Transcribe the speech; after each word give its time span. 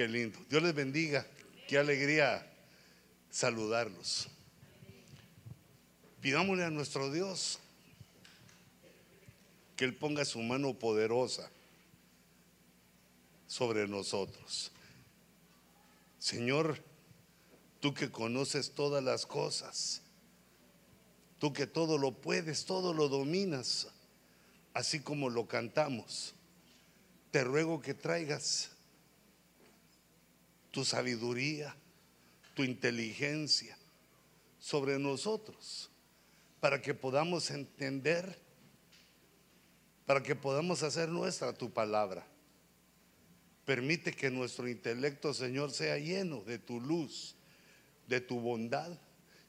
Qué 0.00 0.08
lindo. 0.08 0.38
Dios 0.48 0.62
les 0.62 0.74
bendiga. 0.74 1.26
Qué 1.68 1.76
alegría 1.76 2.50
saludarlos. 3.30 4.28
Pidámosle 6.22 6.64
a 6.64 6.70
nuestro 6.70 7.12
Dios 7.12 7.58
que 9.76 9.84
Él 9.84 9.94
ponga 9.94 10.24
su 10.24 10.38
mano 10.40 10.72
poderosa 10.72 11.50
sobre 13.46 13.86
nosotros. 13.86 14.72
Señor, 16.18 16.82
tú 17.80 17.92
que 17.92 18.10
conoces 18.10 18.70
todas 18.70 19.04
las 19.04 19.26
cosas, 19.26 20.00
tú 21.38 21.52
que 21.52 21.66
todo 21.66 21.98
lo 21.98 22.12
puedes, 22.12 22.64
todo 22.64 22.94
lo 22.94 23.10
dominas, 23.10 23.88
así 24.72 25.00
como 25.00 25.28
lo 25.28 25.46
cantamos, 25.46 26.32
te 27.32 27.44
ruego 27.44 27.82
que 27.82 27.92
traigas 27.92 28.70
tu 30.70 30.84
sabiduría, 30.84 31.74
tu 32.54 32.62
inteligencia 32.62 33.76
sobre 34.58 34.98
nosotros, 34.98 35.90
para 36.60 36.80
que 36.82 36.94
podamos 36.94 37.50
entender, 37.50 38.38
para 40.06 40.22
que 40.22 40.36
podamos 40.36 40.82
hacer 40.82 41.08
nuestra 41.08 41.52
tu 41.52 41.70
palabra. 41.70 42.26
Permite 43.64 44.12
que 44.12 44.30
nuestro 44.30 44.68
intelecto, 44.68 45.32
Señor, 45.32 45.70
sea 45.70 45.98
lleno 45.98 46.42
de 46.42 46.58
tu 46.58 46.80
luz, 46.80 47.36
de 48.06 48.20
tu 48.20 48.40
bondad 48.40 48.98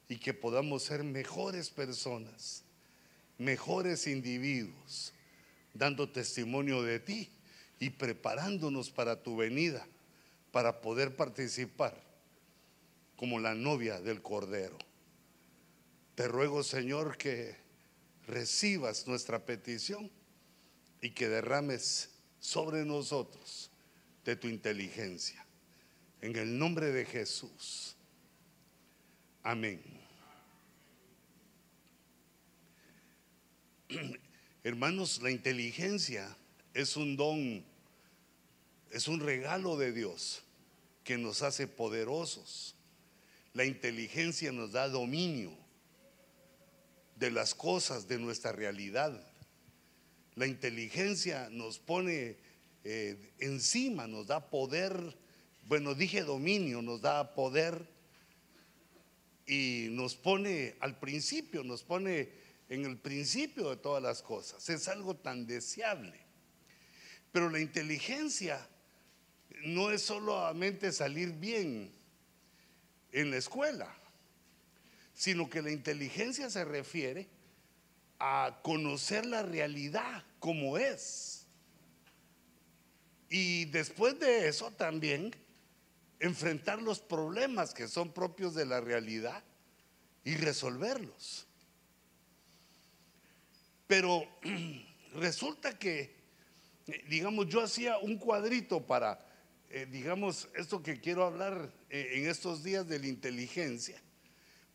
y 0.07 0.17
que 0.17 0.33
podamos 0.33 0.83
ser 0.83 1.03
mejores 1.03 1.69
personas, 1.69 2.63
mejores 3.37 4.07
individuos, 4.07 5.13
dando 5.73 6.09
testimonio 6.09 6.83
de 6.83 6.99
ti 6.99 7.29
y 7.79 7.89
preparándonos 7.89 8.91
para 8.91 9.23
tu 9.23 9.35
venida, 9.35 9.87
para 10.51 10.81
poder 10.81 11.15
participar 11.15 11.95
como 13.15 13.39
la 13.39 13.53
novia 13.53 14.01
del 14.01 14.21
Cordero. 14.21 14.77
Te 16.15 16.27
ruego, 16.27 16.63
Señor, 16.63 17.17
que 17.17 17.55
recibas 18.27 19.07
nuestra 19.07 19.45
petición 19.45 20.11
y 21.01 21.11
que 21.11 21.29
derrames 21.29 22.09
sobre 22.39 22.85
nosotros 22.85 23.71
de 24.25 24.35
tu 24.35 24.47
inteligencia. 24.47 25.45
En 26.21 26.35
el 26.35 26.57
nombre 26.57 26.91
de 26.91 27.05
Jesús. 27.05 27.95
Amén. 29.43 29.81
Hermanos, 34.63 35.21
la 35.21 35.31
inteligencia 35.31 36.37
es 36.73 36.95
un 36.95 37.17
don, 37.17 37.63
es 38.91 39.07
un 39.07 39.19
regalo 39.19 39.77
de 39.77 39.91
Dios 39.91 40.43
que 41.03 41.17
nos 41.17 41.41
hace 41.41 41.67
poderosos. 41.67 42.75
La 43.53 43.65
inteligencia 43.65 44.51
nos 44.51 44.71
da 44.71 44.87
dominio 44.87 45.51
de 47.15 47.31
las 47.31 47.55
cosas, 47.55 48.07
de 48.07 48.17
nuestra 48.17 48.51
realidad. 48.51 49.25
La 50.35 50.47
inteligencia 50.47 51.49
nos 51.51 51.79
pone 51.79 52.37
eh, 52.83 53.33
encima, 53.39 54.07
nos 54.07 54.27
da 54.27 54.49
poder, 54.49 55.17
bueno, 55.67 55.93
dije 55.93 56.23
dominio, 56.23 56.81
nos 56.81 57.01
da 57.01 57.33
poder 57.33 57.87
y 59.45 59.87
nos 59.91 60.15
pone 60.15 60.75
al 60.79 60.97
principio, 60.99 61.63
nos 61.63 61.83
pone 61.83 62.29
en 62.69 62.85
el 62.85 62.97
principio 62.97 63.69
de 63.69 63.77
todas 63.77 64.01
las 64.01 64.21
cosas. 64.21 64.69
Es 64.69 64.87
algo 64.87 65.15
tan 65.15 65.45
deseable. 65.45 66.19
Pero 67.31 67.49
la 67.49 67.59
inteligencia 67.59 68.65
no 69.63 69.91
es 69.91 70.03
solamente 70.03 70.91
salir 70.91 71.33
bien 71.33 71.91
en 73.11 73.31
la 73.31 73.37
escuela, 73.37 73.93
sino 75.13 75.49
que 75.49 75.61
la 75.61 75.71
inteligencia 75.71 76.49
se 76.49 76.65
refiere 76.65 77.27
a 78.19 78.59
conocer 78.63 79.25
la 79.25 79.43
realidad 79.43 80.23
como 80.39 80.77
es. 80.77 81.47
Y 83.29 83.65
después 83.65 84.19
de 84.19 84.47
eso 84.47 84.71
también 84.71 85.33
enfrentar 86.19 86.81
los 86.81 86.99
problemas 86.99 87.73
que 87.73 87.87
son 87.87 88.11
propios 88.11 88.53
de 88.53 88.65
la 88.65 88.79
realidad 88.79 89.43
y 90.23 90.35
resolverlos. 90.35 91.47
Pero 93.87 94.23
resulta 95.15 95.77
que, 95.77 96.15
digamos, 97.09 97.47
yo 97.47 97.61
hacía 97.61 97.97
un 97.97 98.17
cuadrito 98.17 98.85
para, 98.85 99.19
eh, 99.73 99.87
digamos, 99.89 100.49
esto 100.55 100.83
que 100.83 100.99
quiero 100.99 101.25
hablar 101.25 101.73
eh, 101.89 102.11
en 102.15 102.27
estos 102.27 102.63
días 102.63 102.87
de 102.87 102.99
la 102.99 103.07
inteligencia, 103.07 104.01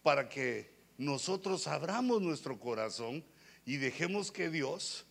para 0.03 0.29
que 0.29 0.71
nosotros 0.99 1.67
abramos 1.67 2.23
nuestro 2.23 2.59
corazón 2.59 3.25
y 3.65 3.77
dejemos 3.77 4.33
que 4.33 4.49
Dios 4.49 5.05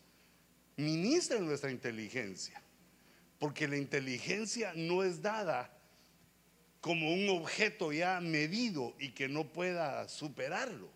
ministre 0.77 1.39
nuestra 1.39 1.71
inteligencia. 1.71 2.61
Porque 3.37 3.67
la 3.67 3.77
inteligencia 3.77 4.73
no 4.75 5.03
es 5.03 5.21
dada 5.21 5.71
como 6.81 7.13
un 7.13 7.29
objeto 7.29 7.91
ya 7.91 8.19
medido 8.21 8.95
y 8.99 9.09
que 9.09 9.27
no 9.27 9.51
pueda 9.51 10.07
superarlo, 10.07 10.89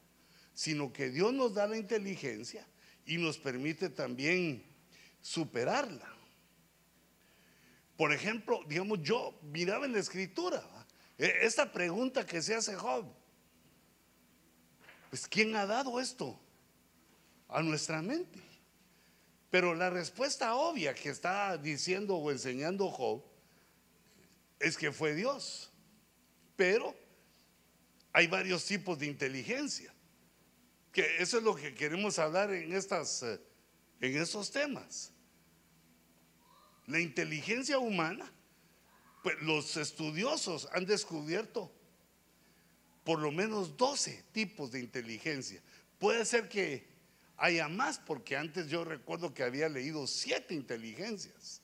sino 0.53 0.93
que 0.93 1.09
Dios 1.09 1.33
nos 1.33 1.53
da 1.53 1.67
la 1.67 1.77
inteligencia 1.77 2.65
y 3.05 3.17
nos 3.17 3.37
permite 3.37 3.89
también 3.89 4.63
superarla. 5.21 6.18
Por 7.99 8.13
ejemplo, 8.13 8.63
digamos, 8.65 9.03
yo 9.03 9.37
miraba 9.41 9.85
en 9.85 9.91
la 9.91 9.99
escritura 9.99 10.63
e, 11.17 11.39
esta 11.41 11.69
pregunta 11.69 12.25
que 12.25 12.41
se 12.41 12.55
hace 12.55 12.73
Job. 12.73 13.05
Pues 15.09 15.27
¿quién 15.27 15.53
ha 15.57 15.65
dado 15.65 15.99
esto 15.99 16.39
a 17.49 17.61
nuestra 17.61 18.01
mente? 18.01 18.39
Pero 19.49 19.75
la 19.75 19.89
respuesta 19.89 20.55
obvia 20.55 20.95
que 20.95 21.09
está 21.09 21.57
diciendo 21.57 22.15
o 22.15 22.31
enseñando 22.31 22.89
Job 22.89 23.21
es 24.59 24.77
que 24.77 24.93
fue 24.93 25.13
Dios. 25.13 25.69
Pero 26.55 26.95
hay 28.13 28.27
varios 28.27 28.63
tipos 28.63 28.97
de 28.97 29.07
inteligencia. 29.07 29.93
Que 30.93 31.17
eso 31.17 31.39
es 31.39 31.43
lo 31.43 31.53
que 31.53 31.75
queremos 31.75 32.17
hablar 32.17 32.53
en 32.53 32.71
estas 32.71 33.23
eh, 33.23 33.41
en 33.99 34.15
estos 34.15 34.51
temas. 34.51 35.11
La 36.89 36.99
inteligencia 36.99 37.77
humana, 37.77 38.29
pues 39.21 39.39
los 39.43 39.77
estudiosos 39.77 40.67
han 40.73 40.85
descubierto 40.85 41.71
por 43.03 43.19
lo 43.19 43.31
menos 43.31 43.77
12 43.77 44.23
tipos 44.31 44.71
de 44.71 44.79
inteligencia. 44.79 45.61
Puede 45.99 46.25
ser 46.25 46.49
que 46.49 46.87
haya 47.37 47.67
más, 47.67 47.99
porque 47.99 48.35
antes 48.35 48.67
yo 48.69 48.83
recuerdo 48.83 49.35
que 49.35 49.43
había 49.43 49.69
leído 49.69 50.07
siete 50.07 50.55
inteligencias. 50.55 51.61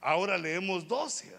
Ahora 0.00 0.38
leemos 0.38 0.86
12. 0.86 1.32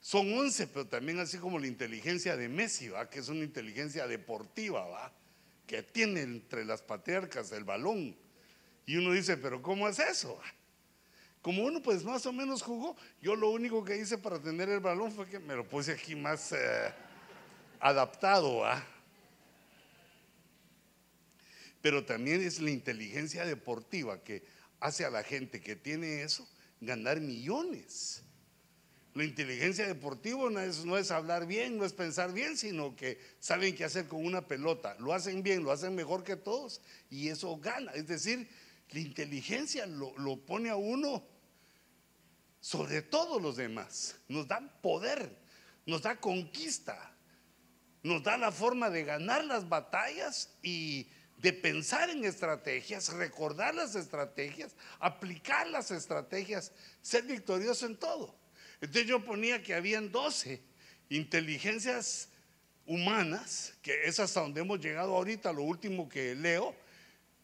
Son 0.00 0.30
11, 0.30 0.66
pero 0.66 0.86
también 0.86 1.18
así 1.20 1.38
como 1.38 1.58
la 1.58 1.68
inteligencia 1.68 2.36
de 2.36 2.50
Messi, 2.50 2.90
¿va? 2.90 3.08
que 3.08 3.20
es 3.20 3.28
una 3.28 3.44
inteligencia 3.44 4.06
deportiva, 4.06 4.86
¿va? 4.86 5.10
que 5.66 5.82
tiene 5.82 6.20
entre 6.20 6.66
las 6.66 6.82
patriarcas 6.82 7.50
el 7.52 7.64
balón. 7.64 8.14
Y 8.84 8.96
uno 8.96 9.12
dice, 9.12 9.38
pero 9.38 9.62
¿cómo 9.62 9.88
es 9.88 9.98
eso? 9.98 10.38
Como 11.42 11.64
uno 11.64 11.82
pues 11.82 12.04
más 12.04 12.24
o 12.24 12.32
menos 12.32 12.62
jugó, 12.62 12.96
yo 13.20 13.34
lo 13.34 13.50
único 13.50 13.84
que 13.84 13.96
hice 13.96 14.16
para 14.16 14.40
tener 14.40 14.68
el 14.68 14.78
balón 14.78 15.10
fue 15.10 15.26
que 15.26 15.40
me 15.40 15.56
lo 15.56 15.68
puse 15.68 15.92
aquí 15.92 16.14
más 16.14 16.52
eh, 16.52 16.94
adaptado. 17.80 18.58
¿va? 18.58 18.86
Pero 21.82 22.04
también 22.04 22.40
es 22.40 22.60
la 22.60 22.70
inteligencia 22.70 23.44
deportiva 23.44 24.22
que 24.22 24.44
hace 24.78 25.04
a 25.04 25.10
la 25.10 25.24
gente 25.24 25.60
que 25.60 25.74
tiene 25.74 26.22
eso 26.22 26.48
ganar 26.80 27.20
millones. 27.20 28.22
La 29.14 29.24
inteligencia 29.24 29.86
deportiva 29.86 30.48
no 30.48 30.60
es, 30.60 30.84
no 30.84 30.96
es, 30.96 31.10
hablar 31.10 31.46
bien, 31.46 31.76
no 31.76 31.84
es 31.84 31.92
pensar 31.92 32.32
bien, 32.32 32.56
sino 32.56 32.94
que 32.94 33.18
saben 33.40 33.74
qué 33.74 33.84
hacer 33.84 34.06
con 34.06 34.24
una 34.24 34.46
pelota. 34.46 34.96
Lo 35.00 35.12
hacen 35.12 35.42
bien, 35.42 35.64
lo 35.64 35.72
hacen 35.72 35.94
mejor 35.96 36.22
que 36.22 36.36
todos 36.36 36.80
y 37.10 37.28
eso 37.28 37.58
gana. 37.58 37.92
Es 37.92 38.06
decir, 38.06 38.48
la 38.90 39.00
inteligencia 39.00 39.86
lo, 39.86 40.16
lo 40.16 40.36
pone 40.38 40.70
a 40.70 40.76
uno 40.76 41.31
sobre 42.62 43.02
todos 43.02 43.42
los 43.42 43.56
demás. 43.56 44.14
Nos 44.28 44.46
da 44.46 44.60
poder, 44.80 45.36
nos 45.84 46.00
da 46.00 46.18
conquista, 46.18 47.12
nos 48.04 48.22
da 48.22 48.38
la 48.38 48.52
forma 48.52 48.88
de 48.88 49.02
ganar 49.02 49.44
las 49.44 49.68
batallas 49.68 50.48
y 50.62 51.08
de 51.38 51.52
pensar 51.52 52.08
en 52.08 52.24
estrategias, 52.24 53.12
recordar 53.14 53.74
las 53.74 53.96
estrategias, 53.96 54.76
aplicar 55.00 55.66
las 55.68 55.90
estrategias, 55.90 56.70
ser 57.02 57.24
victorioso 57.24 57.84
en 57.84 57.96
todo. 57.96 58.38
Entonces 58.80 59.08
yo 59.08 59.24
ponía 59.24 59.60
que 59.60 59.74
habían 59.74 60.12
12 60.12 60.62
inteligencias 61.08 62.28
humanas, 62.86 63.74
que 63.82 64.04
es 64.04 64.20
hasta 64.20 64.40
donde 64.40 64.60
hemos 64.60 64.78
llegado 64.78 65.16
ahorita, 65.16 65.52
lo 65.52 65.62
último 65.62 66.08
que 66.08 66.36
leo, 66.36 66.76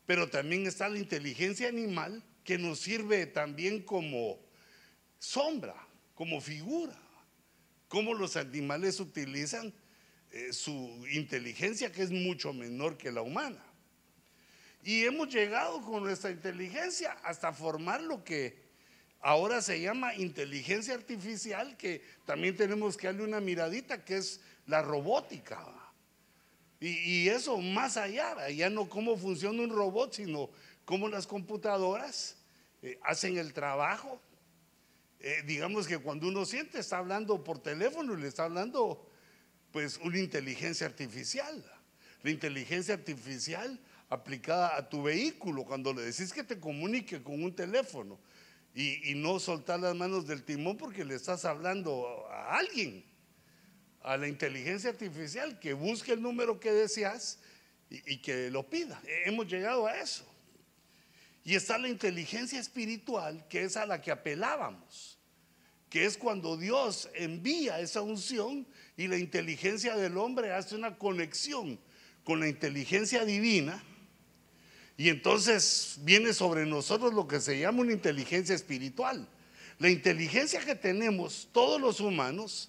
pero 0.06 0.30
también 0.30 0.64
está 0.68 0.88
la 0.88 0.98
inteligencia 0.98 1.68
animal, 1.68 2.22
que 2.44 2.56
nos 2.56 2.78
sirve 2.78 3.26
también 3.26 3.82
como 3.82 4.47
sombra, 5.18 5.74
como 6.14 6.40
figura, 6.40 6.96
cómo 7.88 8.14
los 8.14 8.36
animales 8.36 9.00
utilizan 9.00 9.72
eh, 10.30 10.52
su 10.52 11.06
inteligencia 11.12 11.90
que 11.90 12.02
es 12.02 12.10
mucho 12.10 12.52
menor 12.52 12.96
que 12.96 13.10
la 13.10 13.22
humana. 13.22 13.64
Y 14.82 15.04
hemos 15.04 15.28
llegado 15.28 15.82
con 15.82 16.04
nuestra 16.04 16.30
inteligencia 16.30 17.12
hasta 17.24 17.52
formar 17.52 18.02
lo 18.02 18.24
que 18.24 18.68
ahora 19.20 19.60
se 19.60 19.80
llama 19.80 20.14
inteligencia 20.14 20.94
artificial, 20.94 21.76
que 21.76 22.02
también 22.24 22.56
tenemos 22.56 22.96
que 22.96 23.08
darle 23.08 23.24
una 23.24 23.40
miradita, 23.40 24.04
que 24.04 24.18
es 24.18 24.40
la 24.66 24.82
robótica. 24.82 25.64
Y, 26.80 27.28
eso 27.28 27.58
más 27.58 27.96
allá, 27.96 28.48
ya 28.50 28.70
no 28.70 28.88
cómo 28.88 29.16
funciona 29.16 29.62
un 29.62 29.70
robot, 29.70 30.14
sino 30.14 30.48
cómo 30.84 31.08
las 31.08 31.26
computadoras 31.26 32.36
eh, 32.82 32.98
hacen 33.02 33.36
el 33.36 33.52
trabajo. 33.52 34.20
Eh, 35.20 35.42
digamos 35.46 35.88
que 35.88 35.98
cuando 35.98 36.28
uno 36.28 36.44
siente, 36.44 36.78
está 36.78 36.98
hablando 36.98 37.42
por 37.42 37.58
teléfono 37.58 38.14
y 38.14 38.20
le 38.20 38.28
está 38.28 38.44
hablando 38.44 39.10
pues 39.72 39.98
una 40.02 40.18
inteligencia 40.18 40.86
artificial. 40.86 41.64
La 42.22 42.30
inteligencia 42.30 42.94
artificial 42.94 43.78
aplicada 44.08 44.76
a 44.76 44.88
tu 44.88 45.02
vehículo, 45.02 45.64
cuando 45.64 45.92
le 45.92 46.02
decís 46.02 46.32
que 46.32 46.44
te 46.44 46.58
comunique 46.58 47.22
con 47.22 47.42
un 47.42 47.54
teléfono 47.54 48.18
y, 48.74 49.14
no 49.16 49.40
soltar 49.40 49.80
las 49.80 49.94
manos 49.94 50.26
del 50.26 50.44
timón 50.44 50.76
porque 50.76 51.04
le 51.04 51.16
estás 51.16 51.44
hablando 51.44 52.26
a 52.30 52.56
alguien, 52.56 53.04
a 54.02 54.16
la 54.16 54.28
inteligencia 54.28 54.90
artificial, 54.90 55.58
que 55.58 55.72
busque 55.72 56.12
el 56.12 56.22
número 56.22 56.60
que 56.60 56.70
deseas 56.72 57.40
y, 57.90 58.14
y 58.14 58.18
que 58.18 58.50
lo 58.50 58.68
pida. 58.70 59.00
Hemos 59.24 59.48
llegado 59.48 59.86
a 59.86 59.98
eso. 60.00 60.27
Y 61.48 61.54
está 61.54 61.78
la 61.78 61.88
inteligencia 61.88 62.60
espiritual, 62.60 63.42
que 63.48 63.62
es 63.62 63.78
a 63.78 63.86
la 63.86 64.02
que 64.02 64.10
apelábamos, 64.10 65.16
que 65.88 66.04
es 66.04 66.18
cuando 66.18 66.58
Dios 66.58 67.08
envía 67.14 67.80
esa 67.80 68.02
unción 68.02 68.66
y 68.98 69.06
la 69.06 69.16
inteligencia 69.16 69.96
del 69.96 70.18
hombre 70.18 70.52
hace 70.52 70.74
una 70.74 70.98
conexión 70.98 71.80
con 72.22 72.38
la 72.38 72.48
inteligencia 72.48 73.24
divina 73.24 73.82
y 74.98 75.08
entonces 75.08 76.00
viene 76.02 76.34
sobre 76.34 76.66
nosotros 76.66 77.14
lo 77.14 77.26
que 77.26 77.40
se 77.40 77.58
llama 77.58 77.80
una 77.80 77.94
inteligencia 77.94 78.54
espiritual. 78.54 79.26
La 79.78 79.88
inteligencia 79.88 80.60
que 80.60 80.74
tenemos 80.74 81.48
todos 81.50 81.80
los 81.80 81.98
humanos 82.00 82.68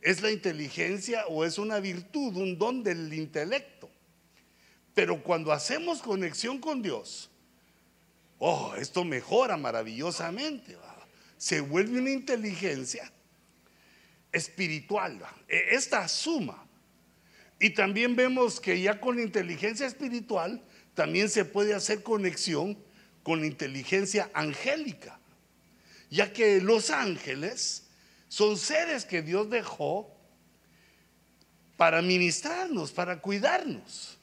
es 0.00 0.22
la 0.22 0.30
inteligencia 0.30 1.26
o 1.26 1.44
es 1.44 1.58
una 1.58 1.80
virtud, 1.80 2.36
un 2.36 2.56
don 2.56 2.84
del 2.84 3.12
intelecto. 3.12 3.90
Pero 4.94 5.24
cuando 5.24 5.50
hacemos 5.50 6.00
conexión 6.00 6.60
con 6.60 6.82
Dios, 6.82 7.28
oh, 8.44 8.74
esto 8.76 9.04
mejora 9.04 9.56
maravillosamente. 9.56 10.76
Se 11.38 11.60
vuelve 11.60 12.00
una 12.00 12.10
inteligencia 12.10 13.10
espiritual. 14.32 15.20
E, 15.46 15.76
esta 15.76 16.08
suma. 16.08 16.66
Y 17.60 17.70
también 17.70 18.16
vemos 18.16 18.58
que 18.60 18.80
ya 18.80 19.00
con 19.00 19.14
la 19.14 19.22
inteligencia 19.22 19.86
espiritual 19.86 20.60
también 20.94 21.28
se 21.28 21.44
puede 21.44 21.72
hacer 21.72 22.02
conexión 22.02 22.76
con 23.22 23.40
la 23.40 23.46
inteligencia 23.46 24.28
angélica, 24.34 25.20
ya 26.10 26.32
que 26.32 26.60
los 26.60 26.90
ángeles 26.90 27.84
son 28.26 28.58
seres 28.58 29.04
que 29.04 29.22
Dios 29.22 29.48
dejó 29.50 30.12
para 31.76 32.02
ministrarnos, 32.02 32.90
para 32.90 33.20
cuidarnos. 33.20 34.18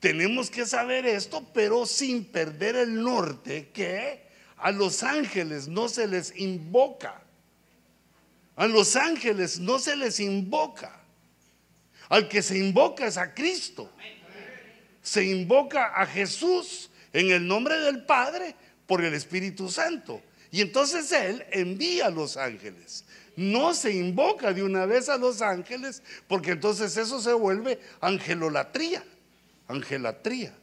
Tenemos 0.00 0.50
que 0.50 0.66
saber 0.66 1.06
esto, 1.06 1.46
pero 1.52 1.86
sin 1.86 2.24
perder 2.24 2.76
el 2.76 3.02
norte, 3.02 3.70
que 3.72 4.26
a 4.56 4.72
los 4.72 5.02
ángeles 5.02 5.68
no 5.68 5.88
se 5.88 6.06
les 6.06 6.36
invoca. 6.36 7.22
A 8.56 8.66
los 8.66 8.96
ángeles 8.96 9.60
no 9.60 9.78
se 9.78 9.96
les 9.96 10.18
invoca. 10.20 11.00
Al 12.08 12.28
que 12.28 12.42
se 12.42 12.58
invoca 12.58 13.06
es 13.06 13.16
a 13.16 13.34
Cristo 13.34 13.90
se 15.02 15.24
invoca 15.24 15.86
a 15.86 16.06
Jesús 16.06 16.90
en 17.12 17.30
el 17.30 17.46
nombre 17.46 17.78
del 17.80 18.04
Padre 18.04 18.54
por 18.86 19.02
el 19.02 19.14
Espíritu 19.14 19.68
Santo. 19.68 20.22
Y 20.50 20.60
entonces 20.60 21.10
Él 21.12 21.44
envía 21.50 22.06
a 22.06 22.10
los 22.10 22.36
ángeles. 22.36 23.04
No 23.36 23.72
se 23.72 23.92
invoca 23.92 24.52
de 24.52 24.62
una 24.62 24.84
vez 24.86 25.08
a 25.08 25.16
los 25.16 25.40
ángeles 25.42 26.02
porque 26.28 26.52
entonces 26.52 26.96
eso 26.96 27.20
se 27.20 27.32
vuelve 27.32 27.80
angelolatría. 28.00 29.02
Angelatría. 29.70 30.54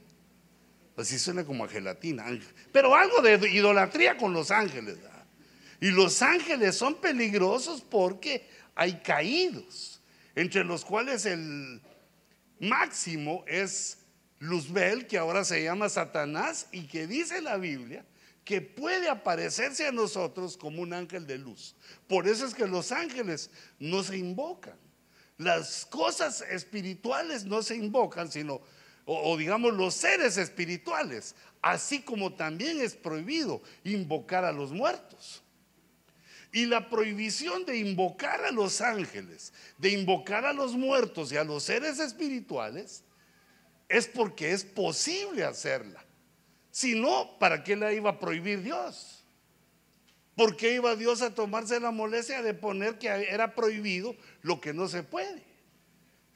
Así 0.95 1.19
suena 1.19 1.45
como 1.45 1.63
a 1.63 1.67
gelatina. 1.67 2.25
Pero 2.71 2.95
algo 2.95 3.21
de 3.21 3.49
idolatría 3.49 4.17
con 4.17 4.33
los 4.33 4.51
ángeles. 4.51 4.97
Y 5.79 5.91
los 5.91 6.21
ángeles 6.21 6.75
son 6.75 6.95
peligrosos 6.95 7.81
porque 7.81 8.49
hay 8.73 8.99
caídos, 9.01 10.01
entre 10.35 10.63
los 10.63 10.83
cuales 10.83 11.25
el 11.25 11.81
máximo 12.59 13.43
es 13.47 13.99
Luzbel, 14.39 15.05
que 15.07 15.17
ahora 15.17 15.45
se 15.45 15.63
llama 15.63 15.89
Satanás 15.89 16.67
y 16.71 16.87
que 16.87 17.05
dice 17.05 17.41
la 17.41 17.57
Biblia 17.57 18.05
que 18.47 18.61
puede 18.61 19.09
aparecerse 19.09 19.87
a 19.87 19.91
nosotros 19.91 20.55
como 20.55 20.81
un 20.81 20.93
ángel 20.93 21.27
de 21.27 21.37
luz. 21.37 21.75
Por 22.07 22.29
eso 22.29 22.45
es 22.45 22.55
que 22.55 22.65
los 22.65 22.93
ángeles 22.93 23.49
no 23.77 24.03
se 24.03 24.17
invocan. 24.17 24.77
Las 25.37 25.85
cosas 25.85 26.39
espirituales 26.49 27.43
no 27.43 27.61
se 27.61 27.75
invocan, 27.75 28.31
sino, 28.31 28.61
o, 29.09 29.37
digamos, 29.37 29.73
los 29.73 29.93
seres 29.93 30.35
espirituales, 30.35 31.33
así 31.61 32.01
como 32.01 32.33
también 32.33 32.81
es 32.81 32.93
prohibido 32.93 33.61
invocar 33.85 34.43
a 34.43 34.51
los 34.51 34.71
muertos. 34.71 35.41
Y 36.51 36.65
la 36.65 36.89
prohibición 36.89 37.65
de 37.65 37.77
invocar 37.77 38.43
a 38.43 38.51
los 38.51 38.81
ángeles, 38.81 39.53
de 39.77 39.91
invocar 39.91 40.45
a 40.45 40.51
los 40.51 40.73
muertos 40.73 41.31
y 41.31 41.37
a 41.37 41.45
los 41.45 41.63
seres 41.63 41.99
espirituales, 41.99 43.03
es 43.87 44.07
porque 44.07 44.51
es 44.51 44.65
posible 44.65 45.45
hacerla. 45.45 46.03
Si 46.69 46.99
no, 46.99 47.37
¿para 47.39 47.63
qué 47.63 47.77
la 47.77 47.93
iba 47.93 48.09
a 48.09 48.19
prohibir 48.19 48.61
Dios? 48.61 49.23
¿Por 50.35 50.57
qué 50.57 50.75
iba 50.75 50.97
Dios 50.97 51.21
a 51.21 51.33
tomarse 51.33 51.79
la 51.79 51.91
molestia 51.91 52.41
de 52.41 52.53
poner 52.53 52.99
que 52.99 53.07
era 53.07 53.55
prohibido 53.55 54.17
lo 54.41 54.59
que 54.59 54.73
no 54.73 54.89
se 54.89 55.01
puede? 55.01 55.46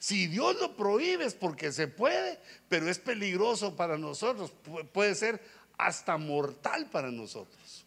Si 0.02 0.26
Dios 0.26 0.56
lo 0.60 0.74
prohíbe 0.74 1.24
es 1.24 1.34
porque 1.34 1.70
se 1.70 1.86
puede, 1.86 2.40
pero 2.68 2.90
es 2.90 2.98
peligroso 2.98 3.76
para 3.76 3.96
nosotros, 3.96 4.52
puede 4.92 5.14
ser 5.14 5.40
hasta 5.78 6.16
mortal 6.16 6.90
para 6.90 7.12
nosotros. 7.12 7.86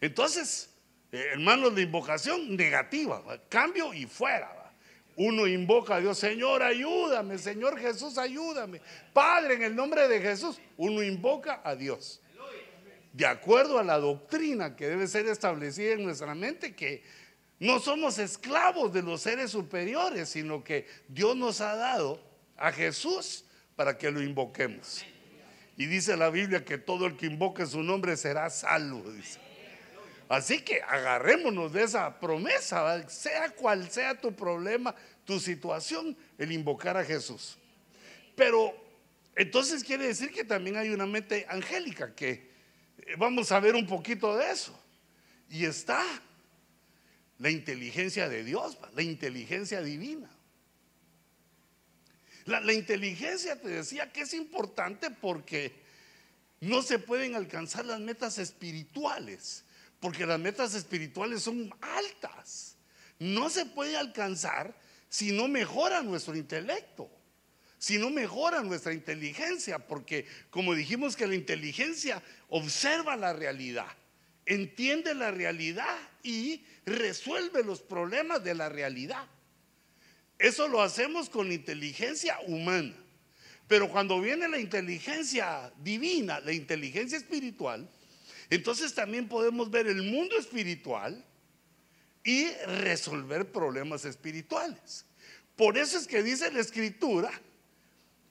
Entonces, 0.00 0.70
eh, 1.10 1.30
hermanos, 1.32 1.72
la 1.72 1.80
invocación 1.80 2.54
negativa, 2.56 3.20
cambio 3.48 3.92
y 3.92 4.06
fuera. 4.06 4.72
Uno 5.16 5.48
invoca 5.48 5.96
a 5.96 6.00
Dios, 6.00 6.16
Señor, 6.16 6.62
ayúdame, 6.62 7.38
Señor 7.38 7.76
Jesús, 7.76 8.18
ayúdame. 8.18 8.80
Padre, 9.12 9.54
en 9.54 9.62
el 9.64 9.74
nombre 9.74 10.06
de 10.06 10.20
Jesús, 10.20 10.60
uno 10.76 11.02
invoca 11.02 11.60
a 11.64 11.74
Dios. 11.74 12.20
De 13.12 13.26
acuerdo 13.26 13.80
a 13.80 13.82
la 13.82 13.98
doctrina 13.98 14.76
que 14.76 14.86
debe 14.86 15.08
ser 15.08 15.26
establecida 15.26 15.94
en 15.94 16.04
nuestra 16.04 16.36
mente, 16.36 16.76
que 16.76 17.02
no 17.60 17.80
somos 17.80 18.18
esclavos 18.18 18.92
de 18.92 19.02
los 19.02 19.22
seres 19.22 19.50
superiores, 19.50 20.28
sino 20.28 20.62
que 20.62 20.86
Dios 21.08 21.36
nos 21.36 21.60
ha 21.60 21.74
dado 21.74 22.20
a 22.56 22.70
Jesús 22.70 23.44
para 23.74 23.98
que 23.98 24.10
lo 24.10 24.22
invoquemos. 24.22 25.04
Y 25.76 25.86
dice 25.86 26.16
la 26.16 26.30
Biblia 26.30 26.64
que 26.64 26.78
todo 26.78 27.06
el 27.06 27.16
que 27.16 27.26
invoque 27.26 27.66
su 27.66 27.82
nombre 27.82 28.16
será 28.16 28.48
salvo. 28.50 29.04
Así 30.28 30.60
que 30.60 30.82
agarrémonos 30.82 31.72
de 31.72 31.84
esa 31.84 32.18
promesa, 32.20 33.08
sea 33.08 33.50
cual 33.50 33.90
sea 33.90 34.20
tu 34.20 34.34
problema, 34.34 34.94
tu 35.24 35.40
situación, 35.40 36.16
el 36.36 36.52
invocar 36.52 36.96
a 36.96 37.04
Jesús. 37.04 37.56
Pero 38.36 38.74
entonces 39.34 39.82
quiere 39.82 40.06
decir 40.06 40.30
que 40.30 40.44
también 40.44 40.76
hay 40.76 40.90
una 40.90 41.06
mente 41.06 41.46
angélica, 41.48 42.14
que 42.14 42.50
eh, 42.98 43.14
vamos 43.16 43.50
a 43.52 43.60
ver 43.60 43.74
un 43.74 43.86
poquito 43.86 44.36
de 44.36 44.50
eso. 44.50 44.78
Y 45.48 45.64
está 45.64 46.04
la 47.38 47.50
inteligencia 47.50 48.28
de 48.28 48.44
Dios, 48.44 48.78
la 48.94 49.02
inteligencia 49.02 49.82
divina. 49.82 50.30
La, 52.46 52.72
inteligencia 52.72 53.60
te 53.60 53.68
decía 53.68 54.10
que 54.10 54.22
es 54.22 54.32
importante 54.32 55.10
porque 55.10 55.72
no 56.60 56.80
se 56.82 56.98
pueden 56.98 57.34
alcanzar 57.34 57.84
las 57.84 58.00
metas 58.00 58.38
espirituales 58.38 59.64
porque 60.00 60.26
las 60.26 60.38
metas 60.38 60.74
espirituales 60.74 61.42
son 61.42 61.74
altas. 61.80 62.76
No 63.18 63.50
se 63.50 63.66
puede 63.66 63.96
alcanzar 63.96 64.74
si 65.08 65.32
no 65.32 65.48
mejora 65.48 66.02
nuestro 66.02 66.36
intelecto, 66.36 67.10
si 67.78 67.98
no 67.98 68.10
mejora 68.10 68.62
nuestra 68.62 68.92
inteligencia, 68.92 69.78
porque 69.78 70.26
como 70.50 70.74
dijimos 70.74 71.16
que 71.16 71.26
la 71.26 71.34
inteligencia 71.34 72.22
observa 72.48 73.16
la 73.16 73.32
realidad, 73.32 73.88
entiende 74.48 75.14
la 75.14 75.30
realidad 75.30 75.98
y 76.22 76.64
resuelve 76.86 77.62
los 77.62 77.82
problemas 77.82 78.42
de 78.42 78.54
la 78.54 78.70
realidad. 78.70 79.26
Eso 80.38 80.68
lo 80.68 80.80
hacemos 80.80 81.28
con 81.28 81.52
inteligencia 81.52 82.38
humana. 82.46 82.94
Pero 83.68 83.90
cuando 83.90 84.18
viene 84.20 84.48
la 84.48 84.58
inteligencia 84.58 85.70
divina, 85.82 86.40
la 86.40 86.52
inteligencia 86.52 87.18
espiritual, 87.18 87.86
entonces 88.48 88.94
también 88.94 89.28
podemos 89.28 89.70
ver 89.70 89.86
el 89.86 90.02
mundo 90.02 90.38
espiritual 90.38 91.22
y 92.24 92.48
resolver 92.80 93.52
problemas 93.52 94.06
espirituales. 94.06 95.04
Por 95.56 95.76
eso 95.76 95.98
es 95.98 96.06
que 96.06 96.22
dice 96.22 96.50
la 96.50 96.60
escritura, 96.60 97.30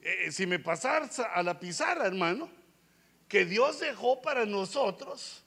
eh, 0.02 0.32
si 0.32 0.48
me 0.48 0.58
pasas 0.58 1.20
a 1.20 1.44
la 1.44 1.60
pizarra, 1.60 2.08
hermano, 2.08 2.50
que 3.28 3.46
Dios 3.46 3.80
dejó 3.82 4.22
para 4.24 4.48
nosotros 4.48 5.44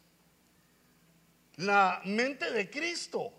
la 1.61 2.01
mente 2.05 2.51
de 2.51 2.71
Cristo. 2.71 3.35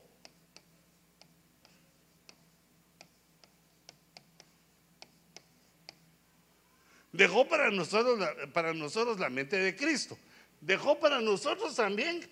Dejó 7.12 7.48
para 7.48 7.72
nosotros, 7.72 8.20
para 8.54 8.74
nosotros 8.74 9.20
la 9.20 9.30
mente 9.30 9.58
de 9.58 9.76
Cristo. 9.76 10.18
Dejó 10.62 11.00
para 11.00 11.20
nosotros 11.20 11.76
también 11.76 12.30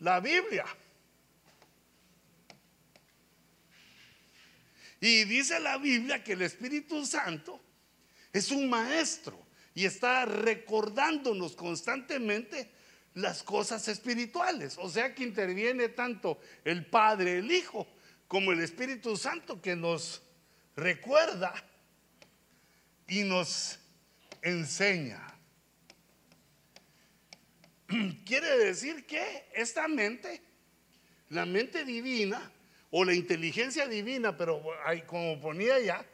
la 0.00 0.20
Biblia. 0.20 0.66
Y 5.00 5.24
dice 5.24 5.60
la 5.60 5.78
Biblia 5.78 6.22
que 6.22 6.32
el 6.32 6.42
Espíritu 6.42 7.06
Santo 7.06 7.60
es 8.32 8.50
un 8.50 8.68
maestro 8.68 9.40
y 9.72 9.86
está 9.86 10.26
recordándonos 10.26 11.54
constantemente 11.54 12.79
las 13.20 13.42
cosas 13.42 13.86
espirituales. 13.88 14.76
O 14.78 14.88
sea 14.88 15.14
que 15.14 15.22
interviene 15.22 15.88
tanto 15.88 16.40
el 16.64 16.86
Padre, 16.86 17.38
el 17.38 17.50
Hijo, 17.50 17.86
como 18.28 18.52
el 18.52 18.60
Espíritu 18.60 19.16
Santo 19.16 19.60
que 19.60 19.76
nos 19.76 20.22
recuerda 20.76 21.52
y 23.08 23.22
nos 23.22 23.78
enseña. 24.42 25.20
Quiere 28.24 28.58
decir 28.58 29.04
que 29.06 29.48
esta 29.52 29.88
mente, 29.88 30.40
la 31.28 31.44
mente 31.44 31.84
divina 31.84 32.50
o 32.90 33.04
la 33.04 33.14
inteligencia 33.14 33.86
divina, 33.86 34.36
pero 34.36 34.62
como 35.06 35.40
ponía 35.40 35.78
ya, 35.80 36.04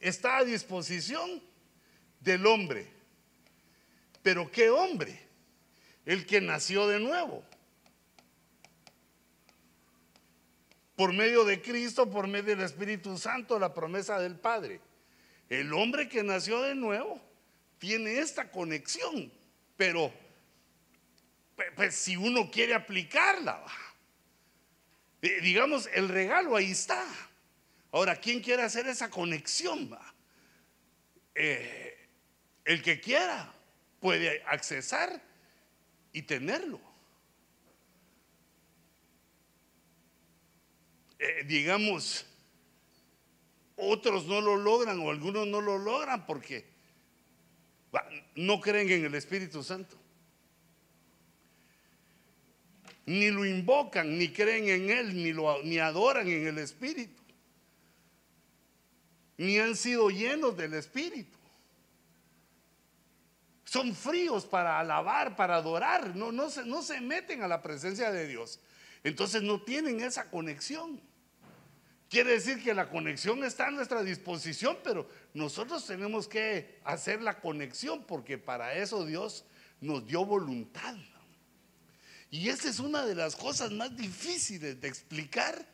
está 0.00 0.38
a 0.38 0.44
disposición 0.44 1.42
del 2.20 2.46
hombre. 2.46 2.88
Pero 4.22 4.50
¿qué 4.50 4.70
hombre? 4.70 5.23
El 6.04 6.26
que 6.26 6.40
nació 6.40 6.86
de 6.86 7.00
nuevo. 7.00 7.44
Por 10.96 11.12
medio 11.12 11.44
de 11.44 11.60
Cristo, 11.60 12.10
por 12.10 12.28
medio 12.28 12.54
del 12.56 12.64
Espíritu 12.64 13.18
Santo, 13.18 13.58
la 13.58 13.74
promesa 13.74 14.18
del 14.20 14.36
Padre. 14.36 14.80
El 15.48 15.72
hombre 15.72 16.08
que 16.08 16.22
nació 16.22 16.62
de 16.62 16.74
nuevo 16.74 17.20
tiene 17.78 18.18
esta 18.18 18.50
conexión, 18.50 19.32
pero 19.76 20.12
pues, 21.74 21.94
si 21.94 22.16
uno 22.16 22.50
quiere 22.50 22.74
aplicarla, 22.74 23.64
eh, 25.22 25.40
digamos, 25.42 25.88
el 25.94 26.08
regalo 26.08 26.56
ahí 26.56 26.70
está. 26.70 27.04
Ahora, 27.92 28.16
¿quién 28.16 28.40
quiere 28.40 28.62
hacer 28.62 28.86
esa 28.86 29.10
conexión? 29.10 29.96
Eh, 31.34 32.08
el 32.64 32.82
que 32.82 33.00
quiera 33.00 33.52
puede 34.00 34.42
accesar 34.46 35.20
y 36.14 36.22
tenerlo. 36.22 36.80
Eh, 41.18 41.44
digamos, 41.46 42.24
otros 43.76 44.24
no 44.26 44.40
lo 44.40 44.56
logran 44.56 45.00
o 45.00 45.10
algunos 45.10 45.46
no 45.46 45.60
lo 45.60 45.76
logran 45.76 46.24
porque 46.24 46.64
no 48.36 48.60
creen 48.60 48.90
en 48.90 49.04
el 49.04 49.14
Espíritu 49.14 49.62
Santo. 49.62 49.96
Ni 53.06 53.30
lo 53.30 53.44
invocan, 53.44 54.16
ni 54.16 54.28
creen 54.32 54.68
en 54.68 54.90
Él, 54.90 55.14
ni, 55.14 55.32
lo, 55.32 55.62
ni 55.64 55.78
adoran 55.78 56.28
en 56.28 56.46
el 56.46 56.58
Espíritu. 56.58 57.22
Ni 59.36 59.58
han 59.58 59.76
sido 59.76 60.10
llenos 60.10 60.56
del 60.56 60.74
Espíritu. 60.74 61.33
Son 63.74 63.92
fríos 63.92 64.46
para 64.46 64.78
alabar, 64.78 65.34
para 65.34 65.56
adorar. 65.56 66.14
No, 66.14 66.30
no, 66.30 66.48
se, 66.48 66.64
no 66.64 66.80
se 66.80 67.00
meten 67.00 67.42
a 67.42 67.48
la 67.48 67.60
presencia 67.60 68.12
de 68.12 68.28
Dios. 68.28 68.60
Entonces 69.02 69.42
no 69.42 69.62
tienen 69.62 69.98
esa 69.98 70.30
conexión. 70.30 71.00
Quiere 72.08 72.30
decir 72.30 72.62
que 72.62 72.72
la 72.72 72.88
conexión 72.88 73.42
está 73.42 73.66
a 73.66 73.70
nuestra 73.72 74.04
disposición, 74.04 74.78
pero 74.84 75.08
nosotros 75.32 75.84
tenemos 75.88 76.28
que 76.28 76.78
hacer 76.84 77.20
la 77.20 77.40
conexión 77.40 78.04
porque 78.04 78.38
para 78.38 78.74
eso 78.74 79.04
Dios 79.04 79.44
nos 79.80 80.06
dio 80.06 80.24
voluntad. 80.24 80.94
Y 82.30 82.50
esa 82.50 82.68
es 82.68 82.78
una 82.78 83.04
de 83.04 83.16
las 83.16 83.34
cosas 83.34 83.72
más 83.72 83.96
difíciles 83.96 84.80
de 84.80 84.86
explicar. 84.86 85.66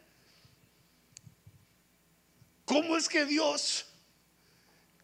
¿Cómo 2.64 2.96
es 2.96 3.10
que 3.10 3.26
Dios, 3.26 3.89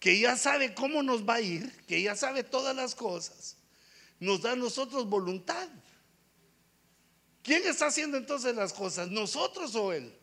que 0.06 0.20
ya 0.20 0.36
sabe 0.36 0.72
cómo 0.72 1.02
nos 1.02 1.28
va 1.28 1.34
a 1.34 1.40
ir, 1.40 1.68
que 1.84 2.00
ya 2.00 2.14
sabe 2.14 2.44
todas 2.44 2.76
las 2.76 2.94
cosas, 2.94 3.56
nos 4.20 4.40
da 4.40 4.52
a 4.52 4.54
nosotros 4.54 5.08
voluntad? 5.08 5.68
¿Quién 7.42 7.66
está 7.66 7.86
haciendo 7.86 8.16
entonces 8.16 8.54
las 8.54 8.72
cosas? 8.72 9.10
¿Nosotros 9.10 9.74
o 9.74 9.92
Él? 9.92 10.16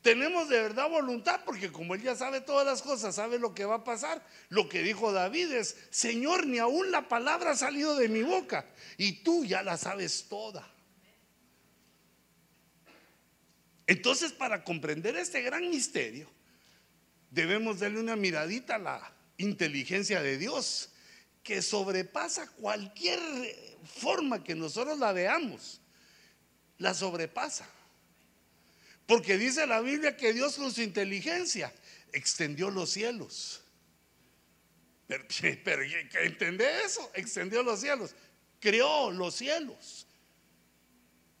tenemos 0.00 0.48
de 0.48 0.60
verdad 0.60 0.88
voluntad, 0.88 1.40
porque 1.44 1.72
como 1.72 1.96
Él 1.96 2.02
ya 2.02 2.14
sabe 2.14 2.40
todas 2.40 2.64
las 2.64 2.82
cosas, 2.82 3.16
sabe 3.16 3.40
lo 3.40 3.52
que 3.52 3.64
va 3.64 3.74
a 3.74 3.82
pasar. 3.82 4.24
Lo 4.48 4.68
que 4.68 4.84
dijo 4.84 5.10
David 5.10 5.50
es, 5.50 5.76
Señor, 5.90 6.46
ni 6.46 6.58
aún 6.58 6.92
la 6.92 7.08
palabra 7.08 7.50
ha 7.50 7.56
salido 7.56 7.96
de 7.96 8.08
mi 8.08 8.22
boca, 8.22 8.64
y 8.96 9.24
tú 9.24 9.44
ya 9.44 9.64
la 9.64 9.76
sabes 9.76 10.26
toda. 10.28 10.72
Entonces, 13.88 14.30
para 14.30 14.62
comprender 14.62 15.16
este 15.16 15.42
gran 15.42 15.68
misterio, 15.68 16.30
debemos 17.36 17.80
darle 17.80 18.00
una 18.00 18.16
miradita 18.16 18.76
a 18.76 18.78
la 18.78 19.12
inteligencia 19.36 20.22
de 20.22 20.38
Dios, 20.38 20.88
que 21.42 21.60
sobrepasa 21.60 22.48
cualquier 22.52 23.20
forma 23.84 24.42
que 24.42 24.54
nosotros 24.54 24.98
la 24.98 25.12
veamos, 25.12 25.82
la 26.78 26.94
sobrepasa. 26.94 27.68
Porque 29.06 29.36
dice 29.36 29.66
la 29.66 29.82
Biblia 29.82 30.16
que 30.16 30.32
Dios 30.32 30.56
con 30.56 30.72
su 30.72 30.80
inteligencia 30.80 31.72
extendió 32.10 32.70
los 32.70 32.90
cielos. 32.90 33.60
Pero, 35.06 35.24
pero 35.64 35.82
eso? 36.84 37.10
Extendió 37.14 37.62
los 37.62 37.80
cielos. 37.80 38.14
Creó 38.58 39.10
los 39.10 39.34
cielos. 39.34 40.06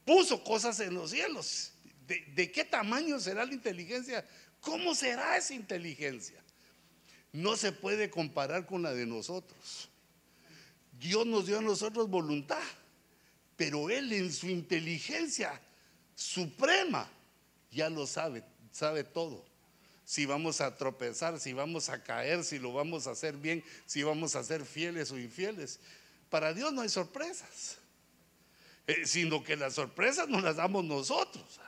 Puso 0.04 0.44
cosas 0.44 0.78
en 0.80 0.92
los 0.92 1.10
cielos. 1.10 1.72
¿De, 2.06 2.20
¿De, 2.36 2.52
qué 2.52 2.64
tamaño 2.64 3.18
será 3.18 3.44
la 3.46 3.54
inteligencia? 3.54 4.24
¿Cómo 4.66 4.96
será 4.96 5.36
esa 5.36 5.54
inteligencia? 5.54 6.42
No 7.32 7.56
se 7.56 7.70
puede 7.70 8.10
comparar 8.10 8.66
con 8.66 8.82
la 8.82 8.92
de 8.92 9.06
nosotros. 9.06 9.88
Dios 10.98 11.24
nos 11.24 11.46
dio 11.46 11.60
a 11.60 11.62
nosotros 11.62 12.10
voluntad, 12.10 12.62
pero 13.56 13.88
Él 13.90 14.12
en 14.12 14.32
su 14.32 14.48
inteligencia 14.48 15.60
suprema 16.16 17.08
ya 17.70 17.88
lo 17.88 18.08
sabe, 18.08 18.42
sabe 18.72 19.04
todo. 19.04 19.44
Si 20.04 20.26
vamos 20.26 20.60
a 20.60 20.76
tropezar, 20.76 21.38
si 21.38 21.52
vamos 21.52 21.88
a 21.88 22.02
caer, 22.02 22.42
si 22.42 22.58
lo 22.58 22.72
vamos 22.72 23.06
a 23.06 23.12
hacer 23.12 23.36
bien, 23.36 23.62
si 23.86 24.02
vamos 24.02 24.34
a 24.34 24.42
ser 24.42 24.64
fieles 24.64 25.12
o 25.12 25.18
infieles. 25.18 25.78
Para 26.28 26.52
Dios 26.52 26.72
no 26.72 26.80
hay 26.80 26.88
sorpresas, 26.88 27.78
eh, 28.88 29.06
sino 29.06 29.44
que 29.44 29.54
las 29.54 29.74
sorpresas 29.74 30.28
nos 30.28 30.42
las 30.42 30.56
damos 30.56 30.84
nosotros. 30.84 31.60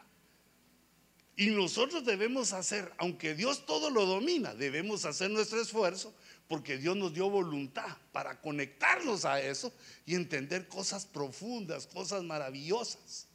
Y 1.38 1.50
nosotros 1.50 2.04
debemos 2.04 2.52
hacer, 2.52 2.92
aunque 2.98 3.32
Dios 3.32 3.64
todo 3.64 3.90
lo 3.90 4.06
domina, 4.06 4.56
debemos 4.56 5.04
hacer 5.04 5.30
nuestro 5.30 5.60
esfuerzo 5.60 6.12
porque 6.48 6.78
Dios 6.78 6.96
nos 6.96 7.14
dio 7.14 7.30
voluntad 7.30 7.96
para 8.10 8.40
conectarnos 8.40 9.24
a 9.24 9.40
eso 9.40 9.72
y 10.04 10.16
entender 10.16 10.66
cosas 10.66 11.06
profundas, 11.06 11.86
cosas 11.86 12.24
maravillosas, 12.24 13.28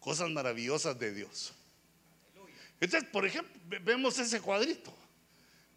cosas 0.00 0.30
maravillosas 0.30 0.98
de 0.98 1.12
Dios. 1.12 1.52
Entonces, 2.80 3.06
por 3.10 3.26
ejemplo, 3.26 3.60
vemos 3.84 4.18
ese 4.18 4.40
cuadrito. 4.40 4.96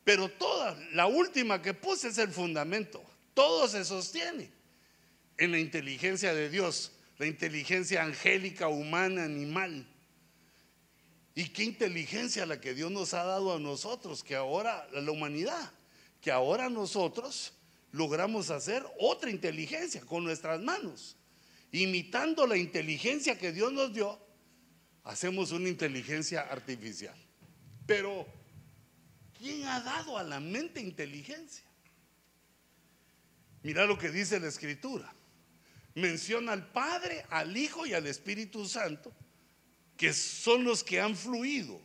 Pero 0.06 0.30
toda, 0.30 0.80
la 0.94 1.08
última 1.08 1.62
que 1.62 1.74
puse 1.74 2.08
es 2.08 2.18
el 2.18 2.32
fundamento. 2.32 3.04
Todo 3.34 3.68
se 3.68 3.84
sostiene 3.84 4.50
en 5.38 5.52
la 5.52 5.60
inteligencia 5.60 6.34
de 6.34 6.50
Dios, 6.50 6.94
la 7.18 7.26
inteligencia 7.26 8.04
angélica, 8.04 8.70
humana, 8.70 9.26
animal. 9.26 9.86
Y 11.36 11.50
qué 11.50 11.66
inteligencia 11.66 12.46
la 12.46 12.62
que 12.62 12.74
Dios 12.74 12.90
nos 12.90 13.14
ha 13.14 13.26
dado 13.26 13.54
a 13.54 13.60
nosotros, 13.60 14.24
que 14.24 14.36
ahora, 14.36 14.88
la 14.94 15.12
humanidad, 15.12 15.72
que 16.22 16.32
ahora 16.32 16.70
nosotros 16.70 17.54
logramos 17.92 18.50
hacer 18.50 18.86
otra 19.00 19.30
inteligencia 19.30 20.02
con 20.02 20.24
nuestras 20.24 20.62
manos, 20.62 21.18
imitando 21.72 22.48
la 22.48 22.58
inteligencia 22.58 23.38
que 23.38 23.52
Dios 23.52 23.74
nos 23.74 23.94
dio 23.94 24.18
hacemos 25.04 25.52
una 25.52 25.70
inteligencia 25.70 26.42
artificial. 26.42 27.16
Pero, 27.86 28.26
¿quién 29.38 29.66
ha 29.68 29.82
dado 29.82 30.18
a 30.18 30.24
la 30.24 30.40
mente 30.40 30.82
inteligencia? 30.82 31.66
Mira 33.62 33.86
lo 33.86 33.98
que 33.98 34.10
dice 34.10 34.40
la 34.40 34.48
escritura. 34.48 35.14
menciona 35.96 36.52
al 36.52 36.68
Padre, 36.72 37.26
al 37.30 37.56
Hijo 37.56 37.86
y 37.86 37.94
al 37.94 38.06
Espíritu 38.06 38.68
Santo, 38.68 39.14
que 39.98 40.14
son 40.14 40.64
los 40.64 40.84
que 40.84 41.00
han 41.00 41.16
fluido 41.16 41.82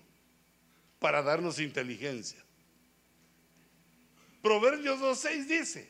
para 0.98 1.22
darnos 1.22 1.58
inteligencia. 1.58 2.42
Proverbios 4.42 5.00
2.6 5.00 5.46
dice, 5.46 5.88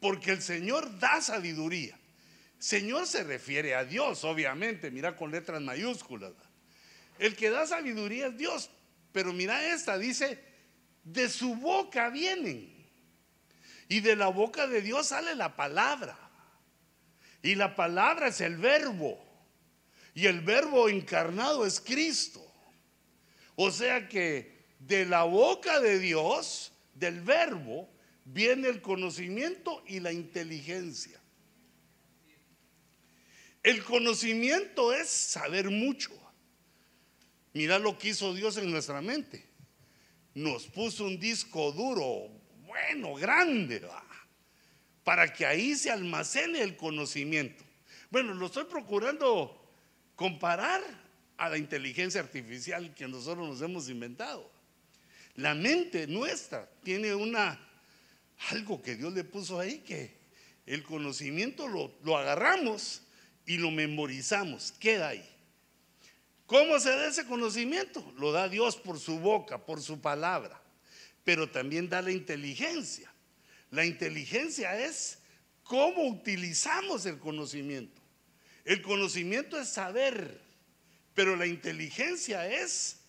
porque 0.00 0.32
el 0.32 0.42
Señor 0.42 0.98
da 0.98 1.20
sabiduría. 1.20 1.98
Señor 2.58 3.06
se 3.06 3.24
refiere 3.24 3.74
a 3.74 3.84
Dios, 3.84 4.24
obviamente, 4.24 4.90
mira 4.90 5.16
con 5.16 5.30
letras 5.30 5.60
mayúsculas. 5.62 6.32
El 7.18 7.36
que 7.36 7.50
da 7.50 7.66
sabiduría 7.66 8.28
es 8.28 8.36
Dios, 8.36 8.70
pero 9.12 9.32
mira 9.32 9.72
esta, 9.72 9.98
dice, 9.98 10.38
de 11.04 11.28
su 11.28 11.54
boca 11.56 12.10
vienen. 12.10 12.76
Y 13.88 14.00
de 14.00 14.16
la 14.16 14.28
boca 14.28 14.66
de 14.66 14.82
Dios 14.82 15.08
sale 15.08 15.34
la 15.34 15.56
palabra. 15.56 16.16
Y 17.42 17.54
la 17.54 17.74
palabra 17.74 18.28
es 18.28 18.40
el 18.40 18.56
verbo. 18.56 19.27
Y 20.18 20.26
el 20.26 20.40
verbo 20.40 20.88
encarnado 20.88 21.64
es 21.64 21.80
Cristo. 21.80 22.44
O 23.54 23.70
sea 23.70 24.08
que 24.08 24.66
de 24.80 25.06
la 25.06 25.22
boca 25.22 25.78
de 25.78 26.00
Dios, 26.00 26.72
del 26.92 27.20
verbo, 27.20 27.88
viene 28.24 28.66
el 28.66 28.82
conocimiento 28.82 29.84
y 29.86 30.00
la 30.00 30.10
inteligencia. 30.10 31.20
El 33.62 33.84
conocimiento 33.84 34.92
es 34.92 35.08
saber 35.08 35.70
mucho. 35.70 36.10
Mira 37.52 37.78
lo 37.78 37.96
que 37.96 38.08
hizo 38.08 38.34
Dios 38.34 38.56
en 38.56 38.72
nuestra 38.72 39.00
mente. 39.00 39.46
Nos 40.34 40.66
puso 40.66 41.04
un 41.04 41.20
disco 41.20 41.70
duro, 41.70 42.28
bueno, 42.66 43.14
grande, 43.14 43.88
para 45.04 45.32
que 45.32 45.46
ahí 45.46 45.76
se 45.76 45.92
almacene 45.92 46.60
el 46.62 46.76
conocimiento. 46.76 47.62
Bueno, 48.10 48.34
lo 48.34 48.46
estoy 48.46 48.64
procurando 48.64 49.57
comparar 50.18 50.82
a 51.36 51.48
la 51.48 51.58
inteligencia 51.58 52.20
artificial 52.20 52.92
que 52.92 53.06
nosotros 53.06 53.48
nos 53.48 53.62
hemos 53.62 53.88
inventado. 53.88 54.50
La 55.36 55.54
mente 55.54 56.08
nuestra 56.08 56.68
tiene 56.82 57.14
una 57.14 57.56
algo 58.50 58.82
que 58.82 58.96
Dios 58.96 59.12
le 59.12 59.22
puso 59.22 59.60
ahí 59.60 59.78
que 59.78 60.18
el 60.66 60.82
conocimiento 60.82 61.68
lo, 61.68 61.94
lo 62.02 62.18
agarramos 62.18 63.02
y 63.46 63.58
lo 63.58 63.70
memorizamos, 63.70 64.72
queda 64.72 65.10
ahí. 65.10 65.24
¿Cómo 66.46 66.80
se 66.80 66.90
da 66.90 67.06
ese 67.06 67.24
conocimiento? 67.24 68.12
Lo 68.18 68.32
da 68.32 68.48
Dios 68.48 68.74
por 68.74 68.98
su 68.98 69.20
boca, 69.20 69.64
por 69.64 69.80
su 69.80 70.00
palabra, 70.00 70.60
pero 71.22 71.48
también 71.48 71.88
da 71.88 72.02
la 72.02 72.10
inteligencia. 72.10 73.08
La 73.70 73.86
inteligencia 73.86 74.76
es 74.80 75.20
cómo 75.62 76.08
utilizamos 76.08 77.06
el 77.06 77.20
conocimiento. 77.20 78.07
El 78.68 78.82
conocimiento 78.82 79.58
es 79.58 79.70
saber, 79.70 80.42
pero 81.14 81.36
la 81.36 81.46
inteligencia 81.46 82.46
es 82.46 83.00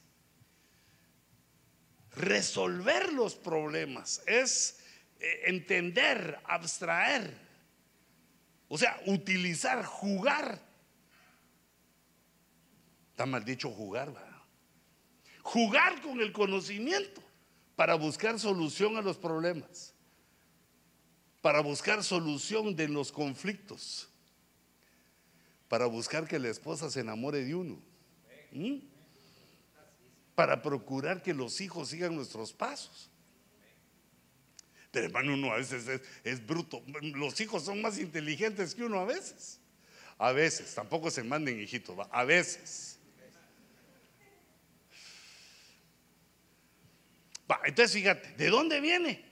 resolver 2.15 3.11
los 3.11 3.35
problemas, 3.35 4.23
es 4.25 4.79
eh, 5.19 5.41
entender, 5.47 6.39
abstraer. 6.45 7.37
O 8.69 8.77
sea, 8.77 9.01
utilizar, 9.05 9.83
jugar. 9.83 10.61
Está 13.11 13.25
mal 13.25 13.43
dicho 13.43 13.69
jugar, 13.69 14.13
¿verdad? 14.13 14.41
Jugar 15.43 16.01
con 16.01 16.21
el 16.21 16.31
conocimiento 16.31 17.21
para 17.75 17.95
buscar 17.95 18.39
solución 18.39 18.95
a 18.95 19.01
los 19.01 19.17
problemas, 19.17 19.93
para 21.41 21.59
buscar 21.59 22.01
solución 22.01 22.77
de 22.77 22.87
los 22.87 23.11
conflictos, 23.11 24.08
para 25.69 25.85
buscar 25.85 26.27
que 26.27 26.39
la 26.39 26.49
esposa 26.49 26.89
se 26.89 26.99
enamore 26.99 27.45
de 27.45 27.55
uno, 27.55 27.79
para 30.36 30.62
procurar 30.62 31.21
que 31.21 31.34
los 31.34 31.62
hijos 31.62 31.89
sigan 31.89 32.15
nuestros 32.15 32.51
pasos. 32.51 33.10
Pero 34.91 35.05
hermano, 35.05 35.36
uno 35.36 35.53
a 35.53 35.58
veces 35.58 36.01
es, 36.23 36.45
bruto. 36.45 36.84
Los 37.13 37.39
hijos 37.39 37.63
son 37.63 37.82
más 37.82 37.99
inteligentes 37.99 38.73
que 38.73 38.84
uno 38.84 38.99
a 38.99 39.05
veces. 39.05 39.60
A 40.17 40.32
veces, 40.32 40.73
tampoco 40.73 41.12
se 41.12 41.23
manden 41.23 41.62
hijitos, 41.62 41.95
a 42.12 42.23
veces. 42.23 42.99
Va, 47.49 47.62
entonces 47.65 47.93
fíjate, 47.93 48.34
¿de 48.34 48.49
dónde 48.49 48.82
viene? 48.82 49.23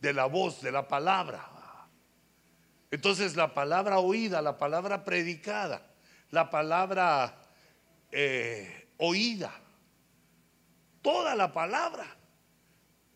De 0.00 0.12
la 0.12 0.26
voz, 0.26 0.60
de 0.60 0.72
la 0.72 0.86
palabra. 0.88 1.49
Entonces 2.90 3.36
la 3.36 3.54
palabra 3.54 3.98
oída, 3.98 4.42
la 4.42 4.58
palabra 4.58 5.04
predicada, 5.04 5.86
la 6.30 6.50
palabra 6.50 7.40
eh, 8.10 8.88
oída, 8.96 9.52
toda 11.02 11.34
la 11.34 11.52
palabra 11.52 12.16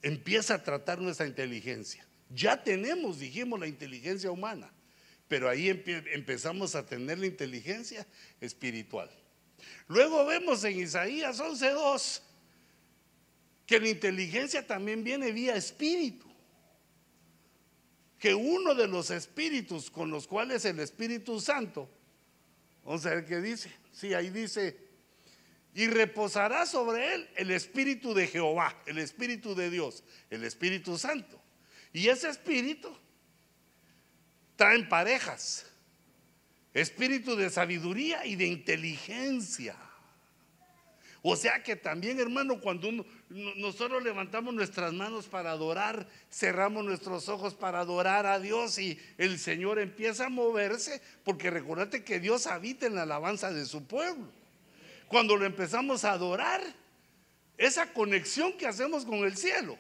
empieza 0.03 0.55
a 0.55 0.63
tratar 0.63 1.01
nuestra 1.01 1.27
inteligencia. 1.27 2.07
Ya 2.31 2.63
tenemos, 2.63 3.19
dijimos, 3.19 3.59
la 3.59 3.67
inteligencia 3.67 4.31
humana, 4.31 4.71
pero 5.29 5.49
ahí 5.49 5.69
empezamos 5.69 6.75
a 6.75 6.85
tener 6.85 7.19
la 7.19 7.27
inteligencia 7.27 8.07
espiritual. 8.41 9.11
Luego 9.89 10.25
vemos 10.27 10.65
en 10.65 10.81
Isaías 10.81 11.41
11.2 11.41 12.21
que 13.67 13.81
la 13.81 13.89
inteligencia 13.89 14.67
también 14.67 15.03
viene 15.03 15.33
vía 15.33 15.57
espíritu. 15.57 16.34
Que 18.25 18.35
uno 18.35 18.75
de 18.75 18.89
los 18.89 19.11
espíritus 19.11 19.91
con 19.91 20.11
los 20.11 20.27
cuales 20.27 20.65
el 20.65 20.81
Espíritu 20.81 21.43
Santo, 21.43 21.91
vamos 22.83 23.05
a 23.05 23.11
ver 23.11 23.27
qué 23.27 23.39
dice. 23.43 23.71
Sí, 23.93 24.15
ahí 24.15 24.31
dice 24.31 24.79
y 25.75 25.89
reposará 25.89 26.65
sobre 26.65 27.15
él 27.15 27.29
el 27.37 27.51
Espíritu 27.51 28.15
de 28.15 28.27
Jehová, 28.27 28.75
el 28.87 28.97
Espíritu 28.97 29.55
de 29.55 29.69
Dios, 29.69 30.05
el 30.31 30.43
Espíritu 30.43 30.97
Santo. 30.97 31.39
Y 31.93 32.09
ese 32.09 32.31
Espíritu 32.31 32.97
trae 34.57 34.83
parejas, 34.85 35.67
Espíritu 36.73 37.37
de 37.37 37.51
sabiduría 37.51 38.25
y 38.25 38.37
de 38.37 38.47
inteligencia. 38.47 39.77
O 41.27 41.37
sea 41.37 41.63
que 41.63 41.75
también, 41.75 42.21
hermano, 42.21 42.61
cuando 42.61 42.91
nosotros 43.57 44.03
levantamos 44.05 44.53
nuestras 44.53 44.93
manos 44.93 45.27
para 45.27 45.53
adorar, 45.53 46.07
cerramos 46.31 46.85
nuestros 46.85 47.29
ojos 47.31 47.55
para 47.55 47.81
adorar 47.81 48.27
a 48.27 48.39
Dios 48.39 48.79
y 48.79 48.99
el 49.17 49.39
Señor 49.39 49.79
empieza 49.79 50.27
a 50.27 50.29
moverse, 50.29 51.01
porque 51.25 51.51
recordate 51.51 52.05
que 52.05 52.21
Dios 52.21 52.47
habita 52.47 52.87
en 52.87 52.95
la 52.95 53.03
alabanza 53.05 53.51
de 53.53 53.65
su 53.65 53.85
pueblo 53.85 54.29
cuando 55.09 55.37
lo 55.37 55.47
empezamos 55.47 56.05
a 56.05 56.13
adorar, 56.13 56.61
esa 57.57 57.93
conexión 57.93 58.53
que 58.55 58.67
hacemos 58.67 59.05
con 59.05 59.21
el 59.21 59.37
cielo 59.37 59.79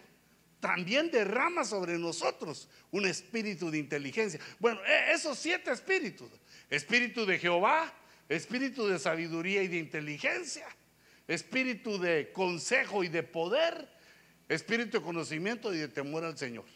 también 0.60 1.10
derrama 1.10 1.64
sobre 1.64 1.98
nosotros 1.98 2.68
un 2.92 3.04
espíritu 3.04 3.70
de 3.70 3.78
inteligencia. 3.78 4.40
Bueno, 4.60 4.80
e, 4.86 5.12
esos 5.12 5.36
siete 5.36 5.72
espíritus, 5.72 6.30
espíritu 6.70 7.26
de 7.26 7.38
Jehová, 7.38 7.92
espíritu 8.28 8.86
de 8.86 8.98
sabiduría 8.98 9.62
y 9.62 9.68
de 9.68 9.78
inteligencia, 9.78 10.66
espíritu 11.28 11.98
de 11.98 12.32
consejo 12.32 13.04
y 13.04 13.08
de 13.08 13.22
poder, 13.22 13.88
espíritu 14.48 14.98
de 14.98 15.04
conocimiento 15.04 15.72
y 15.72 15.78
de 15.78 15.88
temor 15.88 16.24
al 16.24 16.36
Señor. 16.36 16.66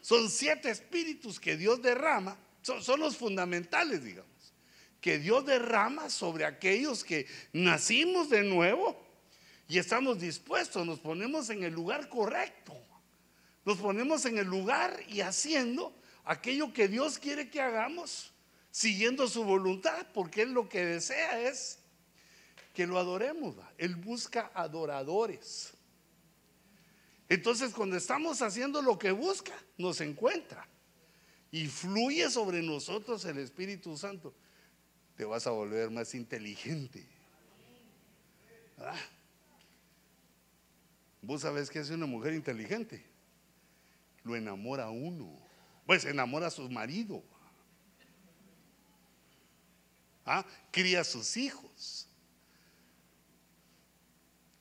Son 0.00 0.28
siete 0.28 0.70
espíritus 0.70 1.40
que 1.40 1.56
Dios 1.56 1.80
derrama, 1.80 2.36
son, 2.62 3.00
los 3.00 3.16
fundamentales, 3.16 4.04
digamos 4.04 4.34
que 5.04 5.18
Dios 5.18 5.44
derrama 5.44 6.08
sobre 6.08 6.46
aquellos 6.46 7.04
que 7.04 7.26
nacimos 7.52 8.30
de 8.30 8.42
nuevo 8.42 8.98
y 9.68 9.76
estamos 9.76 10.18
dispuestos, 10.18 10.86
nos 10.86 10.98
ponemos 10.98 11.50
en 11.50 11.62
el 11.62 11.74
lugar 11.74 12.08
correcto, 12.08 12.74
nos 13.66 13.76
ponemos 13.76 14.24
en 14.24 14.38
el 14.38 14.46
lugar 14.46 14.98
y 15.08 15.20
haciendo 15.20 15.94
aquello 16.24 16.72
que 16.72 16.88
Dios 16.88 17.18
quiere 17.18 17.50
que 17.50 17.60
hagamos, 17.60 18.32
siguiendo 18.70 19.28
su 19.28 19.44
voluntad, 19.44 20.06
porque 20.14 20.40
Él 20.40 20.52
lo 20.52 20.70
que 20.70 20.82
desea 20.82 21.38
es 21.38 21.80
que 22.74 22.86
lo 22.86 22.98
adoremos. 22.98 23.56
Él 23.78 23.96
busca 23.96 24.50
adoradores. 24.54 25.72
Entonces 27.28 27.72
cuando 27.72 27.96
estamos 27.96 28.42
haciendo 28.42 28.82
lo 28.82 28.98
que 28.98 29.12
busca, 29.12 29.54
nos 29.78 30.00
encuentra 30.02 30.68
y 31.50 31.68
fluye 31.68 32.28
sobre 32.28 32.60
nosotros 32.60 33.24
el 33.24 33.38
Espíritu 33.38 33.96
Santo 33.96 34.34
te 35.16 35.24
vas 35.24 35.46
a 35.46 35.50
volver 35.50 35.90
más 35.90 36.14
inteligente. 36.14 37.06
Ah. 38.78 38.98
¿Vos 41.22 41.42
sabés 41.42 41.70
qué 41.70 41.78
hace 41.78 41.94
una 41.94 42.06
mujer 42.06 42.34
inteligente? 42.34 43.04
Lo 44.24 44.36
enamora 44.36 44.90
uno. 44.90 45.38
Pues 45.86 46.04
enamora 46.04 46.48
a 46.48 46.50
su 46.50 46.68
marido. 46.68 47.22
¿Ah? 50.26 50.44
Cría 50.70 51.02
a 51.02 51.04
sus 51.04 51.36
hijos. 51.36 51.93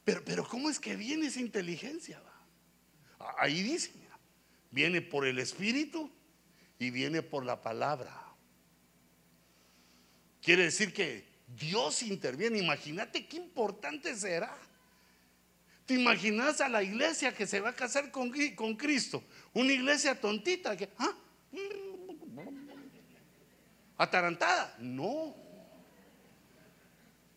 Pero, 0.03 0.23
pero 0.25 0.47
¿cómo 0.47 0.69
es 0.69 0.79
que 0.79 0.95
viene 0.95 1.27
esa 1.27 1.39
inteligencia? 1.39 2.21
Ahí 3.37 3.63
dice, 3.63 3.91
viene 4.71 5.01
por 5.01 5.25
el 5.25 5.39
Espíritu 5.39 6.11
y 6.79 6.89
viene 6.89 7.21
por 7.21 7.45
la 7.45 7.61
palabra. 7.61 8.19
Quiere 10.41 10.63
decir 10.63 10.93
que 10.93 11.25
Dios 11.47 12.03
interviene. 12.03 12.59
Imagínate 12.59 13.25
qué 13.27 13.37
importante 13.37 14.15
será. 14.15 14.53
¿Te 15.85 15.95
imaginas 15.95 16.61
a 16.61 16.69
la 16.69 16.83
iglesia 16.83 17.33
que 17.33 17.45
se 17.45 17.59
va 17.59 17.69
a 17.69 17.75
casar 17.75 18.11
con, 18.11 18.31
con 18.55 18.75
Cristo? 18.75 19.23
Una 19.53 19.71
iglesia 19.71 20.19
tontita 20.19 20.75
que, 20.75 20.89
¿ah? 20.97 21.13
Atarantada. 23.97 24.75
No. 24.79 25.42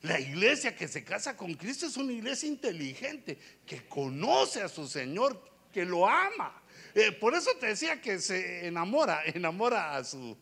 La 0.06 0.20
iglesia 0.20 0.76
que 0.76 0.86
se 0.86 1.02
casa 1.02 1.36
con 1.36 1.54
Cristo 1.54 1.86
es 1.86 1.96
una 1.96 2.12
iglesia 2.12 2.48
inteligente, 2.48 3.36
que 3.66 3.88
conoce 3.88 4.62
a 4.62 4.68
su 4.68 4.86
Señor, 4.86 5.42
que 5.72 5.84
lo 5.84 6.08
ama. 6.08 6.62
Eh, 6.94 7.10
por 7.10 7.34
eso 7.34 7.50
te 7.58 7.66
decía 7.66 8.00
que 8.00 8.20
se 8.20 8.68
enamora, 8.68 9.22
enamora 9.26 9.96
a 9.96 10.04
su... 10.04 10.38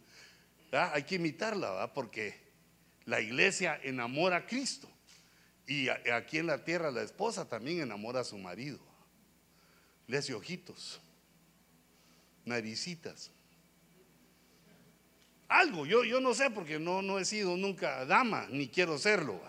Hay 0.70 1.04
que 1.04 1.14
imitarla, 1.14 1.70
¿verdad? 1.70 1.92
porque 1.94 2.38
la 3.06 3.22
iglesia 3.22 3.80
enamora 3.82 4.36
a 4.36 4.46
Cristo. 4.46 4.90
Y 5.66 5.88
aquí 5.88 6.38
en 6.38 6.46
la 6.46 6.62
tierra 6.62 6.90
la 6.90 7.02
esposa 7.02 7.48
también 7.48 7.80
enamora 7.80 8.20
a 8.20 8.24
su 8.24 8.36
marido. 8.36 8.80
Le 10.06 10.18
hace 10.18 10.34
ojitos, 10.34 11.00
naricitas. 12.44 13.30
Algo, 15.54 15.86
yo, 15.86 16.02
yo 16.02 16.20
no 16.20 16.34
sé 16.34 16.50
porque 16.50 16.80
no, 16.80 17.00
no 17.00 17.16
he 17.16 17.24
sido 17.24 17.56
nunca 17.56 18.04
dama, 18.06 18.48
ni 18.50 18.66
quiero 18.66 18.98
serlo. 18.98 19.40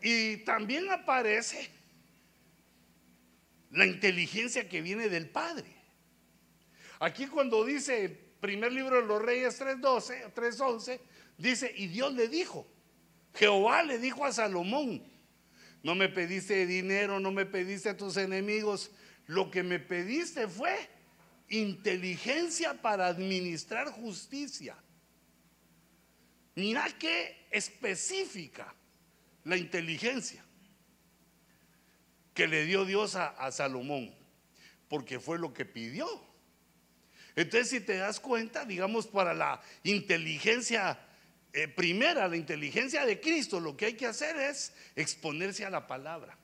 Y 0.00 0.36
también 0.44 0.88
aparece 0.92 1.68
la 3.72 3.84
inteligencia 3.84 4.68
que 4.68 4.80
viene 4.80 5.08
del 5.08 5.28
Padre. 5.28 5.66
Aquí 7.00 7.26
cuando 7.26 7.64
dice 7.64 8.04
el 8.04 8.12
primer 8.12 8.72
libro 8.72 9.00
de 9.00 9.08
los 9.08 9.20
Reyes 9.20 9.60
3.12, 9.60 10.32
3.11, 10.34 11.00
dice, 11.36 11.74
y 11.76 11.88
Dios 11.88 12.14
le 12.14 12.28
dijo, 12.28 12.64
Jehová 13.34 13.82
le 13.82 13.98
dijo 13.98 14.24
a 14.24 14.32
Salomón, 14.32 15.02
no 15.82 15.96
me 15.96 16.08
pediste 16.08 16.64
dinero, 16.64 17.18
no 17.18 17.32
me 17.32 17.44
pediste 17.44 17.88
a 17.88 17.96
tus 17.96 18.16
enemigos, 18.18 18.92
lo 19.26 19.50
que 19.50 19.64
me 19.64 19.80
pediste 19.80 20.46
fue 20.46 20.93
inteligencia 21.58 22.80
para 22.80 23.06
administrar 23.06 23.90
justicia. 23.90 24.76
Mira 26.54 26.86
qué 26.98 27.46
específica 27.50 28.72
la 29.44 29.56
inteligencia 29.56 30.44
que 32.32 32.46
le 32.46 32.64
dio 32.64 32.84
Dios 32.84 33.14
a, 33.14 33.50
Salomón, 33.52 34.12
porque 34.88 35.20
fue 35.20 35.38
lo 35.38 35.52
que 35.52 35.64
pidió. 35.64 36.06
Entonces, 37.36 37.70
si 37.70 37.80
te 37.80 37.96
das 37.96 38.20
cuenta, 38.20 38.64
digamos, 38.64 39.06
para 39.06 39.34
la 39.34 39.60
inteligencia 39.82 40.98
eh, 41.52 41.68
primera, 41.68 42.26
la 42.26 42.36
inteligencia 42.36 43.06
de 43.06 43.20
Cristo, 43.20 43.60
lo 43.60 43.76
que 43.76 43.86
hay 43.86 43.94
que 43.94 44.06
hacer 44.06 44.36
es 44.36 44.72
exponerse 44.96 45.64
a 45.64 45.70
la 45.70 45.86
palabra. 45.86 46.36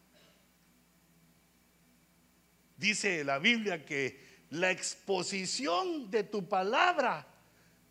Dice 2.77 3.25
la 3.25 3.39
Biblia 3.39 3.85
que 3.85 4.30
la 4.51 4.71
exposición 4.71 6.11
de 6.11 6.25
tu 6.25 6.49
palabra 6.49 7.27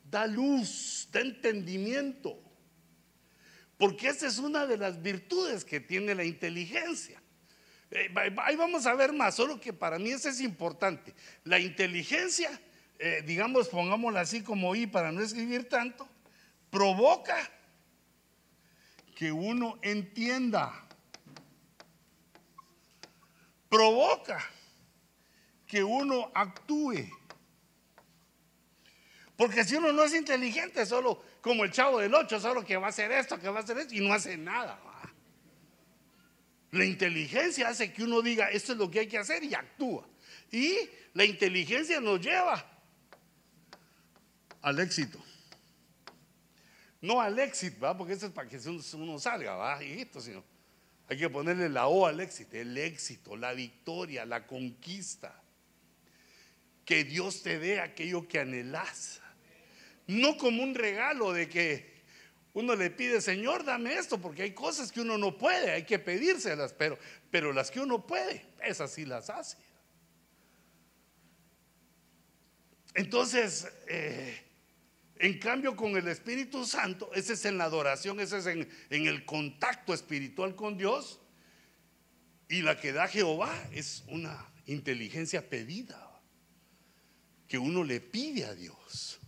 da 0.10 0.28
luz, 0.28 1.08
da 1.12 1.22
entendimiento. 1.22 2.38
Porque 3.78 4.10
esa 4.10 4.28
es 4.28 4.40
una 4.40 4.66
de 4.66 4.78
las 4.78 5.02
virtudes 5.02 5.64
que 5.64 5.80
tiene 5.80 6.14
la 6.14 6.26
inteligencia. 6.26 7.22
Eh, 7.92 8.14
ahí 8.44 8.56
vamos 8.56 8.86
a 8.86 8.94
ver 8.94 9.14
más, 9.14 9.36
solo 9.36 9.60
que 9.60 9.72
para 9.72 9.98
mí 9.98 10.12
eso 10.12 10.30
es 10.30 10.42
importante. 10.42 11.16
La 11.46 11.60
inteligencia, 11.60 12.52
eh, 13.00 13.24
digamos, 13.26 13.70
pongámosla 13.70 14.22
así 14.22 14.44
como 14.44 14.76
I 14.76 14.86
para 14.86 15.12
no 15.12 15.22
escribir 15.22 15.70
tanto, 15.70 16.08
provoca 16.70 17.38
que 19.16 19.32
uno 19.32 19.80
entienda. 19.82 20.86
Provoca 23.70 24.44
que 25.70 25.84
uno 25.84 26.32
actúe. 26.34 27.08
Porque 29.38 29.64
si 29.64 29.76
uno 29.76 29.94
no 29.94 30.04
es 30.04 30.14
inteligente, 30.14 30.86
solo 30.86 31.24
como 31.42 31.64
el 31.64 31.72
chavo 31.72 32.00
del 32.00 32.14
8, 32.14 32.40
solo 32.42 32.66
que 32.66 32.76
va 32.76 32.88
a 32.88 32.90
hacer 32.90 33.12
esto, 33.12 33.40
que 33.40 33.48
va 33.48 33.60
a 33.60 33.64
hacer 33.64 33.78
esto, 33.78 33.94
y 33.94 34.02
no 34.06 34.12
hace 34.12 34.36
nada. 34.36 34.82
La 36.72 36.84
inteligencia 36.84 37.70
hace 37.70 37.94
que 37.94 38.04
uno 38.04 38.22
diga, 38.22 38.50
esto 38.50 38.74
es 38.74 38.80
lo 38.80 38.90
que 38.90 39.02
hay 39.02 39.08
que 39.08 39.20
hacer 39.20 39.44
y 39.44 39.54
actúa. 39.54 40.06
Y 40.52 40.76
la 41.14 41.24
inteligencia 41.24 42.02
nos 42.02 42.20
lleva 42.20 42.66
al 44.62 44.80
éxito. 44.80 45.24
No 47.00 47.22
al 47.22 47.38
éxito, 47.40 47.96
porque 47.96 48.14
eso 48.14 48.26
es 48.26 48.34
para 48.34 48.50
que 48.50 48.58
uno 48.96 49.20
salga, 49.20 49.54
¿va? 49.54 49.82
Hijito, 49.84 50.20
sino 50.20 50.44
hay 51.08 51.18
que 51.18 51.30
ponerle 51.30 51.70
la 51.70 51.88
O 51.88 52.06
al 52.08 52.20
éxito, 52.20 52.58
el 52.58 52.78
éxito, 52.78 53.36
la 53.36 53.54
victoria, 53.54 54.26
la 54.26 54.46
conquista 54.46 55.39
que 56.90 57.04
Dios 57.04 57.44
te 57.44 57.60
dé 57.60 57.80
aquello 57.80 58.28
que 58.28 58.40
anhelas. 58.40 59.22
No 60.08 60.40
como 60.40 60.64
un 60.64 60.74
regalo 60.74 61.32
de 61.34 61.48
que 61.48 62.02
uno 62.54 62.76
le 62.76 62.90
pide, 62.90 63.22
Señor, 63.22 63.64
dame 63.64 63.94
esto, 63.94 64.20
porque 64.20 64.42
hay 64.42 64.56
cosas 64.56 64.92
que 64.92 65.02
uno 65.02 65.16
no 65.16 65.38
puede, 65.38 65.70
hay 65.70 65.84
que 65.84 66.00
pedírselas, 66.00 66.74
pero, 66.74 66.98
pero 67.30 67.54
las 67.54 67.70
que 67.70 67.80
uno 67.80 68.08
puede, 68.08 68.44
esas 68.64 68.92
sí 68.92 69.06
las 69.06 69.30
hace. 69.30 69.58
Entonces, 72.96 73.68
eh, 73.88 74.42
en 75.20 75.38
cambio 75.38 75.76
con 75.76 75.96
el 75.96 76.08
Espíritu 76.08 76.66
Santo, 76.66 77.12
ese 77.14 77.34
es 77.34 77.46
en 77.46 77.60
la 77.60 77.66
adoración, 77.66 78.20
ese 78.20 78.40
es 78.40 78.48
en, 78.48 78.68
en 78.90 79.06
el 79.06 79.26
contacto 79.26 79.94
espiritual 79.94 80.56
con 80.56 80.76
Dios. 80.76 81.22
Y 82.48 82.64
la 82.64 82.82
que 82.82 82.94
da 82.94 83.08
Jehová 83.08 83.54
es 83.74 84.04
una 84.08 84.44
inteligencia 84.66 85.48
pedida 85.48 86.09
que 87.50 87.58
uno 87.58 87.84
le 87.84 88.00
pide 88.00 88.46
a 88.46 88.54
Dios. 88.54 89.20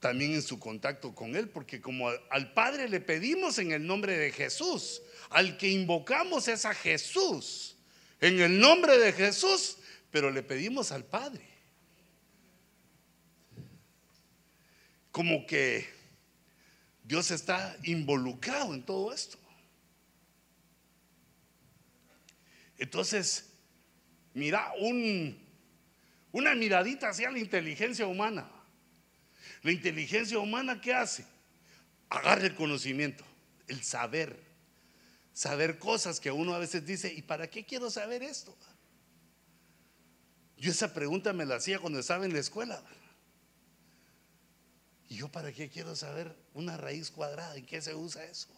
También 0.00 0.34
en 0.34 0.42
su 0.42 0.58
contacto 0.58 1.14
con 1.14 1.34
Él, 1.36 1.48
porque 1.48 1.80
como 1.80 2.08
al 2.08 2.52
Padre 2.52 2.88
le 2.88 3.00
pedimos 3.00 3.58
en 3.58 3.72
el 3.72 3.86
nombre 3.86 4.18
de 4.18 4.32
Jesús, 4.32 5.00
al 5.30 5.56
que 5.56 5.68
invocamos 5.68 6.48
es 6.48 6.64
a 6.64 6.74
Jesús, 6.74 7.76
en 8.20 8.40
el 8.40 8.58
nombre 8.58 8.98
de 8.98 9.12
Jesús, 9.12 9.78
pero 10.10 10.30
le 10.30 10.42
pedimos 10.42 10.90
al 10.90 11.04
Padre. 11.04 11.46
Como 15.12 15.46
que 15.46 15.88
Dios 17.04 17.30
está 17.30 17.76
involucrado 17.84 18.74
en 18.74 18.82
todo 18.82 19.12
esto. 19.12 19.38
Entonces, 22.78 23.46
mira, 24.34 24.72
un 24.78 25.47
una 26.32 26.54
miradita 26.54 27.08
hacia 27.08 27.30
la 27.30 27.38
inteligencia 27.38 28.06
humana. 28.06 28.50
La 29.62 29.72
inteligencia 29.72 30.38
humana, 30.38 30.80
¿qué 30.80 30.94
hace? 30.94 31.24
Agarra 32.08 32.46
el 32.46 32.54
conocimiento, 32.54 33.24
el 33.66 33.82
saber. 33.82 34.38
Saber 35.32 35.78
cosas 35.78 36.20
que 36.20 36.30
uno 36.30 36.54
a 36.54 36.58
veces 36.58 36.84
dice, 36.84 37.12
¿y 37.12 37.22
para 37.22 37.48
qué 37.48 37.64
quiero 37.64 37.90
saber 37.90 38.22
esto? 38.22 38.56
Yo 40.56 40.72
esa 40.72 40.92
pregunta 40.92 41.32
me 41.32 41.46
la 41.46 41.56
hacía 41.56 41.78
cuando 41.78 42.00
estaba 42.00 42.24
en 42.24 42.32
la 42.32 42.40
escuela. 42.40 42.82
¿Y 45.08 45.16
yo 45.16 45.28
para 45.28 45.52
qué 45.52 45.68
quiero 45.68 45.94
saber 45.94 46.34
una 46.54 46.76
raíz 46.76 47.10
cuadrada? 47.10 47.56
¿En 47.56 47.64
qué 47.64 47.80
se 47.80 47.94
usa 47.94 48.24
eso? 48.24 48.48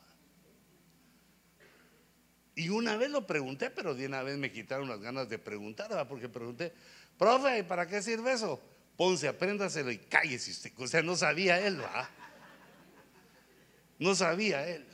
Y 2.54 2.68
una 2.68 2.96
vez 2.96 3.10
lo 3.10 3.26
pregunté, 3.26 3.70
pero 3.70 3.94
de 3.94 4.06
una 4.06 4.22
vez 4.22 4.36
me 4.36 4.50
quitaron 4.50 4.88
las 4.88 5.00
ganas 5.00 5.28
de 5.28 5.38
preguntar, 5.38 6.06
porque 6.08 6.28
pregunté, 6.28 6.74
profe, 7.20 7.62
¿para 7.64 7.86
qué 7.86 8.00
sirve 8.00 8.32
eso? 8.32 8.58
Ponce, 8.96 9.28
apréndaselo 9.28 9.90
y 9.90 9.98
cállese 9.98 10.52
usted. 10.52 10.72
O 10.78 10.88
sea, 10.88 11.02
no 11.02 11.16
sabía 11.16 11.60
él, 11.60 11.78
¿va? 11.78 12.08
No 13.98 14.14
sabía 14.14 14.66
él. 14.66 14.86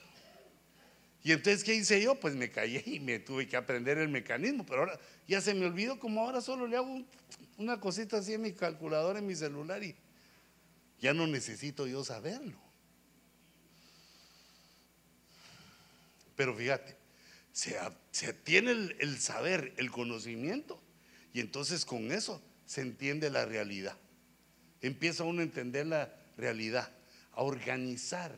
Y 1.23 1.31
entonces, 1.31 1.63
¿qué 1.63 1.75
hice 1.75 2.03
yo? 2.03 2.17
Pues 2.17 2.35
me 2.35 2.51
callé 2.51 2.83
y 2.85 2.99
me 2.99 3.21
tuve 3.21 3.47
que 3.47 3.57
aprender 3.57 3.99
el 3.99 4.09
mecanismo. 4.09 4.67
Pero 4.67 4.81
ahora 4.81 4.99
ya 5.29 5.41
se 5.41 5.55
me 5.55 5.67
olvidó, 5.67 6.01
como 6.01 6.21
ahora 6.21 6.41
solo 6.41 6.67
le 6.67 6.77
hago 6.77 7.05
una 7.59 7.79
cosita 7.79 8.19
así 8.19 8.35
en 8.35 8.43
mi 8.43 8.53
calculadora, 8.53 9.21
en 9.21 9.27
mi 9.29 9.37
celular 9.37 9.83
y 9.85 9.95
ya 10.99 11.15
no 11.15 11.29
necesito 11.29 11.87
yo 11.87 12.03
saberlo. 12.03 12.59
Pero 16.35 16.57
fíjate, 16.57 16.97
se, 17.53 18.33
tiene 18.33 18.73
el 18.73 19.21
saber, 19.21 19.75
el 19.77 19.93
conocimiento, 19.93 20.81
y 21.37 21.41
entonces 21.41 21.85
con 21.85 22.13
eso 22.13 22.41
se 22.65 22.81
entiende 22.81 23.29
la 23.29 23.45
realidad. 23.45 23.95
Empieza 24.81 25.23
uno 25.23 25.43
a 25.43 25.45
entender 25.45 25.87
la 25.87 26.11
realidad, 26.39 26.91
a 27.33 27.43
organizar, 27.43 28.35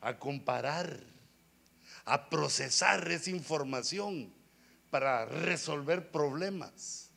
a 0.00 0.16
comparar, 0.16 1.00
a 2.04 2.30
procesar 2.30 3.10
esa 3.10 3.30
información 3.30 4.32
para 4.90 5.26
resolver 5.26 6.12
problemas. 6.12 7.10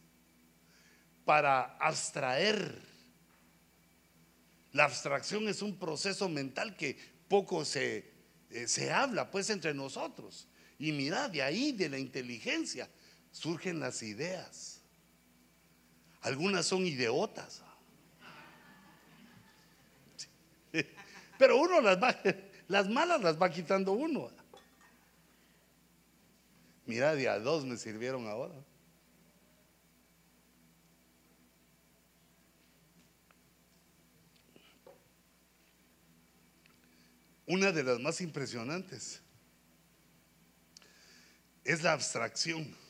para 1.26 1.78
abstraer. 1.78 2.82
La 4.72 4.86
abstracción 4.86 5.48
es 5.48 5.62
un 5.62 5.78
proceso 5.78 6.28
mental 6.28 6.76
que 6.76 6.98
poco 7.28 7.66
se, 7.66 8.12
eh, 8.50 8.68
se 8.68 8.92
habla 8.92 9.30
pues 9.30 9.52
entre 9.52 9.76
nosotros. 9.76 10.48
Y 10.80 10.92
mira, 10.92 11.30
de 11.30 11.44
ahí, 11.44 11.72
de 11.72 11.88
la 11.88 12.00
inteligencia, 12.00 12.90
surgen 13.32 13.80
las 13.80 14.04
ideas. 14.04 14.82
Algunas 16.22 16.66
son 16.66 16.86
idiotas. 16.86 17.64
Pero 21.40 21.58
uno 21.58 21.82
las 21.82 22.02
va, 22.02 22.16
las 22.68 22.88
malas 22.88 23.22
las 23.22 23.42
va 23.42 23.50
quitando 23.50 23.94
uno. 23.94 24.30
Mira, 26.86 27.16
de 27.16 27.30
a 27.30 27.40
dos 27.40 27.66
me 27.66 27.78
sirvieron 27.78 28.28
ahora. 28.28 28.54
Una 37.48 37.72
de 37.72 37.84
las 37.84 38.00
más 38.00 38.22
impresionantes 38.22 39.22
es 41.64 41.84
la 41.84 41.94
abstracción. 41.94 42.81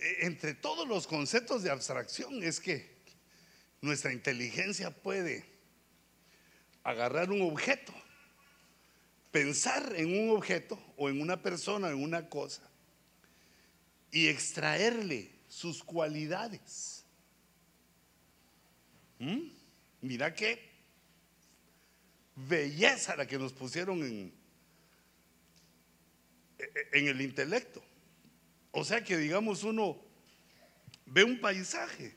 E, 0.00 0.26
entre 0.26 0.54
todos 0.54 0.88
los 0.88 1.06
conceptos 1.06 1.62
de 1.62 1.70
abstracción 1.70 2.42
es 2.42 2.58
que 2.60 2.88
nuestra 3.82 4.12
inteligencia 4.12 4.90
puede 4.90 5.44
agarrar 6.82 7.30
un 7.30 7.42
objeto, 7.42 7.92
pensar 9.30 9.94
en 9.96 10.18
un 10.18 10.36
objeto 10.36 10.78
o 10.96 11.08
en 11.08 11.20
una 11.20 11.42
persona, 11.42 11.90
en 11.90 12.02
una 12.02 12.28
cosa, 12.28 12.62
y 14.10 14.28
extraerle 14.28 15.30
sus 15.48 15.84
cualidades. 15.84 17.04
¿Mm? 19.18 19.50
Mira 20.00 20.34
qué 20.34 20.70
belleza 22.34 23.16
la 23.16 23.26
que 23.26 23.38
nos 23.38 23.52
pusieron 23.52 24.02
en, 24.02 24.32
en 26.92 27.08
el 27.08 27.20
intelecto. 27.20 27.82
O 28.72 28.84
sea 28.84 29.02
que 29.02 29.16
digamos 29.16 29.64
uno 29.64 30.00
ve 31.06 31.24
un 31.24 31.40
paisaje 31.40 32.14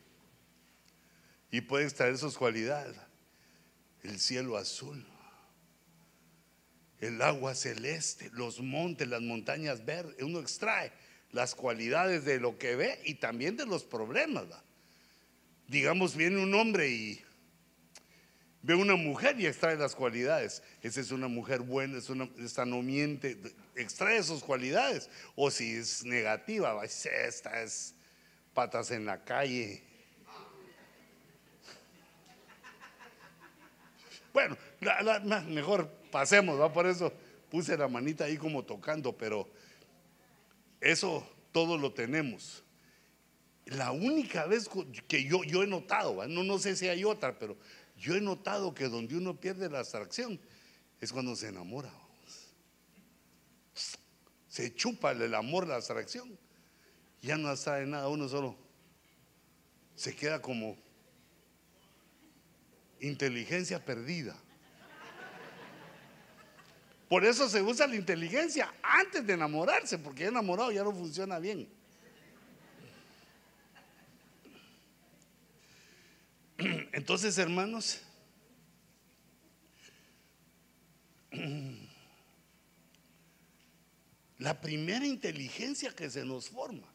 y 1.52 1.62
puede 1.62 1.86
extraer 1.86 2.18
sus 2.18 2.38
cualidades. 2.38 2.96
El 4.04 4.20
cielo 4.20 4.58
azul, 4.58 5.06
el 7.00 7.22
agua 7.22 7.56
celeste, 7.56 8.30
los 8.34 8.60
montes, 8.60 9.08
las 9.08 9.22
montañas 9.22 9.86
verdes. 9.86 10.16
Uno 10.22 10.40
extrae 10.40 10.92
las 11.32 11.56
cualidades 11.56 12.26
de 12.26 12.40
lo 12.40 12.58
que 12.58 12.76
ve 12.76 13.02
y 13.06 13.16
también 13.16 13.58
de 13.58 13.66
los 13.66 13.84
problemas. 13.84 14.46
Digamos, 15.68 16.16
viene 16.16 16.38
un 16.42 16.54
hombre 16.54 16.90
y 16.90 17.24
ve 18.64 18.76
una 18.76 18.96
mujer 18.96 19.40
y 19.40 19.46
extrae 19.46 19.76
las 19.76 19.94
cualidades. 19.94 20.64
Esa 20.82 21.02
es 21.02 21.12
una 21.12 21.28
mujer 21.28 21.60
buena, 21.60 21.98
es 21.98 22.10
una, 22.10 22.28
esta 22.40 22.66
no 22.66 22.82
miente, 22.82 23.38
extrae 23.76 24.24
sus 24.24 24.42
cualidades. 24.44 25.10
O 25.36 25.52
si 25.52 25.76
es 25.76 26.04
negativa, 26.06 26.84
esta 26.84 27.62
es 27.62 27.94
patas 28.54 28.90
en 28.92 29.06
la 29.06 29.24
calle. 29.24 29.84
Bueno, 34.32 34.58
mejor 35.48 35.92
pasemos, 36.10 36.60
¿va? 36.60 36.72
por 36.74 36.88
eso 36.88 37.14
puse 37.52 37.78
la 37.78 37.88
manita 37.88 38.24
ahí 38.24 38.38
como 38.38 38.64
tocando, 38.64 39.16
pero 39.16 39.48
eso 40.82 41.28
todo 41.52 41.78
lo 41.78 41.94
tenemos. 41.94 42.64
La 43.66 43.92
única 43.92 44.46
vez 44.46 44.70
que 45.08 45.24
yo, 45.24 45.44
yo 45.44 45.64
he 45.64 45.68
notado, 45.68 46.26
no, 46.28 46.44
no 46.44 46.58
sé 46.58 46.76
si 46.76 46.88
hay 46.88 47.04
otra, 47.04 47.38
pero 47.38 47.56
yo 48.04 48.16
he 48.16 48.22
notado 48.22 48.74
que 48.74 48.90
donde 48.90 49.16
uno 49.16 49.40
pierde 49.40 49.70
la 49.70 49.80
atracción 49.80 50.38
es 51.00 51.14
cuando 51.14 51.38
se 51.38 51.48
enamora. 51.48 51.90
Se 54.50 54.76
chupa 54.76 55.12
el 55.12 55.34
amor, 55.34 55.66
la 55.66 55.78
atracción. 55.78 56.38
Ya 57.22 57.38
no 57.38 57.48
atrae 57.48 57.86
nada, 57.86 58.10
uno 58.10 58.28
solo 58.28 58.58
se 59.96 60.14
queda 60.14 60.42
como 60.42 60.76
inteligencia 63.00 63.84
perdida. 63.84 64.36
Por 67.08 67.24
eso 67.24 67.48
se 67.48 67.62
usa 67.62 67.88
la 67.88 67.96
inteligencia 67.96 68.74
antes 68.82 69.26
de 69.26 69.34
enamorarse, 69.34 69.98
porque 69.98 70.26
enamorado 70.26 70.74
ya 70.74 70.84
no 70.84 70.92
funciona 70.92 71.40
bien. 71.40 71.70
Entonces, 76.94 77.38
hermanos, 77.40 78.02
la 84.38 84.62
primera 84.62 85.06
inteligencia 85.06 85.92
que 85.96 86.08
se 86.12 86.24
nos 86.24 86.50
forma 86.50 86.88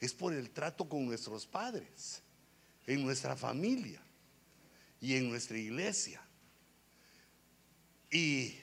es 0.00 0.14
por 0.14 0.32
el 0.32 0.48
trato 0.48 0.88
con 0.88 1.04
nuestros 1.04 1.46
padres, 1.46 2.22
en 2.86 3.04
nuestra 3.04 3.36
familia 3.36 4.02
y 5.02 5.16
en 5.16 5.28
nuestra 5.28 5.58
iglesia 5.58 6.22
y 8.10 8.54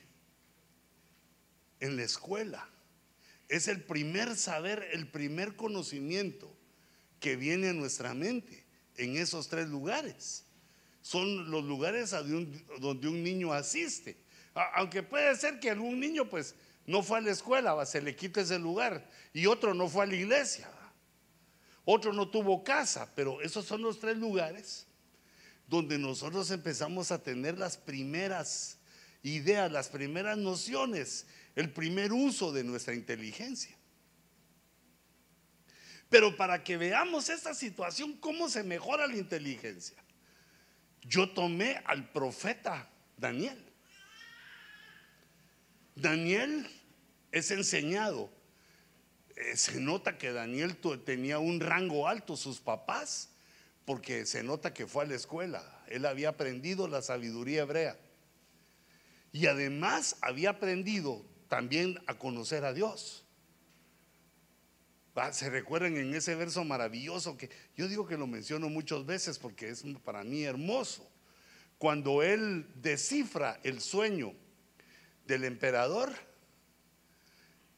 en 1.79 1.95
la 1.95 2.03
escuela. 2.03 2.67
Es 3.47 3.67
el 3.67 3.83
primer 3.83 4.35
saber, 4.35 4.89
el 4.91 5.07
primer 5.07 5.55
conocimiento 5.55 6.51
que 7.19 7.35
viene 7.35 7.69
a 7.69 7.73
nuestra 7.73 8.15
mente 8.15 8.65
en 8.95 9.17
esos 9.17 9.49
tres 9.49 9.69
lugares. 9.69 10.46
Son 11.07 11.49
los 11.49 11.63
lugares 11.63 12.11
donde 12.81 13.07
un 13.07 13.23
niño 13.23 13.53
asiste. 13.53 14.17
Aunque 14.75 15.03
puede 15.03 15.37
ser 15.37 15.57
que 15.57 15.69
algún 15.69 16.01
niño 16.01 16.29
pues 16.29 16.53
no 16.85 17.01
fue 17.01 17.19
a 17.19 17.21
la 17.21 17.31
escuela, 17.31 17.85
se 17.85 18.01
le 18.01 18.13
quite 18.13 18.41
ese 18.41 18.59
lugar. 18.59 19.09
Y 19.31 19.45
otro 19.45 19.73
no 19.73 19.87
fue 19.87 20.03
a 20.03 20.07
la 20.07 20.15
iglesia. 20.15 20.69
Otro 21.85 22.11
no 22.11 22.27
tuvo 22.27 22.61
casa. 22.61 23.09
Pero 23.15 23.39
esos 23.39 23.63
son 23.65 23.83
los 23.83 24.01
tres 24.01 24.17
lugares 24.17 24.85
donde 25.65 25.97
nosotros 25.97 26.51
empezamos 26.51 27.09
a 27.13 27.23
tener 27.23 27.57
las 27.57 27.77
primeras 27.77 28.77
ideas, 29.23 29.71
las 29.71 29.87
primeras 29.87 30.37
nociones, 30.37 31.25
el 31.55 31.71
primer 31.71 32.11
uso 32.11 32.51
de 32.51 32.65
nuestra 32.65 32.93
inteligencia. 32.93 33.77
Pero 36.09 36.35
para 36.35 36.65
que 36.65 36.75
veamos 36.75 37.29
esta 37.29 37.53
situación, 37.53 38.17
cómo 38.17 38.49
se 38.49 38.63
mejora 38.63 39.07
la 39.07 39.15
inteligencia, 39.15 40.03
yo 41.03 41.29
tomé 41.29 41.81
al 41.85 42.11
profeta 42.11 42.89
Daniel. 43.17 43.63
Daniel 45.95 46.67
es 47.31 47.51
enseñado. 47.51 48.29
Eh, 49.35 49.55
se 49.55 49.79
nota 49.79 50.17
que 50.17 50.31
Daniel 50.31 50.77
tenía 51.05 51.39
un 51.39 51.59
rango 51.59 52.07
alto, 52.07 52.35
sus 52.35 52.59
papás, 52.59 53.29
porque 53.85 54.25
se 54.25 54.43
nota 54.43 54.73
que 54.73 54.87
fue 54.87 55.03
a 55.03 55.07
la 55.07 55.15
escuela. 55.15 55.83
Él 55.87 56.05
había 56.05 56.29
aprendido 56.29 56.87
la 56.87 57.01
sabiduría 57.01 57.61
hebrea. 57.61 57.97
Y 59.31 59.47
además 59.47 60.17
había 60.21 60.51
aprendido 60.51 61.23
también 61.47 62.01
a 62.07 62.15
conocer 62.17 62.65
a 62.65 62.73
Dios. 62.73 63.26
Se 65.31 65.49
recuerdan 65.49 65.97
en 65.97 66.13
ese 66.13 66.35
verso 66.35 66.63
maravilloso 66.63 67.37
que 67.37 67.49
yo 67.75 67.87
digo 67.87 68.05
que 68.05 68.17
lo 68.17 68.27
menciono 68.27 68.69
muchas 68.69 69.03
veces 69.05 69.39
porque 69.39 69.69
es 69.69 69.83
para 70.03 70.23
mí 70.23 70.43
hermoso. 70.43 71.09
Cuando 71.79 72.21
él 72.21 72.67
descifra 72.75 73.59
el 73.63 73.81
sueño 73.81 74.33
del 75.25 75.43
emperador 75.43 76.11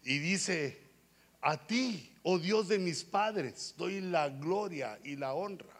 y 0.03 0.19
dice, 0.19 0.81
a 1.39 1.65
ti, 1.65 2.13
oh 2.23 2.39
Dios 2.39 2.67
de 2.67 2.77
mis 2.77 3.05
padres, 3.05 3.73
doy 3.77 4.01
la 4.01 4.27
gloria 4.29 4.99
y 5.03 5.15
la 5.15 5.33
honra. 5.33 5.79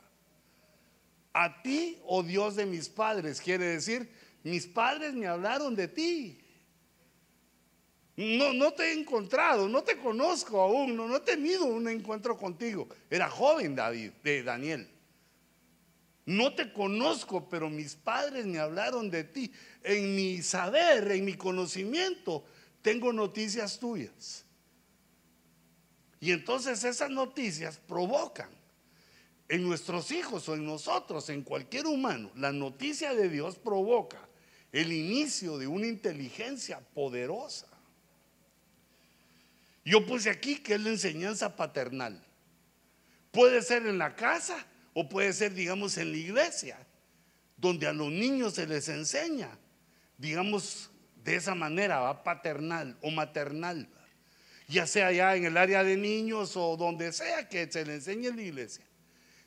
A 1.34 1.62
ti, 1.62 2.00
oh 2.06 2.24
Dios 2.24 2.56
de 2.56 2.65
mis 2.65 2.88
padres, 2.88 3.41
quiere 3.41 3.65
decir, 3.65 4.10
mis 4.43 4.65
padres 4.65 5.13
me 5.13 5.28
hablaron 5.28 5.76
de 5.76 5.89
ti. 5.89 6.41
No, 8.21 8.51
no 8.51 8.73
te 8.73 8.84
he 8.84 8.99
encontrado, 8.99 9.69
no 9.69 9.82
te 9.82 9.97
conozco 9.97 10.60
aún, 10.60 10.93
no, 10.93 11.15
he 11.15 11.21
tenido 11.21 11.63
un 11.63 11.88
encuentro 11.88 12.36
contigo. 12.36 12.89
Era 13.10 13.29
joven 13.29 13.75
David, 13.75 14.12
de 14.21 14.43
Daniel. 14.43 14.89
No 16.25 16.53
te 16.53 16.73
conozco, 16.73 17.47
pero 17.47 17.69
mis 17.69 17.95
padres 17.95 18.45
me 18.45 18.60
hablaron 18.60 19.10
de 19.10 19.23
ti. 19.23 19.53
En 19.84 20.17
mi 20.17 20.41
saber, 20.41 21.10
en 21.10 21.23
mi 21.23 21.36
conocimiento, 21.36 22.43
tengo 22.82 23.13
noticias 23.13 23.79
tuyas. 23.79 24.43
Y 26.19 26.34
entonces 26.34 26.84
esas 26.84 27.12
noticias 27.12 27.77
provocan 27.77 28.49
en 29.47 29.63
nuestros 29.63 30.12
hijos 30.12 30.49
o 30.49 30.55
en 30.55 30.65
nosotros, 30.65 31.29
en 31.29 31.41
cualquier 31.41 31.88
humano, 31.88 32.32
la 32.36 32.51
noticia 32.51 33.15
de 33.15 33.29
Dios 33.29 33.55
provoca 33.55 34.19
el 34.73 34.91
inicio 34.91 35.58
de 35.58 35.67
una 35.67 35.88
inteligencia 35.88 36.82
poderosa. 36.93 37.68
Yo 39.86 40.06
puse 40.06 40.30
aquí 40.30 40.58
que 40.58 40.76
es 40.76 40.82
la 40.82 40.89
enseñanza 40.89 41.56
paternal. 41.56 42.24
Puede 43.32 43.62
ser 43.62 43.86
en 43.86 43.98
la 43.98 44.15
casa 44.15 44.65
o 44.94 45.08
puede 45.08 45.34
ser, 45.34 45.54
digamos, 45.54 45.98
en 45.98 46.12
la 46.12 46.18
iglesia, 46.18 46.78
donde 47.58 47.88
a 47.88 47.94
los 47.94 48.12
niños 48.12 48.56
se 48.56 48.68
les 48.68 48.89
enseña, 48.89 49.58
digamos, 50.18 50.89
de 51.24 51.36
esa 51.36 51.56
manera, 51.56 52.00
¿va? 52.00 52.24
paternal 52.24 52.98
o 53.02 53.12
maternal, 53.12 53.88
ya 54.68 54.88
sea 54.88 55.12
ya 55.12 55.36
en 55.36 55.46
el 55.46 55.58
área 55.58 55.84
de 55.84 55.98
niños 55.98 56.56
o 56.56 56.78
donde 56.78 57.12
sea 57.12 57.48
que 57.50 57.72
se 57.72 57.86
le 57.86 57.96
enseñe 57.96 58.28
en 58.28 58.36
la 58.36 58.42
iglesia. 58.44 58.86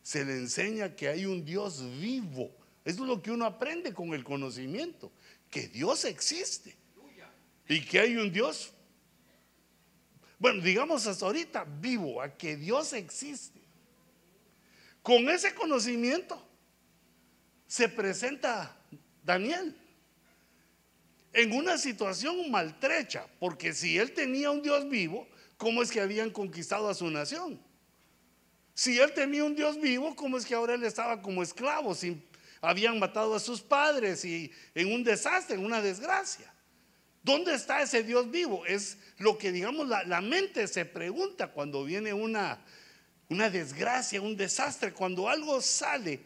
Se 0.03 0.25
le 0.25 0.33
enseña 0.33 0.97
que 0.97 1.09
hay 1.09 1.27
un 1.27 1.45
Dios 1.45 1.83
vivo. 2.01 2.51
Eso 2.85 3.03
es 3.03 3.09
lo 3.09 3.23
que 3.23 3.31
uno 3.31 3.45
aprende 3.45 3.95
con 3.95 4.13
el 4.15 4.25
conocimiento, 4.25 5.13
que 5.49 5.69
Dios 5.69 6.05
existe 6.05 6.77
y 7.69 7.81
que 7.81 8.01
hay 8.01 8.17
un 8.17 8.33
Dios, 8.33 8.73
bueno, 10.43 10.61
digamos 10.61 11.07
hasta 11.07 11.25
ahorita, 11.25 11.65
vivo, 11.81 12.21
a 12.21 12.37
que 12.37 12.57
Dios 12.57 12.95
existe. 12.95 13.61
Con 15.01 15.29
ese 15.29 15.55
conocimiento 15.55 16.45
se 17.69 17.89
presenta 17.89 18.77
Daniel 19.23 19.73
en 21.33 21.53
una 21.53 21.79
situación 21.79 22.51
maltrecha, 22.51 23.25
porque 23.39 23.73
si 23.73 23.97
él 23.97 24.15
tenía 24.15 24.51
un 24.51 24.63
Dios 24.63 24.89
vivo, 24.89 25.29
¿cómo 25.57 25.81
es 25.81 25.93
que 25.93 26.01
habían 26.01 26.31
conquistado 26.31 26.89
a 26.89 26.95
su 26.95 27.09
nación? 27.09 27.61
Si 28.75 28.99
él 28.99 29.13
tenía 29.15 29.45
un 29.45 29.55
Dios 29.55 29.81
vivo, 29.81 30.17
¿cómo 30.17 30.39
es 30.39 30.45
que 30.45 30.57
ahora 30.57 30.75
él 30.75 30.83
estaba 30.83 31.23
como 31.23 31.45
esclavo? 31.45 31.95
Si 31.95 32.21
habían 32.61 32.99
matado 32.99 33.37
a 33.37 33.39
sus 33.39 33.61
padres 33.61 34.25
y 34.25 34.51
en 34.75 34.93
un 34.93 35.05
desastre, 35.05 35.55
en 35.55 35.65
una 35.65 35.81
desgracia. 35.81 36.52
¿Dónde 37.23 37.55
está 37.55 37.83
ese 37.83 38.03
Dios 38.03 38.31
vivo? 38.31 38.67
Es 38.67 38.99
lo 39.19 39.39
que, 39.39 39.53
digamos, 39.53 39.89
la, 39.89 40.21
mente 40.21 40.67
se 40.67 40.85
pregunta 40.85 41.53
cuando 41.53 41.85
viene 41.85 42.13
una, 42.13 42.65
una 43.29 43.49
desgracia, 43.49 44.21
un 44.21 44.37
desastre, 44.37 44.93
cuando 44.93 45.29
algo 45.29 45.61
sale 45.61 46.21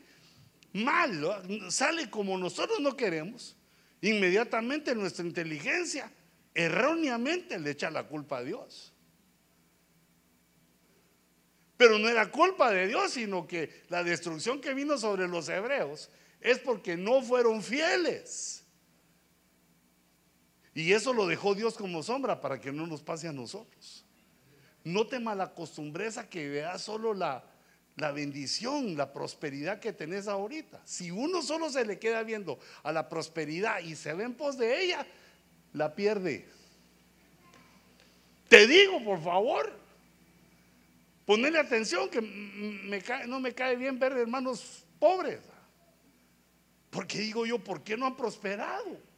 mal, 0.73 1.43
sale 1.71 2.09
como 2.09 2.39
nosotros 2.39 2.81
no 2.81 2.97
queremos, 2.97 3.57
inmediatamente 4.01 4.95
nuestra 4.95 5.25
inteligencia 5.25 6.11
erróneamente 6.55 7.59
le 7.59 7.71
echa 7.71 7.91
la 7.91 8.05
culpa 8.05 8.39
a 8.39 8.43
Dios. 8.43 8.95
Pero 11.77 11.99
no 11.99 12.09
era 12.09 12.31
culpa 12.31 12.71
de 12.71 12.89
Dios, 12.89 13.13
sino 13.13 13.47
que 13.47 13.83
la 13.89 14.03
destrucción 14.03 14.63
que 14.63 14.73
vino 14.73 14.97
sobre 14.97 15.29
los 15.29 15.49
hebreos 15.51 16.09
es 16.41 16.59
porque 16.59 16.97
no 16.97 17.21
fueron 17.21 17.63
fieles. 17.63 18.56
Y 20.77 20.93
eso 20.93 21.15
lo 21.15 21.27
dejó 21.27 21.55
Dios 21.55 21.75
como 21.75 22.03
sombra 22.03 22.39
para 22.39 22.61
que 22.61 22.71
no 22.71 22.87
nos 22.87 23.01
pase 23.01 23.27
a 23.27 23.33
nosotros. 23.33 24.05
No 24.85 25.07
te 25.07 25.19
malacostumbres 25.19 26.19
a 26.19 26.29
que 26.29 26.51
veas 26.51 26.83
solo 26.83 27.15
la, 27.15 27.43
la 27.97 28.13
bendición, 28.13 28.95
la 28.95 29.11
prosperidad 29.11 29.81
que 29.81 29.95
tenés 29.95 30.29
ahorita. 30.29 30.83
Si 30.85 31.11
uno 31.11 31.41
solo 31.41 31.71
se 31.71 31.87
le 31.87 31.99
queda 31.99 32.23
viendo 32.25 32.59
a 32.83 32.93
la 32.93 33.09
prosperidad 33.09 33.81
y 33.81 33.97
se 33.97 34.13
ve 34.13 34.25
en 34.25 34.35
pos 34.35 34.59
de 34.59 34.85
ella, 34.85 35.07
la 35.73 35.95
pierde. 35.95 36.47
Te 38.51 38.67
digo, 38.67 39.03
por 39.03 39.23
favor, 39.23 39.73
ponele 41.25 41.59
atención 41.59 42.11
que 42.11 42.21
me 42.21 43.03
no 43.27 43.41
me 43.41 43.55
cae 43.55 43.77
bien 43.77 43.99
ver 43.99 44.13
hermanos 44.13 44.85
pobres. 44.99 45.41
Porque 46.91 47.19
digo 47.21 47.47
yo, 47.47 47.59
¿por 47.59 47.83
qué 47.83 47.97
no 47.97 48.05
han 48.05 48.15
prosperado? 48.15 49.16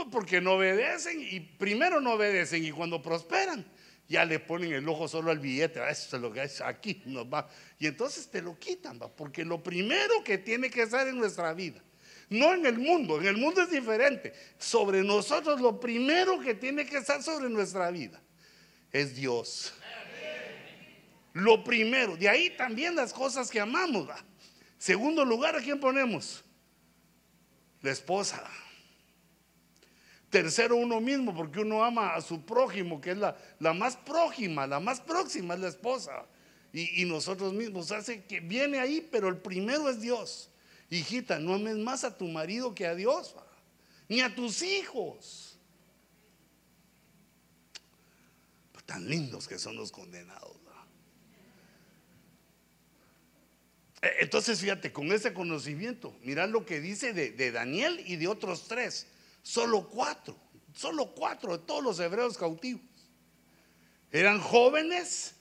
Pues 0.00 0.12
porque 0.12 0.40
no 0.40 0.54
obedecen 0.54 1.20
y 1.20 1.40
primero 1.40 2.00
no 2.00 2.14
obedecen 2.14 2.64
y 2.64 2.70
cuando 2.70 3.02
prosperan 3.02 3.66
ya 4.08 4.24
le 4.24 4.40
ponen 4.40 4.72
el 4.72 4.88
ojo 4.88 5.06
solo 5.06 5.30
al 5.30 5.38
billete, 5.38 5.78
ah, 5.78 5.90
eso 5.90 6.16
es 6.16 6.22
lo 6.22 6.32
que 6.32 6.42
es 6.42 6.62
aquí, 6.62 7.02
nos 7.04 7.26
va. 7.26 7.48
Y 7.78 7.86
entonces 7.86 8.30
te 8.30 8.40
lo 8.40 8.58
quitan, 8.58 8.98
¿va? 8.98 9.14
porque 9.14 9.44
lo 9.44 9.62
primero 9.62 10.24
que 10.24 10.38
tiene 10.38 10.70
que 10.70 10.82
estar 10.82 11.06
en 11.06 11.18
nuestra 11.18 11.52
vida, 11.52 11.82
no 12.30 12.54
en 12.54 12.64
el 12.64 12.78
mundo, 12.78 13.20
en 13.20 13.26
el 13.26 13.36
mundo 13.36 13.60
es 13.60 13.70
diferente, 13.70 14.32
sobre 14.56 15.02
nosotros 15.02 15.60
lo 15.60 15.78
primero 15.78 16.40
que 16.40 16.54
tiene 16.54 16.86
que 16.86 16.96
estar 16.96 17.22
sobre 17.22 17.50
nuestra 17.50 17.90
vida 17.90 18.22
es 18.92 19.14
Dios. 19.14 19.74
Lo 21.34 21.62
primero, 21.62 22.16
de 22.16 22.26
ahí 22.26 22.48
también 22.56 22.96
las 22.96 23.12
cosas 23.12 23.50
que 23.50 23.60
amamos. 23.60 24.08
Segundo 24.78 25.26
lugar, 25.26 25.56
¿a 25.56 25.60
quién 25.60 25.78
ponemos? 25.78 26.42
La 27.82 27.90
esposa. 27.90 28.50
Tercero, 30.30 30.76
uno 30.76 31.00
mismo, 31.00 31.34
porque 31.34 31.60
uno 31.60 31.84
ama 31.84 32.14
a 32.14 32.20
su 32.20 32.40
prójimo, 32.42 33.00
que 33.00 33.10
es 33.10 33.18
la, 33.18 33.36
la 33.58 33.74
más 33.74 33.96
prójima, 33.96 34.64
la 34.66 34.78
más 34.78 35.00
próxima 35.00 35.54
es 35.54 35.60
la 35.60 35.68
esposa. 35.68 36.24
Y, 36.72 37.04
nosotros 37.04 37.52
mismos, 37.52 37.90
hace 37.90 38.22
que 38.24 38.38
viene 38.38 38.78
ahí, 38.78 39.06
pero 39.10 39.28
el 39.28 39.38
primero 39.38 39.90
es 39.90 40.00
Dios. 40.00 40.48
Hijita, 40.88 41.40
no 41.40 41.54
ames 41.54 41.76
más 41.76 42.04
a 42.04 42.16
tu 42.16 42.28
marido 42.28 42.74
que 42.76 42.86
a 42.86 42.94
Dios, 42.94 43.34
ni 44.08 44.20
a 44.20 44.34
tus 44.34 44.62
hijos. 44.62 45.46
tan 48.86 49.08
lindos 49.08 49.46
que 49.46 49.56
son 49.56 49.76
los 49.76 49.92
condenados. 49.92 50.60
E, 54.02 54.08
entonces, 54.20 54.60
fíjate, 54.60 54.92
con 54.92 55.12
ese 55.12 55.32
conocimiento, 55.32 56.16
mira 56.22 56.46
lo 56.46 56.64
que 56.64 56.80
dice 56.80 57.12
de, 57.12 57.30
de 57.32 57.52
Daniel 57.52 58.02
y 58.06 58.16
de 58.16 58.28
otros 58.28 58.66
tres. 58.66 59.06
Solo 59.42 59.88
cuatro, 59.88 60.36
solo 60.74 61.14
cuatro 61.14 61.56
de 61.56 61.64
todos 61.64 61.82
los 61.82 62.00
hebreos 62.00 62.36
cautivos. 62.36 62.82
Eran 64.10 64.40
jóvenes 64.40 65.34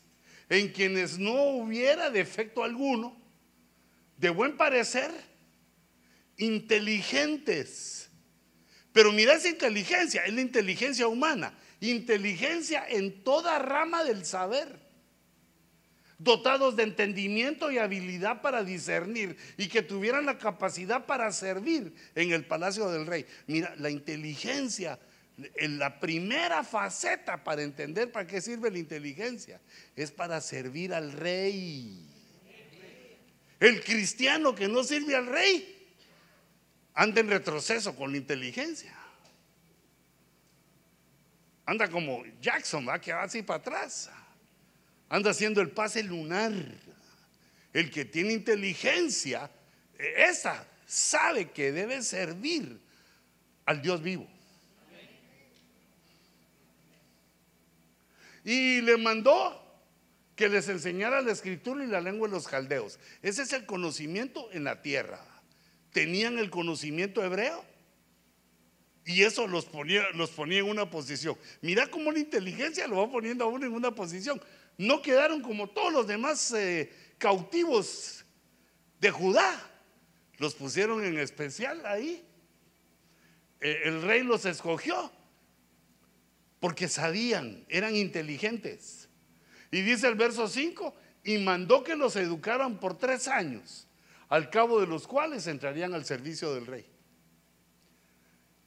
en 0.49 0.71
quienes 0.71 1.17
no 1.19 1.33
hubiera 1.33 2.09
defecto 2.09 2.63
alguno, 2.63 3.15
de 4.17 4.29
buen 4.29 4.57
parecer, 4.57 5.11
inteligentes. 6.37 8.09
Pero 8.91 9.11
mira 9.11 9.35
esa 9.35 9.49
inteligencia, 9.49 10.25
es 10.25 10.33
la 10.33 10.41
inteligencia 10.41 11.07
humana, 11.07 11.57
inteligencia 11.79 12.85
en 12.87 13.23
toda 13.23 13.59
rama 13.59 14.03
del 14.03 14.25
saber 14.25 14.88
dotados 16.19 16.75
de 16.75 16.83
entendimiento 16.83 17.71
y 17.71 17.77
habilidad 17.77 18.41
para 18.41 18.63
discernir 18.63 19.37
y 19.57 19.69
que 19.69 19.81
tuvieran 19.81 20.25
la 20.25 20.37
capacidad 20.37 21.05
para 21.05 21.31
servir 21.31 21.93
en 22.13 22.33
el 22.33 22.45
palacio 22.45 22.89
del 22.89 23.07
rey. 23.07 23.25
Mira, 23.47 23.73
la 23.77 23.89
inteligencia, 23.89 24.99
la 25.61 25.99
primera 25.99 26.63
faceta 26.65 27.41
para 27.41 27.63
entender 27.63 28.11
para 28.11 28.27
qué 28.27 28.41
sirve 28.41 28.69
la 28.69 28.79
inteligencia 28.79 29.61
es 29.95 30.11
para 30.11 30.41
servir 30.41 30.93
al 30.93 31.13
rey. 31.13 32.05
El 33.61 33.81
cristiano 33.81 34.53
que 34.53 34.67
no 34.67 34.83
sirve 34.83 35.15
al 35.15 35.27
rey 35.27 35.87
anda 36.93 37.21
en 37.21 37.29
retroceso 37.29 37.95
con 37.95 38.11
la 38.11 38.17
inteligencia. 38.17 38.93
Anda 41.65 41.89
como 41.89 42.23
Jackson, 42.41 42.85
va 42.87 42.99
que 42.99 43.13
va 43.13 43.23
así 43.23 43.41
para 43.41 43.59
atrás 43.59 44.09
anda 45.09 45.31
haciendo 45.31 45.61
el 45.61 45.71
pase 45.71 46.03
lunar. 46.03 46.53
El 47.73 47.91
que 47.91 48.05
tiene 48.05 48.33
inteligencia, 48.33 49.49
esa 49.97 50.65
sabe 50.87 51.51
que 51.51 51.71
debe 51.71 52.01
servir 52.01 52.79
al 53.65 53.81
Dios 53.81 54.01
vivo. 54.01 54.27
Y 58.43 58.81
le 58.81 58.97
mandó 58.97 59.69
que 60.35 60.49
les 60.49 60.69
enseñara 60.69 61.21
la 61.21 61.31
escritura 61.31 61.83
y 61.83 61.87
la 61.87 62.01
lengua 62.01 62.27
de 62.27 62.33
los 62.33 62.47
caldeos. 62.47 62.97
Ese 63.21 63.43
es 63.43 63.53
el 63.53 63.65
conocimiento 63.65 64.49
en 64.51 64.63
la 64.63 64.81
tierra. 64.81 65.19
Tenían 65.91 66.39
el 66.39 66.49
conocimiento 66.49 67.23
hebreo 67.23 67.63
y 69.05 69.23
eso 69.23 69.47
los 69.47 69.65
ponía, 69.65 70.09
los 70.13 70.31
ponía 70.31 70.59
en 70.59 70.69
una 70.69 70.89
posición. 70.89 71.37
Mira 71.61 71.87
cómo 71.87 72.11
la 72.11 72.19
inteligencia 72.19 72.87
lo 72.87 72.97
va 72.97 73.11
poniendo 73.11 73.43
a 73.43 73.47
uno 73.47 73.65
en 73.65 73.73
una 73.73 73.91
posición 73.93 74.41
no 74.79 75.01
quedaron 75.01 75.41
como 75.41 75.67
todos 75.67 75.91
los 75.91 76.07
demás 76.07 76.53
eh, 76.53 76.89
cautivos 77.17 78.23
de 79.01 79.11
Judá. 79.11 79.61
Los 80.37 80.55
pusieron 80.55 81.03
en 81.03 81.19
especial 81.19 81.85
ahí. 81.85 82.25
Eh, 83.59 83.81
el 83.83 84.01
rey 84.01 84.23
los 84.23 84.45
escogió 84.45 85.11
porque 86.61 86.87
sabían, 86.87 87.65
eran 87.67 87.93
inteligentes. 87.93 89.09
Y 89.69 89.81
dice 89.81 90.07
el 90.07 90.15
verso 90.15 90.47
5, 90.47 90.95
y 91.25 91.39
mandó 91.39 91.83
que 91.83 91.97
los 91.97 92.15
educaran 92.15 92.79
por 92.79 92.97
tres 92.97 93.27
años, 93.27 93.85
al 94.29 94.49
cabo 94.49 94.79
de 94.79 94.87
los 94.87 95.07
cuales 95.07 95.45
entrarían 95.47 95.93
al 95.93 96.05
servicio 96.05 96.53
del 96.53 96.65
rey. 96.65 96.85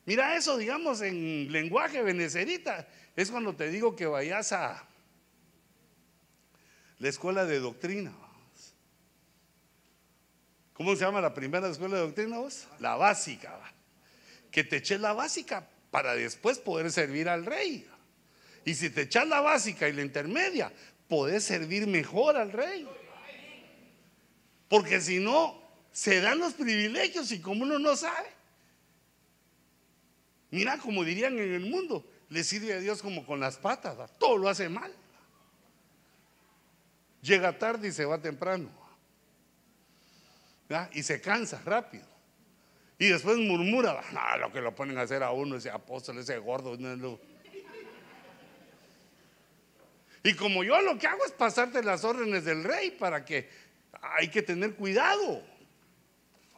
Mira 0.04 0.36
eso, 0.36 0.58
digamos, 0.58 1.00
en 1.00 1.50
lenguaje 1.50 2.02
benecerita, 2.02 2.86
es 3.16 3.30
cuando 3.30 3.56
te 3.56 3.70
digo 3.70 3.96
que 3.96 4.04
vayas 4.04 4.52
a, 4.52 4.88
la 7.02 7.08
escuela 7.08 7.44
de 7.44 7.58
doctrina. 7.58 8.12
¿Cómo 10.72 10.94
se 10.94 11.04
llama 11.04 11.20
la 11.20 11.34
primera 11.34 11.68
escuela 11.68 11.96
de 11.96 12.02
doctrina 12.02 12.38
vos? 12.38 12.68
La 12.78 12.94
básica. 12.94 13.58
Que 14.52 14.62
te 14.62 14.76
eches 14.76 15.00
la 15.00 15.12
básica 15.12 15.68
para 15.90 16.14
después 16.14 16.60
poder 16.60 16.92
servir 16.92 17.28
al 17.28 17.44
rey. 17.44 17.88
Y 18.64 18.74
si 18.74 18.88
te 18.88 19.02
echas 19.02 19.26
la 19.26 19.40
básica 19.40 19.88
y 19.88 19.94
la 19.94 20.02
intermedia, 20.02 20.72
podés 21.08 21.42
servir 21.42 21.88
mejor 21.88 22.36
al 22.36 22.52
rey. 22.52 22.88
Porque 24.68 25.00
si 25.00 25.18
no, 25.18 25.60
se 25.90 26.20
dan 26.20 26.38
los 26.38 26.54
privilegios 26.54 27.32
y 27.32 27.40
como 27.40 27.64
uno 27.64 27.80
no 27.80 27.96
sabe. 27.96 28.28
Mira, 30.52 30.78
como 30.78 31.02
dirían 31.02 31.36
en 31.36 31.52
el 31.52 31.68
mundo, 31.68 32.08
le 32.28 32.44
sirve 32.44 32.74
a 32.74 32.78
Dios 32.78 33.02
como 33.02 33.26
con 33.26 33.40
las 33.40 33.56
patas, 33.56 33.96
todo 34.20 34.36
lo 34.36 34.48
hace 34.48 34.68
mal. 34.68 34.94
Llega 37.22 37.56
tarde 37.58 37.88
y 37.88 37.92
se 37.92 38.04
va 38.04 38.20
temprano. 38.20 38.68
Y 40.92 41.02
se 41.02 41.20
cansa 41.20 41.60
rápido. 41.64 42.04
Y 42.98 43.08
después 43.08 43.36
murmura, 43.38 44.00
lo 44.38 44.52
que 44.52 44.60
lo 44.60 44.74
ponen 44.74 44.98
a 44.98 45.02
hacer 45.02 45.22
a 45.22 45.32
uno, 45.32 45.56
ese 45.56 45.70
apóstol, 45.70 46.18
ese 46.18 46.38
gordo. 46.38 46.76
Y 50.24 50.34
como 50.34 50.62
yo 50.62 50.80
lo 50.82 50.98
que 50.98 51.06
hago 51.06 51.24
es 51.24 51.32
pasarte 51.32 51.82
las 51.82 52.04
órdenes 52.04 52.44
del 52.44 52.62
rey 52.62 52.92
para 52.92 53.24
que 53.24 53.48
hay 54.00 54.28
que 54.28 54.42
tener 54.42 54.74
cuidado. 54.74 55.42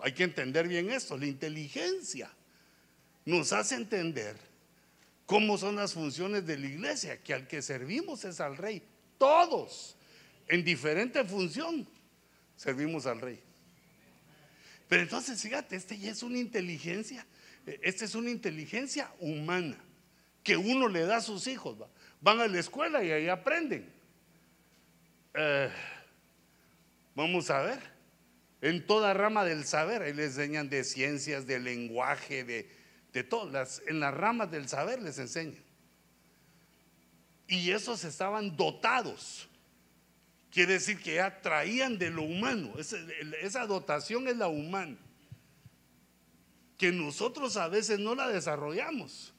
Hay 0.01 0.12
que 0.12 0.25
entender 0.25 0.69
bien 0.69 0.91
esto. 0.91 1.17
La 1.17 1.27
inteligencia 1.27 2.31
nos 3.25 3.53
hace 3.53 3.77
entender 3.77 4.37
cómo 5.25 5.57
son 5.57 5.77
las 5.77 5.95
funciones 5.95 6.47
de 6.47 6.59
la 6.59 6.67
iglesia, 6.67 7.23
que 7.23 7.33
al 7.33 7.49
que 7.49 7.62
servimos 7.62 8.25
es 8.27 8.39
al 8.41 8.59
rey. 8.59 8.83
Todos, 9.17 9.97
en 10.49 10.65
diferente 10.65 11.25
función, 11.25 11.87
servimos 12.57 13.07
al 13.07 13.21
rey. 13.21 13.41
Pero 14.89 15.03
entonces, 15.03 15.41
fíjate, 15.41 15.77
este 15.77 15.99
ya 15.99 16.11
es 16.11 16.23
una 16.23 16.39
inteligencia, 16.39 17.27
esta 17.83 18.05
es 18.05 18.15
una 18.15 18.31
inteligencia 18.31 19.11
humana 19.21 19.77
que 20.43 20.57
uno 20.57 20.89
le 20.89 21.07
da 21.07 21.17
a 21.17 21.21
sus 21.21 21.47
hijos. 21.47 21.79
Van 22.21 22.41
a 22.41 22.47
la 22.47 22.61
escuela 22.61 23.03
y 23.03 23.11
ahí 23.11 23.29
aprenden. 23.29 23.91
Eh, 25.33 25.71
vamos 27.15 27.51
a 27.51 27.63
ver, 27.63 27.81
en 28.61 28.87
toda 28.87 29.15
rama 29.15 29.45
del 29.45 29.65
saber, 29.65 30.03
ahí 30.03 30.13
les 30.13 30.37
enseñan 30.37 30.69
de 30.69 30.85
ciencias, 30.85 31.47
de 31.47 31.59
lenguaje, 31.59 32.45
de, 32.45 32.71
de 33.13 33.25
todas, 33.25 33.83
en 33.87 34.01
las 34.01 34.15
ramas 34.15 34.51
del 34.51 34.69
saber 34.69 35.03
les 35.03 35.19
enseñan. 35.19 35.63
Y 37.47 37.71
esos 37.71 38.05
estaban 38.05 38.57
dotados 38.57 39.49
Quiere 40.55 40.75
decir 40.75 41.01
que 41.01 41.17
ya 41.17 41.43
traían 41.43 41.99
de 41.99 42.11
lo 42.11 42.23
humano. 42.23 42.75
Esa, 42.79 43.67
dotación 43.67 44.29
es 44.29 44.37
la 44.37 44.47
humana. 44.47 44.97
Que 46.79 46.93
nosotros 46.93 47.57
a 47.57 47.67
veces 47.67 47.99
no 47.99 48.15
la 48.15 48.29
desarrollamos. 48.29 49.35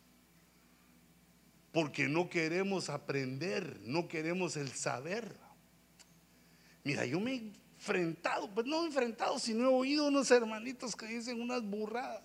Porque 1.71 2.09
no 2.09 2.29
queremos 2.29 2.89
aprender, 2.89 3.79
no 3.85 4.09
queremos 4.09 4.57
el 4.57 4.69
saber. 4.73 5.33
Mira, 6.83 7.05
yo 7.05 7.21
me 7.21 7.35
he 7.35 7.51
enfrentado, 7.77 8.53
pues 8.53 8.67
no 8.67 8.85
enfrentado, 8.85 9.39
sino 9.39 9.69
he 9.69 9.73
oído 9.73 10.07
unos 10.07 10.29
hermanitos 10.31 10.97
que 10.97 11.05
dicen 11.05 11.41
unas 11.41 11.63
burradas. 11.63 12.23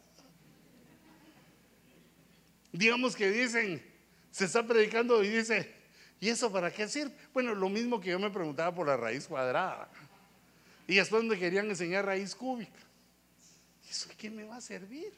Digamos 2.72 3.14
que 3.14 3.30
dicen, 3.30 3.80
se 4.32 4.46
está 4.46 4.66
predicando 4.66 5.22
y 5.22 5.28
dice, 5.28 5.79
¿Y 6.20 6.28
eso 6.28 6.52
para 6.52 6.70
qué 6.70 6.86
sirve? 6.86 7.14
Bueno, 7.32 7.54
lo 7.54 7.70
mismo 7.70 7.98
que 7.98 8.10
yo 8.10 8.18
me 8.18 8.30
preguntaba 8.30 8.74
por 8.74 8.86
la 8.86 8.96
raíz 8.96 9.26
cuadrada. 9.26 9.90
Y 10.86 10.96
después 10.96 11.24
me 11.24 11.38
querían 11.38 11.68
enseñar 11.70 12.04
raíz 12.04 12.34
cúbica. 12.34 12.78
¿Y 13.86 13.90
eso 13.90 14.10
qué 14.18 14.30
me 14.30 14.44
va 14.44 14.56
a 14.56 14.60
servir? 14.60 15.12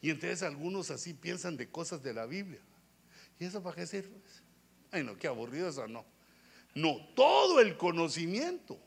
Y 0.00 0.10
entonces 0.10 0.42
algunos 0.42 0.90
así 0.90 1.14
piensan 1.14 1.56
de 1.56 1.68
cosas 1.68 2.02
de 2.02 2.12
la 2.12 2.26
Biblia. 2.26 2.60
¿Y 3.38 3.44
eso 3.44 3.62
para 3.62 3.76
qué 3.76 3.86
sirve? 3.86 4.20
Ay, 4.90 5.04
no, 5.04 5.16
qué 5.16 5.28
aburrido 5.28 5.68
eso, 5.68 5.86
no. 5.86 6.04
No, 6.74 6.96
todo 7.14 7.60
el 7.60 7.76
conocimiento. 7.76 8.78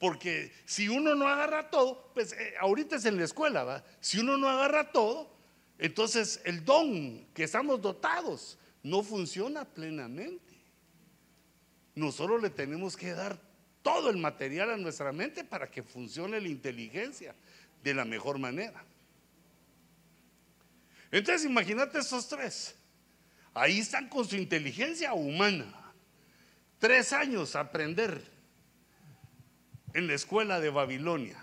Porque 0.00 0.52
si 0.64 0.88
uno 0.88 1.14
no 1.14 1.28
agarra 1.28 1.70
todo, 1.70 2.10
pues 2.14 2.32
eh, 2.32 2.54
ahorita 2.60 2.96
es 2.96 3.04
en 3.04 3.16
la 3.16 3.24
escuela, 3.24 3.62
¿va? 3.62 3.84
Si 4.00 4.18
uno 4.18 4.36
no 4.36 4.48
agarra 4.48 4.90
todo, 4.90 5.32
entonces 5.78 6.40
el 6.44 6.64
don 6.64 7.26
que 7.32 7.44
estamos 7.44 7.80
dotados 7.80 8.58
no 8.84 9.02
funciona 9.02 9.64
plenamente. 9.64 10.54
Nosotros 11.96 12.40
le 12.42 12.50
tenemos 12.50 12.96
que 12.96 13.12
dar 13.12 13.40
todo 13.82 14.10
el 14.10 14.18
material 14.18 14.70
a 14.70 14.76
nuestra 14.76 15.10
mente 15.10 15.42
para 15.42 15.70
que 15.70 15.82
funcione 15.82 16.40
la 16.40 16.48
inteligencia 16.48 17.34
de 17.82 17.94
la 17.94 18.04
mejor 18.04 18.38
manera. 18.38 18.84
Entonces 21.10 21.48
imagínate 21.48 21.98
esos 21.98 22.28
tres. 22.28 22.74
Ahí 23.54 23.78
están 23.78 24.08
con 24.08 24.26
su 24.26 24.36
inteligencia 24.36 25.14
humana. 25.14 25.92
Tres 26.78 27.12
años 27.12 27.56
aprender 27.56 28.20
en 29.94 30.06
la 30.06 30.14
escuela 30.14 30.60
de 30.60 30.70
Babilonia. 30.70 31.42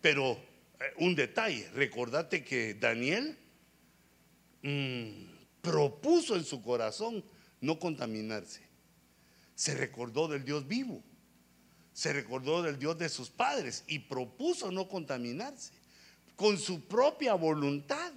Pero 0.00 0.32
eh, 0.78 0.92
un 0.98 1.16
detalle, 1.16 1.68
recordate 1.70 2.44
que 2.44 2.74
Daniel 2.74 3.36
Mm, 4.62 5.24
propuso 5.60 6.36
en 6.36 6.44
su 6.44 6.62
corazón 6.62 7.24
no 7.60 7.78
contaminarse. 7.78 8.62
Se 9.54 9.74
recordó 9.74 10.28
del 10.28 10.44
Dios 10.44 10.66
vivo, 10.66 11.02
se 11.92 12.12
recordó 12.12 12.62
del 12.62 12.78
Dios 12.78 12.96
de 12.98 13.08
sus 13.08 13.30
padres 13.30 13.84
y 13.86 13.98
propuso 14.00 14.70
no 14.70 14.88
contaminarse 14.88 15.72
con 16.36 16.56
su 16.56 16.82
propia 16.82 17.34
voluntad, 17.34 18.12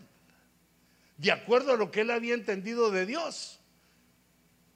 de 1.18 1.32
acuerdo 1.32 1.74
a 1.74 1.78
lo 1.78 1.89
que 1.89 2.02
él 2.02 2.12
había 2.12 2.36
entendido 2.36 2.92
de 2.92 3.06
Dios, 3.08 3.60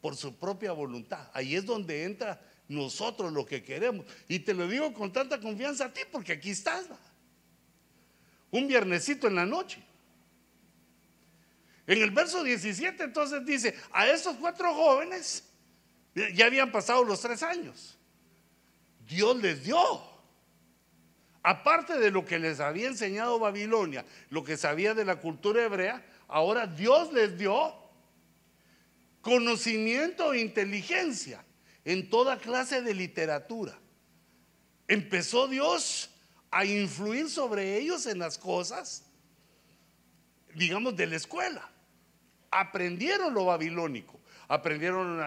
por 0.01 0.15
su 0.15 0.35
propia 0.35 0.71
voluntad. 0.71 1.29
Ahí 1.33 1.55
es 1.55 1.65
donde 1.65 2.03
entra 2.03 2.41
nosotros 2.67 3.31
lo 3.31 3.45
que 3.45 3.63
queremos. 3.63 4.05
Y 4.27 4.39
te 4.39 4.53
lo 4.53 4.67
digo 4.67 4.93
con 4.93 5.11
tanta 5.13 5.39
confianza 5.39 5.85
a 5.85 5.93
ti, 5.93 6.01
porque 6.11 6.33
aquí 6.33 6.51
estás. 6.51 6.85
Un 8.51 8.67
viernesito 8.67 9.27
en 9.27 9.35
la 9.35 9.45
noche. 9.45 9.83
En 11.87 12.01
el 12.01 12.11
verso 12.11 12.43
17 12.43 13.03
entonces 13.03 13.45
dice, 13.45 13.75
a 13.91 14.07
esos 14.07 14.37
cuatro 14.37 14.73
jóvenes 14.73 15.43
ya 16.33 16.45
habían 16.47 16.71
pasado 16.71 17.03
los 17.03 17.21
tres 17.21 17.43
años. 17.43 17.97
Dios 19.07 19.37
les 19.37 19.63
dio, 19.63 19.79
aparte 21.43 21.99
de 21.99 22.09
lo 22.09 22.25
que 22.25 22.39
les 22.39 22.59
había 22.59 22.87
enseñado 22.87 23.37
Babilonia, 23.37 24.03
lo 24.29 24.43
que 24.43 24.57
sabía 24.57 24.95
de 24.95 25.05
la 25.05 25.17
cultura 25.17 25.63
hebrea, 25.63 26.03
ahora 26.27 26.65
Dios 26.65 27.13
les 27.13 27.37
dio 27.37 27.75
conocimiento 29.21 30.33
e 30.33 30.39
inteligencia 30.39 31.45
en 31.83 32.09
toda 32.09 32.39
clase 32.39 32.81
de 32.81 32.95
literatura. 32.95 33.77
Empezó 34.87 35.47
Dios 35.47 36.09
a 36.49 36.65
influir 36.65 37.29
sobre 37.29 37.77
ellos 37.77 38.07
en 38.07 38.17
las 38.17 38.39
cosas, 38.39 39.03
digamos, 40.55 40.95
de 40.95 41.05
la 41.05 41.17
escuela 41.17 41.74
aprendieron 42.55 43.33
lo 43.33 43.45
babilónico, 43.45 44.19
aprendieron 44.47 45.21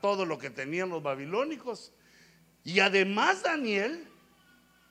todo 0.00 0.24
lo 0.24 0.38
que 0.38 0.50
tenían 0.50 0.88
los 0.88 1.02
babilónicos. 1.02 1.92
Y 2.62 2.80
además 2.80 3.42
Daniel, 3.42 4.06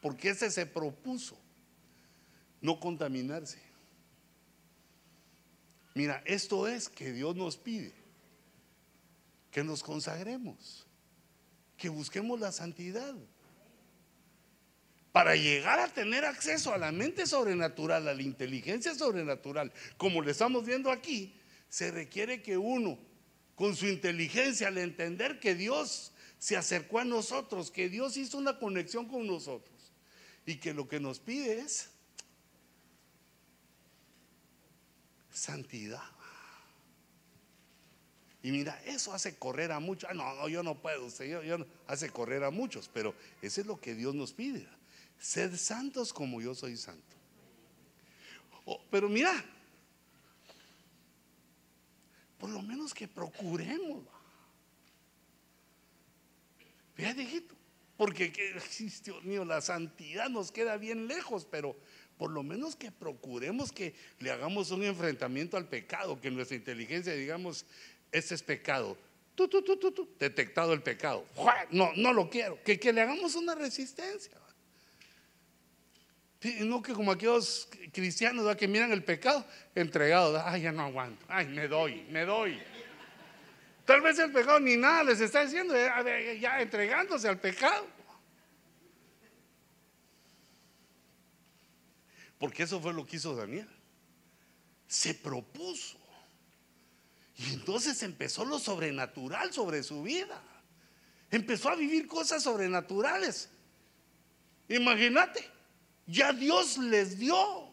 porque 0.02 0.30
ese 0.30 0.52
se 0.52 0.66
propuso, 0.66 1.40
no 2.62 2.80
contaminarse. 2.80 3.62
Mira, 5.94 6.22
esto 6.26 6.68
es 6.68 6.90
que 6.90 7.14
Dios 7.14 7.36
nos 7.36 7.56
pide, 7.56 7.94
que 9.50 9.64
nos 9.64 9.82
consagremos, 9.82 10.86
que 11.78 11.90
busquemos 11.90 12.40
la 12.40 12.52
santidad. 12.52 13.16
Para 15.14 15.36
llegar 15.36 15.80
a 15.80 15.88
tener 15.88 16.26
acceso 16.26 16.74
a 16.74 16.78
la 16.78 16.92
mente 16.92 17.26
sobrenatural, 17.26 18.08
a 18.08 18.14
la 18.14 18.22
inteligencia 18.22 18.94
sobrenatural, 18.94 19.72
como 19.96 20.22
le 20.22 20.32
estamos 20.32 20.66
viendo 20.66 20.92
aquí, 20.92 21.34
se 21.70 21.92
requiere 21.92 22.42
que 22.42 22.58
uno, 22.58 22.98
con 23.56 23.76
su 23.76 23.88
inteligencia, 23.88 24.68
al 24.68 24.78
entender 24.78 25.40
que 25.40 25.56
Dios 25.56 26.12
se 26.40 26.56
acercó 26.56 27.00
a 27.00 27.06
nosotros, 27.06 27.72
que 27.72 27.90
Dios 27.90 28.18
hizo 28.18 28.38
una 28.38 28.60
conexión 28.60 29.08
con 29.08 29.26
nosotros 29.26 29.92
y 30.46 30.58
que 30.58 30.74
lo 30.74 30.88
que 30.88 31.00
nos 31.00 31.20
pide 31.20 31.60
es 31.60 31.90
santidad. 35.32 36.04
Y 38.44 38.52
mira, 38.52 38.82
eso 38.86 39.14
hace 39.14 39.36
correr 39.38 39.72
a 39.72 39.80
muchos. 39.80 40.10
Ah, 40.10 40.14
no, 40.14 40.36
no, 40.36 40.48
yo 40.48 40.64
no 40.64 40.82
puedo, 40.82 41.06
usted, 41.06 41.66
hace 41.88 42.10
correr 42.10 42.44
a 42.44 42.52
muchos, 42.52 42.90
pero 42.94 43.14
eso 43.42 43.62
es 43.62 43.68
lo 43.68 43.80
que 43.80 43.96
Dios 43.96 44.16
nos 44.16 44.32
pide. 44.32 44.68
Sed 45.20 45.56
santos 45.58 46.14
como 46.14 46.40
yo 46.42 46.54
soy 46.54 46.78
santo. 46.78 47.16
Oh, 48.66 48.82
pero 48.90 49.10
mira, 49.10 49.34
por 52.40 52.50
lo 52.50 52.62
menos 52.62 52.94
que 52.94 53.08
procuremos. 53.08 54.04
Fíjate, 56.96 57.24
hijito, 57.24 57.56
porque 57.96 58.32
Dios 59.04 59.24
mío, 59.24 59.46
la 59.46 59.62
santidad 59.62 60.30
nos 60.30 60.52
queda 60.52 60.78
bien 60.78 61.08
lejos, 61.08 61.46
pero 61.50 61.76
por 62.18 62.32
lo 62.32 62.44
menos 62.44 62.76
que 62.76 62.92
procuremos 62.92 63.72
que 63.72 63.94
le 64.20 64.32
hagamos 64.32 64.72
un 64.72 64.84
enfrentamiento 64.84 65.58
al 65.58 65.68
pecado, 65.68 66.20
que 66.20 66.32
nuestra 66.32 66.58
inteligencia, 66.58 67.14
digamos, 67.14 67.66
Ese 68.12 68.36
es 68.36 68.42
pecado. 68.42 68.98
Detectado 70.18 70.74
el 70.74 70.82
pecado. 70.82 71.26
No, 71.70 71.92
no 71.96 72.14
lo 72.14 72.30
quiero. 72.30 72.62
Que, 72.64 72.80
que 72.80 72.92
le 72.92 73.02
hagamos 73.02 73.36
una 73.36 73.54
resistencia. 73.54 74.32
No 76.62 76.82
que 76.82 76.94
como 76.94 77.12
aquellos 77.12 77.68
cristianos 77.92 78.56
que 78.56 78.68
miran 78.68 78.92
el 78.92 79.04
pecado 79.04 79.46
entregado, 79.74 80.40
ay, 80.46 80.62
ya 80.64 80.72
no 80.72 80.84
aguanto, 80.84 81.26
ay, 81.28 81.48
me 81.48 81.68
doy, 81.68 82.04
me 82.12 82.26
doy. 82.26 82.60
Tal 83.86 84.02
vez 84.02 84.20
el 84.20 84.32
pecado 84.32 84.60
ni 84.60 84.78
nada 84.78 85.04
les 85.04 85.20
está 85.20 85.44
diciendo, 85.44 85.74
ya 86.40 86.62
entregándose 86.62 87.28
al 87.28 87.40
pecado. 87.40 87.88
Porque 92.38 92.64
eso 92.64 92.80
fue 92.80 92.94
lo 92.94 93.06
que 93.06 93.16
hizo 93.16 93.36
Daniel. 93.36 93.68
Se 94.88 95.14
propuso. 95.14 95.98
Y 97.38 97.54
entonces 97.54 98.04
empezó 98.04 98.46
lo 98.46 98.60
sobrenatural 98.60 99.54
sobre 99.54 99.84
su 99.84 100.04
vida. 100.04 100.42
Empezó 101.32 101.70
a 101.70 101.76
vivir 101.76 102.08
cosas 102.08 102.44
sobrenaturales. 102.44 103.50
Imagínate, 104.70 105.50
ya 106.08 106.34
Dios 106.34 106.78
les 106.78 107.20
dio. 107.20 107.68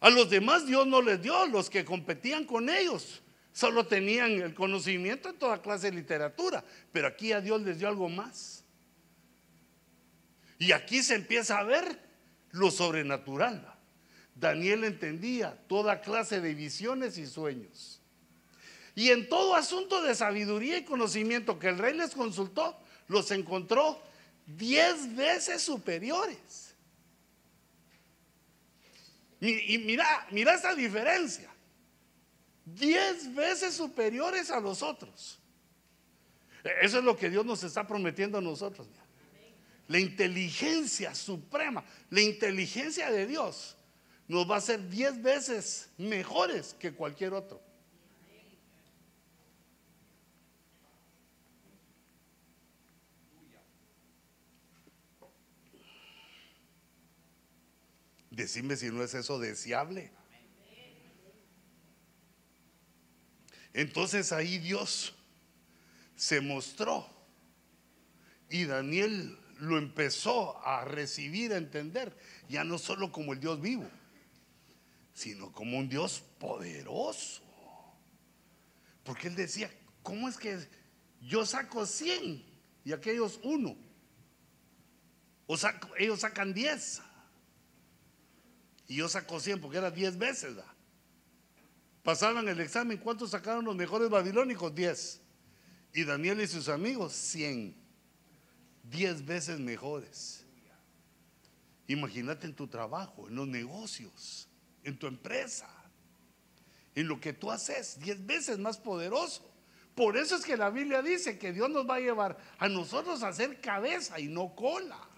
A 0.00 0.08
los 0.10 0.30
demás 0.30 0.66
Dios 0.66 0.86
no 0.86 1.02
les 1.02 1.20
dio, 1.20 1.46
los 1.46 1.68
que 1.68 1.84
competían 1.84 2.44
con 2.44 2.68
ellos. 2.68 3.22
Solo 3.52 3.86
tenían 3.86 4.30
el 4.30 4.54
conocimiento 4.54 5.28
en 5.28 5.38
toda 5.38 5.60
clase 5.60 5.90
de 5.90 5.96
literatura, 5.96 6.64
pero 6.92 7.08
aquí 7.08 7.32
a 7.32 7.40
Dios 7.40 7.60
les 7.62 7.78
dio 7.78 7.88
algo 7.88 8.08
más. 8.08 8.64
Y 10.58 10.72
aquí 10.72 11.02
se 11.02 11.14
empieza 11.14 11.58
a 11.58 11.64
ver 11.64 11.98
lo 12.52 12.70
sobrenatural. 12.70 13.66
Daniel 14.34 14.84
entendía 14.84 15.58
toda 15.68 16.00
clase 16.00 16.40
de 16.40 16.54
visiones 16.54 17.18
y 17.18 17.26
sueños. 17.26 18.00
Y 18.94 19.10
en 19.10 19.28
todo 19.28 19.54
asunto 19.54 20.02
de 20.02 20.14
sabiduría 20.14 20.78
y 20.78 20.84
conocimiento 20.84 21.58
que 21.58 21.68
el 21.68 21.78
rey 21.78 21.94
les 21.94 22.14
consultó, 22.14 22.78
los 23.08 23.30
encontró 23.30 24.02
diez 24.56 25.14
veces 25.14 25.62
superiores. 25.62 26.74
Y, 29.40 29.78
mira, 29.78 30.26
mira 30.30 30.54
esta 30.54 30.74
diferencia. 30.74 31.50
Diez 32.64 33.34
veces 33.34 33.74
superiores 33.74 34.50
a 34.50 34.60
los 34.60 34.82
otros. 34.82 35.38
Eso 36.82 36.98
es 36.98 37.04
lo 37.04 37.16
que 37.16 37.30
Dios 37.30 37.46
nos 37.46 37.64
está 37.64 37.86
prometiendo 37.86 38.38
a 38.38 38.42
nosotros. 38.42 38.86
La 39.88 39.98
inteligencia 39.98 41.14
suprema, 41.14 41.84
la 42.10 42.20
inteligencia 42.20 43.10
de 43.10 43.26
Dios 43.26 43.76
nos 44.28 44.48
va 44.48 44.56
a 44.56 44.58
hacer 44.58 44.88
diez 44.88 45.20
veces 45.20 45.90
mejores 45.96 46.74
que 46.78 46.92
cualquier 46.92 47.32
otro. 47.32 47.60
Decime 58.40 58.74
si 58.74 58.90
no 58.90 59.04
es 59.04 59.12
eso 59.12 59.38
deseable. 59.38 60.10
Entonces 63.74 64.32
ahí 64.32 64.56
Dios 64.56 65.14
se 66.16 66.40
mostró 66.40 67.06
y 68.48 68.64
Daniel 68.64 69.38
lo 69.58 69.76
empezó 69.76 70.58
a 70.66 70.86
recibir, 70.86 71.52
a 71.52 71.58
entender, 71.58 72.16
ya 72.48 72.64
no 72.64 72.78
solo 72.78 73.12
como 73.12 73.34
el 73.34 73.40
Dios 73.40 73.60
vivo, 73.60 73.86
sino 75.12 75.52
como 75.52 75.76
un 75.76 75.90
Dios 75.90 76.22
poderoso. 76.38 77.42
Porque 79.04 79.28
él 79.28 79.36
decía, 79.36 79.70
¿cómo 80.02 80.30
es 80.30 80.38
que 80.38 80.66
yo 81.20 81.44
saco 81.44 81.84
100 81.84 82.42
y 82.86 82.92
aquellos 82.94 83.38
uno? 83.42 83.76
O 85.46 85.58
ellos 85.98 86.20
sacan 86.20 86.54
10 86.54 87.02
y 88.90 88.96
yo 88.96 89.08
saco 89.08 89.38
100 89.38 89.60
porque 89.60 89.78
era 89.78 89.92
10 89.92 90.18
veces. 90.18 90.56
Pasaban 92.02 92.48
el 92.48 92.58
examen, 92.58 92.98
¿cuántos 92.98 93.30
sacaron 93.30 93.64
los 93.64 93.76
mejores 93.76 94.10
babilónicos? 94.10 94.74
10. 94.74 95.20
Y 95.94 96.02
Daniel 96.02 96.40
y 96.40 96.48
sus 96.48 96.68
amigos, 96.68 97.12
100. 97.12 97.76
10 98.82 99.24
veces 99.24 99.60
mejores. 99.60 100.44
Imagínate 101.86 102.48
en 102.48 102.54
tu 102.56 102.66
trabajo, 102.66 103.28
en 103.28 103.36
los 103.36 103.46
negocios, 103.46 104.48
en 104.82 104.98
tu 104.98 105.06
empresa, 105.06 105.68
en 106.96 107.06
lo 107.06 107.20
que 107.20 107.32
tú 107.32 107.52
haces, 107.52 107.96
10 108.00 108.26
veces 108.26 108.58
más 108.58 108.76
poderoso. 108.76 109.48
Por 109.94 110.16
eso 110.16 110.34
es 110.34 110.44
que 110.44 110.56
la 110.56 110.70
Biblia 110.70 111.00
dice 111.00 111.38
que 111.38 111.52
Dios 111.52 111.70
nos 111.70 111.88
va 111.88 111.94
a 111.94 112.00
llevar 112.00 112.36
a 112.58 112.68
nosotros 112.68 113.22
a 113.22 113.32
ser 113.32 113.60
cabeza 113.60 114.18
y 114.18 114.26
no 114.26 114.56
cola. 114.56 115.09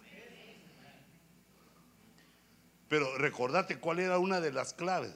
Pero 2.92 3.16
recordate 3.16 3.78
cuál 3.78 4.00
era 4.00 4.18
una 4.18 4.38
de 4.38 4.52
las 4.52 4.74
claves. 4.74 5.14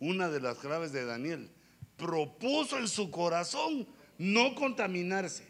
Una 0.00 0.28
de 0.28 0.40
las 0.40 0.58
claves 0.58 0.90
de 0.90 1.04
Daniel. 1.04 1.52
Propuso 1.96 2.78
en 2.78 2.88
su 2.88 3.12
corazón 3.12 3.86
no 4.18 4.56
contaminarse. 4.56 5.46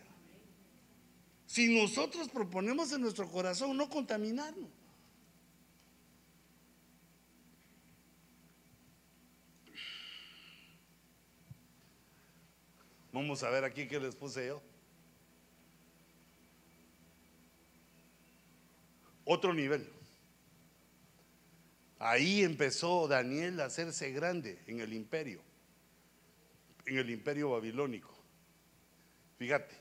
Si 1.47 1.75
nosotros 1.81 2.29
proponemos 2.29 2.93
en 2.93 3.01
nuestro 3.01 3.27
corazón 3.27 3.75
no 3.75 3.89
contaminarnos. 3.89 4.69
Vamos 13.13 13.43
a 13.45 13.49
ver 13.49 13.65
aquí 13.65 13.89
qué 13.89 13.99
les 13.99 14.15
puse 14.15 14.49
yo. 14.49 14.61
Otro 19.25 19.55
nivel. 19.55 19.98
Ahí 21.99 22.43
empezó 22.43 23.09
Daniel 23.09 23.61
a 23.61 23.67
hacerse 23.67 24.13
grande 24.13 24.63
en 24.67 24.81
el 24.81 24.93
imperio, 24.93 25.43
en 26.87 26.99
el 26.99 27.11
imperio 27.11 27.51
babilónico. 27.51 28.17
Fíjate, 29.37 29.75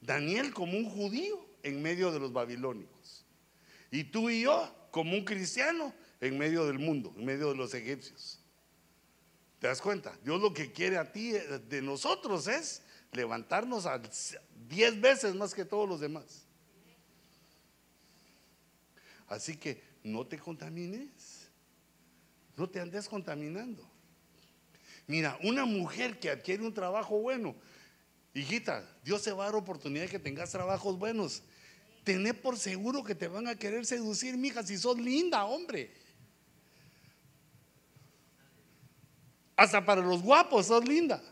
Daniel 0.00 0.52
como 0.52 0.76
un 0.76 0.88
judío 0.90 1.46
en 1.62 1.80
medio 1.80 2.10
de 2.12 2.18
los 2.18 2.32
babilónicos. 2.32 3.24
Y 3.90 4.04
tú 4.04 4.30
y 4.30 4.42
yo 4.42 4.74
como 4.90 5.14
un 5.14 5.24
cristiano 5.24 5.92
en 6.20 6.38
medio 6.38 6.66
del 6.66 6.78
mundo, 6.78 7.14
en 7.16 7.24
medio 7.24 7.50
de 7.50 7.56
los 7.56 7.74
egipcios. 7.74 8.40
¿Te 9.58 9.68
das 9.68 9.80
cuenta? 9.80 10.16
Dios 10.22 10.40
lo 10.40 10.52
que 10.52 10.72
quiere 10.72 10.98
a 10.98 11.10
ti, 11.10 11.34
eh, 11.34 11.60
de 11.68 11.82
nosotros, 11.82 12.46
es 12.46 12.82
levantarnos 13.12 13.86
diez 14.68 15.00
veces 15.00 15.34
más 15.34 15.54
que 15.54 15.64
todos 15.64 15.88
los 15.88 16.00
demás. 16.00 16.45
Así 19.28 19.56
que 19.56 19.82
no 20.02 20.26
te 20.26 20.38
contamines. 20.38 21.48
No 22.56 22.68
te 22.68 22.80
andes 22.80 23.08
contaminando. 23.08 23.86
Mira, 25.06 25.38
una 25.42 25.64
mujer 25.64 26.18
que 26.18 26.30
adquiere 26.30 26.64
un 26.64 26.72
trabajo 26.72 27.20
bueno, 27.20 27.54
hijita, 28.34 28.88
Dios 29.04 29.22
se 29.22 29.32
va 29.32 29.44
a 29.44 29.46
dar 29.46 29.56
oportunidad 29.56 30.04
de 30.04 30.10
que 30.10 30.18
tengas 30.18 30.50
trabajos 30.50 30.98
buenos. 30.98 31.42
Tené 32.02 32.34
por 32.34 32.56
seguro 32.56 33.04
que 33.04 33.14
te 33.14 33.28
van 33.28 33.46
a 33.46 33.56
querer 33.56 33.84
seducir, 33.84 34.36
mija, 34.36 34.62
si 34.62 34.78
sos 34.78 34.98
linda, 34.98 35.44
hombre. 35.44 35.92
Hasta 39.56 39.84
para 39.84 40.02
los 40.02 40.22
guapos 40.22 40.66
sos 40.66 40.86
linda. 40.86 41.22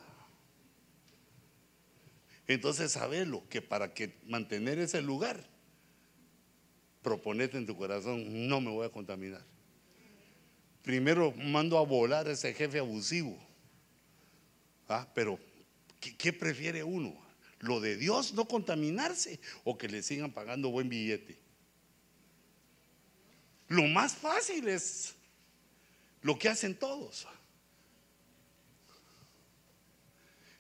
Entonces 2.47 2.93
sabelo 2.93 3.43
que 3.49 3.63
para 3.63 3.95
que 3.95 4.19
mantener 4.27 4.79
ese 4.79 5.01
lugar 5.01 5.54
proponete 7.05 7.59
en 7.59 7.67
tu 7.67 7.77
corazón, 7.77 8.49
no 8.49 8.61
me 8.61 8.71
voy 8.71 8.87
a 8.87 8.91
contaminar. 8.91 9.45
Primero 10.83 11.33
mando 11.33 11.79
a 11.79 11.85
volar 11.85 12.27
a 12.27 12.33
ese 12.33 12.53
jefe 12.55 12.79
abusivo. 12.79 13.39
Ah, 14.89 15.07
pero, 15.15 15.39
¿qué, 16.01 16.33
prefiere 16.33 16.83
uno? 16.83 17.15
¿Lo 17.61 17.81
de 17.81 17.97
Dios 17.97 18.33
no 18.33 18.47
contaminarse 18.47 19.39
o 19.65 19.79
que 19.79 19.89
le 19.89 20.03
sigan 20.03 20.33
pagando 20.33 20.71
buen 20.71 20.89
billete? 20.89 21.39
Lo 23.69 23.83
más 23.85 24.15
fácil 24.15 24.67
es 24.69 25.15
lo 26.23 26.39
que 26.39 26.49
hacen 26.49 26.75
todos. 26.75 27.27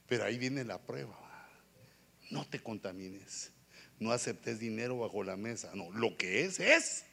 Pero 0.07 0.25
ahí 0.25 0.39
viene 0.39 0.63
la 0.65 0.79
prueba. 0.79 1.19
No 2.31 2.47
te 2.47 2.61
contamines 2.61 3.54
no 4.05 4.13
aceptes 4.13 4.61
dinero 4.61 4.99
bajo 4.99 5.25
la 5.25 5.37
mesa. 5.37 5.71
No, 5.75 5.91
lo 5.93 6.17
que 6.17 6.45
es, 6.45 6.61
es. 6.61 7.05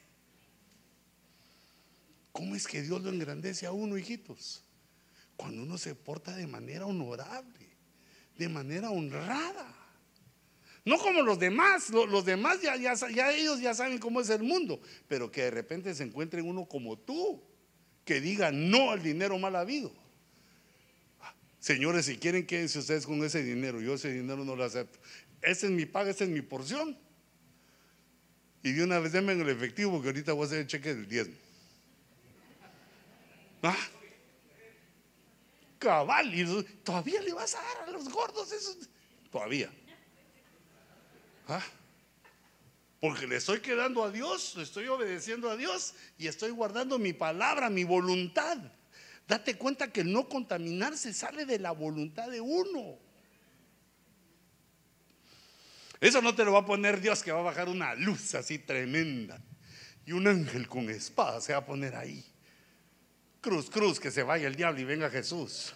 ¿Cómo 2.30 2.54
es 2.54 2.66
que 2.66 2.82
Dios 2.82 3.02
lo 3.02 3.10
engrandece 3.10 3.66
a 3.66 3.72
uno, 3.72 3.96
hijitos? 3.96 4.62
Cuando 5.36 5.62
uno 5.62 5.78
se 5.78 5.94
porta 5.94 6.36
de 6.36 6.46
manera 6.46 6.86
honorable, 6.86 7.66
de 8.36 8.48
manera 8.48 8.90
honrada. 8.90 9.74
No 10.84 10.98
como 10.98 11.22
los 11.22 11.38
demás, 11.38 11.90
los, 11.90 12.24
demás 12.24 12.60
ya, 12.60 12.76
ya, 12.76 12.94
ya, 12.94 13.32
ellos 13.32 13.60
ya 13.60 13.72
saben 13.72 13.98
cómo 13.98 14.20
es 14.20 14.28
el 14.30 14.42
mundo, 14.42 14.80
pero 15.08 15.30
que 15.30 15.42
de 15.42 15.50
repente 15.50 15.94
se 15.94 16.02
encuentren 16.02 16.46
uno 16.46 16.66
como 16.66 16.98
tú, 16.98 17.42
que 18.04 18.20
diga 18.20 18.52
no 18.52 18.90
al 18.90 19.02
dinero 19.02 19.38
mal 19.38 19.56
habido. 19.56 19.92
Señores, 21.62 22.06
si 22.06 22.16
quieren, 22.16 22.44
quédense 22.44 22.80
ustedes 22.80 23.06
con 23.06 23.22
ese 23.22 23.40
dinero. 23.44 23.80
Yo 23.80 23.94
ese 23.94 24.12
dinero 24.12 24.44
no 24.44 24.56
lo 24.56 24.64
acepto. 24.64 24.98
Esa 25.42 25.66
es 25.66 25.72
mi 25.72 25.84
paga, 25.84 26.10
esa 26.10 26.24
es 26.24 26.30
mi 26.30 26.40
porción. 26.40 26.96
Y 28.62 28.72
de 28.72 28.84
una 28.84 29.00
vez 29.00 29.12
denme 29.12 29.32
en 29.32 29.40
el 29.40 29.48
efectivo 29.48 29.92
porque 29.92 30.08
ahorita 30.08 30.32
voy 30.32 30.44
a 30.44 30.46
hacer 30.46 30.58
el 30.60 30.66
cheque 30.68 30.94
del 30.94 31.08
diezmo. 31.08 31.34
¿Ah? 33.62 33.76
Cabal, 35.78 36.32
y 36.32 36.62
todavía 36.84 37.20
le 37.22 37.32
vas 37.32 37.56
a 37.56 37.58
dar 37.62 37.88
a 37.88 37.90
los 37.90 38.08
gordos 38.08 38.52
eso. 38.52 38.76
Todavía. 39.32 39.68
¿Ah? 41.48 41.62
Porque 43.00 43.26
le 43.26 43.36
estoy 43.36 43.58
quedando 43.58 44.04
a 44.04 44.12
Dios, 44.12 44.54
le 44.56 44.62
estoy 44.62 44.86
obedeciendo 44.86 45.50
a 45.50 45.56
Dios 45.56 45.94
y 46.18 46.28
estoy 46.28 46.50
guardando 46.50 47.00
mi 47.00 47.12
palabra, 47.12 47.68
mi 47.68 47.82
voluntad. 47.82 48.58
Date 49.26 49.56
cuenta 49.56 49.92
que 49.92 50.02
el 50.02 50.12
no 50.12 50.28
contaminarse 50.28 51.12
sale 51.12 51.44
de 51.44 51.58
la 51.58 51.72
voluntad 51.72 52.30
de 52.30 52.40
uno. 52.40 52.98
Eso 56.02 56.20
no 56.20 56.34
te 56.34 56.44
lo 56.44 56.52
va 56.52 56.58
a 56.58 56.66
poner 56.66 57.00
Dios 57.00 57.22
que 57.22 57.30
va 57.30 57.38
a 57.38 57.44
bajar 57.44 57.68
una 57.68 57.94
luz 57.94 58.34
así 58.34 58.58
tremenda. 58.58 59.40
Y 60.04 60.10
un 60.10 60.26
ángel 60.26 60.66
con 60.66 60.90
espada 60.90 61.40
se 61.40 61.52
va 61.52 61.60
a 61.60 61.64
poner 61.64 61.94
ahí. 61.94 62.24
Cruz, 63.40 63.70
cruz, 63.70 64.00
que 64.00 64.10
se 64.10 64.24
vaya 64.24 64.48
el 64.48 64.56
diablo 64.56 64.80
y 64.80 64.84
venga 64.84 65.08
Jesús. 65.10 65.72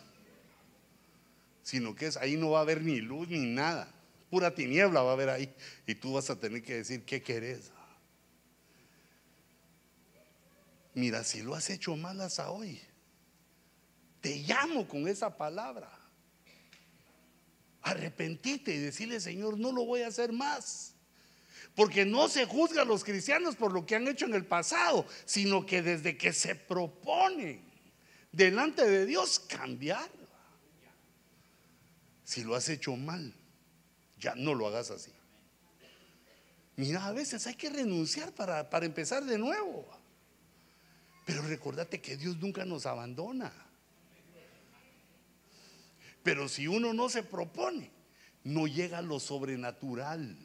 Sino 1.62 1.95
que 1.95 2.07
es, 2.07 2.16
ahí 2.16 2.37
no 2.37 2.51
va 2.51 2.59
a 2.59 2.62
haber 2.62 2.83
ni 2.83 3.01
luz 3.01 3.29
ni 3.29 3.39
nada. 3.39 3.89
Pura 4.29 4.53
tiniebla 4.53 5.01
va 5.01 5.11
a 5.11 5.12
haber 5.12 5.29
ahí. 5.31 5.55
Y 5.87 5.95
tú 5.95 6.14
vas 6.14 6.29
a 6.29 6.41
tener 6.41 6.61
que 6.61 6.74
decir, 6.74 7.05
¿qué 7.05 7.22
querés? 7.22 7.70
Mira, 10.93 11.22
si 11.22 11.41
lo 11.41 11.55
has 11.55 11.70
hecho 11.70 11.95
mal 11.95 12.20
hasta 12.20 12.51
hoy, 12.51 12.81
te 14.20 14.39
llamo 14.39 14.89
con 14.89 15.07
esa 15.07 15.37
palabra 15.37 15.95
arrepentite 17.87 18.74
y 18.74 18.78
decirle, 18.78 19.20
Señor, 19.20 19.59
no 19.59 19.70
lo 19.70 19.84
voy 19.84 20.03
a 20.03 20.09
hacer 20.09 20.32
más. 20.32 20.93
Porque 21.74 22.05
no 22.05 22.28
se 22.28 22.45
juzga 22.45 22.82
a 22.82 22.84
los 22.84 23.05
cristianos 23.05 23.55
por 23.55 23.72
lo 23.72 23.87
que 23.87 23.95
han 23.95 24.09
hecho 24.09 24.24
en 24.24 24.34
el 24.34 24.45
pasado, 24.45 25.07
sino 25.24 25.64
que 25.64 25.82
desde 25.82 26.16
que 26.16 26.32
se 26.32 26.57
propone 26.57 27.62
delante 28.32 28.84
de 28.84 29.07
Dios 29.07 29.39
cambiar. 29.39 30.11
Si 32.24 32.43
lo 32.43 32.57
has 32.57 32.68
hecho 32.68 32.97
mal, 32.97 33.32
ya 34.18 34.34
no 34.34 34.55
lo 34.55 34.66
hagas 34.66 34.91
así. 34.91 35.12
Mira, 36.74 37.07
a 37.07 37.12
veces 37.12 37.47
hay 37.47 37.55
que 37.55 37.70
renunciar 37.70 38.32
para, 38.32 38.68
para 38.68 38.84
empezar 38.84 39.24
de 39.24 39.39
nuevo. 39.39 39.87
Pero 41.24 41.43
recordate 41.43 42.01
que 42.01 42.16
Dios 42.16 42.37
nunca 42.39 42.64
nos 42.64 42.84
abandona. 42.84 43.53
Pero 46.27 46.49
si 46.49 46.66
uno 46.66 46.93
no 46.93 47.09
se 47.09 47.22
propone, 47.22 47.89
no 48.43 48.66
llega 48.66 48.99
a 48.99 49.03
lo 49.03 49.20
sobrenatural, 49.20 50.37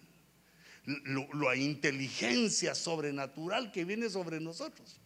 la 0.86 1.56
inteligencia 1.56 2.76
sobrenatural 2.76 3.72
que 3.72 3.84
viene 3.84 4.08
sobre 4.08 4.40
nosotros. 4.40 5.00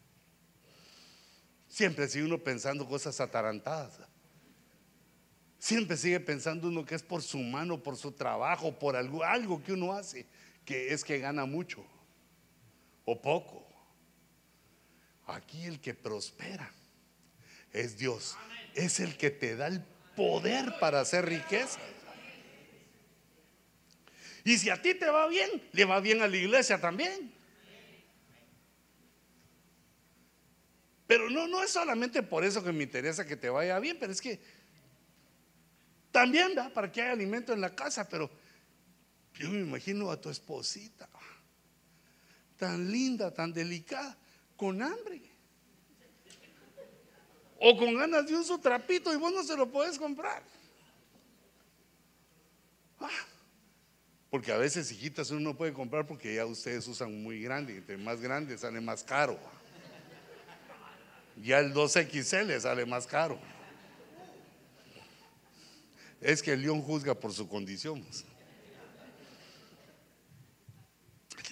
Siempre 1.70 2.10
sigue 2.10 2.26
uno 2.26 2.44
pensando 2.44 2.86
cosas 2.86 3.22
atarantadas. 3.22 4.02
Siempre 5.60 5.96
sigue 5.96 6.20
pensando 6.20 6.68
uno 6.68 6.84
que 6.84 6.96
es 6.96 7.04
por 7.04 7.22
su 7.22 7.38
mano, 7.38 7.82
por 7.82 7.96
su 7.96 8.12
trabajo, 8.12 8.78
por 8.78 8.98
algo, 8.98 9.24
algo 9.24 9.64
que 9.64 9.72
uno 9.72 9.94
hace, 9.94 10.26
que 10.66 10.92
es 10.92 11.06
que 11.06 11.20
gana 11.20 11.46
mucho 11.46 11.86
o 13.06 13.22
poco. 13.22 13.66
Aquí 15.26 15.64
el 15.64 15.80
que 15.80 15.94
prospera 15.94 16.70
es 17.72 17.98
Dios. 17.98 18.36
Es 18.74 19.00
el 19.00 19.16
que 19.16 19.32
te 19.32 19.56
da 19.56 19.68
el 19.68 19.95
poder 20.16 20.80
para 20.80 21.02
hacer 21.02 21.26
riqueza. 21.26 21.80
Y 24.44 24.58
si 24.58 24.70
a 24.70 24.82
ti 24.82 24.94
te 24.94 25.10
va 25.10 25.28
bien, 25.28 25.50
le 25.72 25.86
va 25.86 26.00
bien 26.00 26.22
a 26.22 26.28
la 26.28 26.38
iglesia 26.38 26.80
también. 26.80 27.34
Pero 31.08 31.30
no, 31.30 31.48
no 31.48 31.64
es 31.64 31.72
solamente 31.72 32.24
por 32.24 32.44
eso 32.44 32.64
que 32.64 32.72
me 32.72 32.84
interesa 32.84 33.26
que 33.26 33.36
te 33.36 33.50
vaya 33.50 33.80
bien, 33.80 33.98
pero 34.00 34.12
es 34.12 34.22
que 34.22 34.40
también 36.12 36.56
da 36.56 36.70
para 36.70 36.92
que 36.92 37.02
haya 37.02 37.12
alimento 37.12 37.54
en 37.54 37.62
la 37.62 37.76
casa, 37.76 38.08
pero 38.08 38.30
yo 39.34 39.50
me 39.50 39.60
imagino 39.60 40.10
a 40.10 40.20
tu 40.20 40.30
esposita, 40.30 41.10
tan 42.58 42.92
linda, 42.92 43.34
tan 43.34 43.52
delicada, 43.52 44.18
con 44.56 44.82
hambre 44.82 45.35
o 47.68 47.76
con 47.76 47.96
ganas 47.96 48.28
de 48.28 48.36
un 48.36 48.46
su 48.46 48.60
trapito 48.60 49.12
y 49.12 49.18
vos 49.18 49.34
no 49.34 49.44
se 49.44 49.58
lo 49.58 49.68
puedes 49.68 49.98
comprar. 49.98 50.44
Ah, 53.00 53.10
porque 54.30 54.52
a 54.52 54.58
veces 54.58 54.92
hijitas 54.92 55.32
uno 55.32 55.40
no 55.40 55.58
puede 55.58 55.74
comprar 55.74 56.06
porque 56.06 56.36
ya 56.36 56.46
ustedes 56.46 56.88
usan 56.88 57.24
muy 57.24 57.42
grande, 57.42 57.78
entre 57.78 57.98
más 57.98 58.22
grande 58.22 58.56
sale 58.56 58.80
más 58.82 59.04
caro. 59.04 59.40
Ya 61.42 61.58
el 61.58 61.74
2XL 61.74 62.60
sale 62.60 62.86
más 62.86 63.08
caro. 63.08 63.40
Es 66.22 66.44
que 66.44 66.54
el 66.54 66.62
león 66.62 66.84
juzga 66.84 67.16
por 67.16 67.34
su 67.34 67.50
condición. 67.50 68.06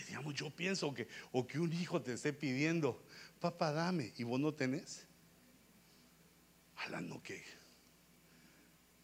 Digamos, 0.07 0.36
yo 0.36 0.51
pienso 0.51 0.93
que, 0.93 1.07
o 1.32 1.47
que 1.47 1.57
un 1.57 1.74
hijo 1.74 1.99
te 2.03 2.14
esté 2.14 2.34
pidiendo, 2.34 3.03
papá, 3.39 3.72
dame, 3.72 4.14
y 4.16 4.24
vos 4.24 4.39
no 4.39 4.53
tenés 4.53 5.07
hablando 6.78 7.22
que. 7.22 7.44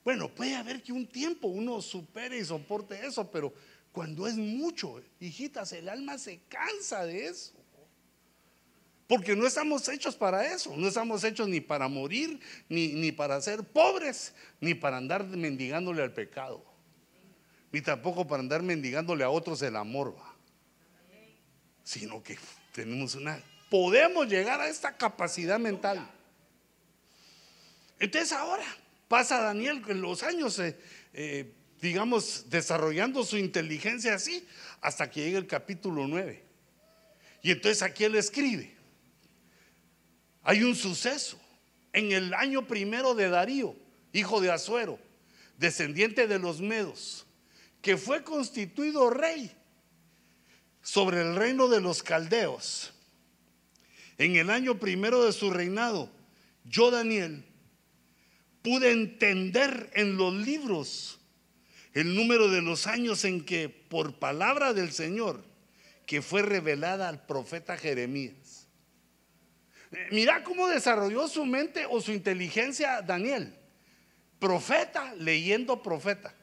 Bueno, 0.03 0.29
puede 0.33 0.55
haber 0.55 0.81
que 0.81 0.91
un 0.91 1.07
tiempo 1.07 1.47
uno 1.47 1.81
supere 1.81 2.37
y 2.37 2.45
soporte 2.45 3.05
eso, 3.05 3.29
pero 3.29 3.53
cuando 3.91 4.27
es 4.27 4.35
mucho, 4.35 5.01
hijitas, 5.19 5.73
el 5.73 5.89
alma 5.89 6.17
se 6.17 6.39
cansa 6.47 7.05
de 7.05 7.27
eso. 7.27 7.53
Porque 9.07 9.35
no 9.35 9.47
estamos 9.47 9.87
hechos 9.89 10.15
para 10.15 10.53
eso, 10.53 10.75
no 10.77 10.87
estamos 10.87 11.23
hechos 11.23 11.47
ni 11.47 11.61
para 11.61 11.87
morir, 11.87 12.39
ni, 12.69 12.89
ni 12.89 13.11
para 13.11 13.41
ser 13.41 13.63
pobres, 13.63 14.35
ni 14.61 14.75
para 14.75 14.97
andar 14.97 15.25
mendigándole 15.25 16.03
al 16.03 16.13
pecado, 16.13 16.63
ni 17.71 17.81
tampoco 17.81 18.27
para 18.27 18.41
andar 18.41 18.61
mendigándole 18.61 19.23
a 19.23 19.31
otros 19.31 19.63
el 19.63 19.75
amor, 19.75 20.15
sino 21.83 22.21
que 22.21 22.37
tenemos 22.71 23.15
una, 23.15 23.43
podemos 23.71 24.27
llegar 24.27 24.61
a 24.61 24.69
esta 24.69 24.95
capacidad 24.95 25.57
mental 25.57 26.07
entonces 27.99 28.31
ahora 28.31 28.65
pasa 29.07 29.41
Daniel 29.41 29.83
en 29.87 30.01
los 30.01 30.23
años, 30.23 30.57
eh, 30.59 30.79
eh, 31.13 31.51
digamos, 31.81 32.49
desarrollando 32.49 33.23
su 33.23 33.37
inteligencia 33.37 34.13
así, 34.13 34.47
hasta 34.81 35.09
que 35.09 35.25
llega 35.25 35.39
el 35.39 35.47
capítulo 35.47 36.07
9. 36.07 36.43
Y 37.41 37.51
entonces 37.51 37.81
aquí 37.81 38.03
él 38.05 38.15
escribe, 38.15 38.75
hay 40.43 40.63
un 40.63 40.75
suceso 40.75 41.39
en 41.93 42.11
el 42.11 42.33
año 42.33 42.67
primero 42.67 43.15
de 43.15 43.29
Darío, 43.29 43.75
hijo 44.13 44.41
de 44.41 44.51
Azuero, 44.51 44.99
descendiente 45.57 46.27
de 46.27 46.39
los 46.39 46.61
Medos, 46.61 47.25
que 47.81 47.97
fue 47.97 48.23
constituido 48.23 49.09
rey 49.09 49.51
sobre 50.81 51.21
el 51.21 51.35
reino 51.35 51.67
de 51.67 51.81
los 51.81 52.03
caldeos. 52.03 52.93
En 54.17 54.35
el 54.35 54.49
año 54.49 54.79
primero 54.79 55.23
de 55.23 55.31
su 55.31 55.49
reinado, 55.49 56.11
yo, 56.65 56.91
Daniel, 56.91 57.45
pude 58.61 58.91
entender 58.91 59.89
en 59.93 60.17
los 60.17 60.33
libros 60.33 61.19
el 61.93 62.15
número 62.15 62.49
de 62.49 62.61
los 62.61 62.87
años 62.87 63.25
en 63.25 63.43
que 63.45 63.69
por 63.69 64.19
palabra 64.19 64.73
del 64.73 64.91
Señor 64.91 65.43
que 66.05 66.21
fue 66.21 66.41
revelada 66.41 67.07
al 67.07 67.25
profeta 67.25 67.77
Jeremías. 67.77 68.67
Eh, 69.91 70.07
mira 70.11 70.43
cómo 70.43 70.67
desarrolló 70.67 71.27
su 71.27 71.45
mente 71.45 71.85
o 71.87 72.01
su 72.01 72.11
inteligencia 72.11 73.01
Daniel. 73.01 73.55
Profeta 74.39 75.13
leyendo 75.15 75.83
profeta. 75.83 76.33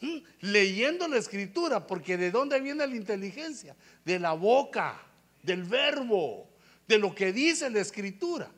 ¿Mm? 0.00 0.18
Leyendo 0.40 1.08
la 1.08 1.18
escritura, 1.18 1.86
porque 1.86 2.16
¿de 2.16 2.30
dónde 2.30 2.60
viene 2.60 2.86
la 2.86 2.96
inteligencia? 2.96 3.76
De 4.04 4.18
la 4.18 4.32
boca, 4.32 5.00
del 5.42 5.62
verbo, 5.62 6.50
de 6.86 6.98
lo 6.98 7.14
que 7.14 7.32
dice 7.32 7.70
la 7.70 7.80
escritura. 7.80 8.50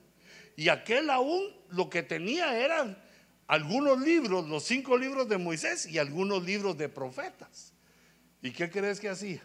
Y 0.59 0.71
aquel 0.71 1.09
aún 1.09 1.55
lo 1.71 1.89
que 1.89 2.03
tenía 2.03 2.59
eran 2.59 3.01
algunos 3.47 4.01
libros, 4.01 4.49
los 4.49 4.65
cinco 4.65 4.99
libros 4.99 5.29
de 5.29 5.39
Moisés 5.39 5.87
y 5.87 5.99
algunos 5.99 6.43
libros 6.43 6.77
de 6.77 6.89
profetas. 6.89 7.73
¿Y 8.43 8.51
qué 8.51 8.69
crees 8.69 8.99
que 8.99 9.09
hacía? 9.09 9.41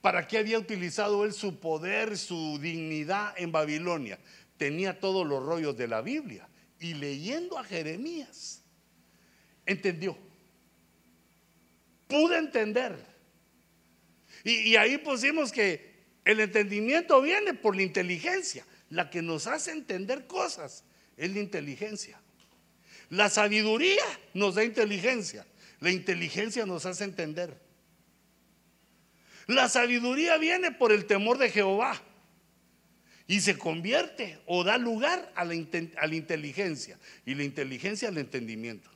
¿Para 0.00 0.28
qué 0.28 0.38
había 0.38 0.60
utilizado 0.60 1.24
él 1.24 1.32
su 1.32 1.58
poder, 1.58 2.16
su 2.16 2.60
dignidad 2.60 3.34
en 3.36 3.50
Babilonia? 3.50 4.20
Tenía 4.56 5.00
todos 5.00 5.26
los 5.26 5.44
rollos 5.44 5.76
de 5.76 5.88
la 5.88 6.00
Biblia. 6.00 6.48
Y 6.78 6.94
leyendo 6.94 7.58
a 7.58 7.64
Jeremías, 7.64 8.62
entendió. 9.66 10.16
Pude 12.06 12.38
entender. 12.38 13.04
Y, 14.44 14.52
y 14.60 14.76
ahí 14.76 14.98
pusimos 14.98 15.50
que 15.50 16.04
el 16.24 16.38
entendimiento 16.38 17.20
viene 17.20 17.52
por 17.52 17.74
la 17.74 17.82
inteligencia 17.82 18.64
la 18.92 19.08
que 19.08 19.22
nos 19.22 19.46
hace 19.46 19.70
entender 19.70 20.26
cosas 20.26 20.84
es 21.16 21.32
la 21.32 21.40
inteligencia. 21.40 22.20
La 23.08 23.30
sabiduría 23.30 24.02
nos 24.34 24.54
da 24.54 24.64
inteligencia. 24.64 25.46
La 25.80 25.90
inteligencia 25.90 26.66
nos 26.66 26.84
hace 26.84 27.04
entender. 27.04 27.58
La 29.46 29.70
sabiduría 29.70 30.36
viene 30.36 30.72
por 30.72 30.92
el 30.92 31.06
temor 31.06 31.38
de 31.38 31.50
Jehová 31.50 32.00
y 33.26 33.40
se 33.40 33.56
convierte 33.56 34.38
o 34.44 34.62
da 34.62 34.76
lugar 34.76 35.32
a 35.36 35.44
la, 35.46 35.54
inteligencia 35.54 36.98
y 37.24 37.34
la 37.34 37.44
inteligencia 37.44 38.08
al 38.08 38.18
entendimiento. 38.18 38.90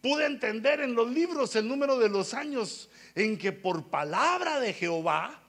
Pude 0.00 0.24
entender 0.24 0.80
en 0.80 0.94
los 0.94 1.10
libros 1.10 1.54
el 1.56 1.68
número 1.68 1.98
de 1.98 2.08
los 2.08 2.32
años 2.32 2.89
en 3.14 3.38
que 3.38 3.52
por 3.52 3.88
palabra 3.90 4.60
de 4.60 4.72
Jehová, 4.72 5.42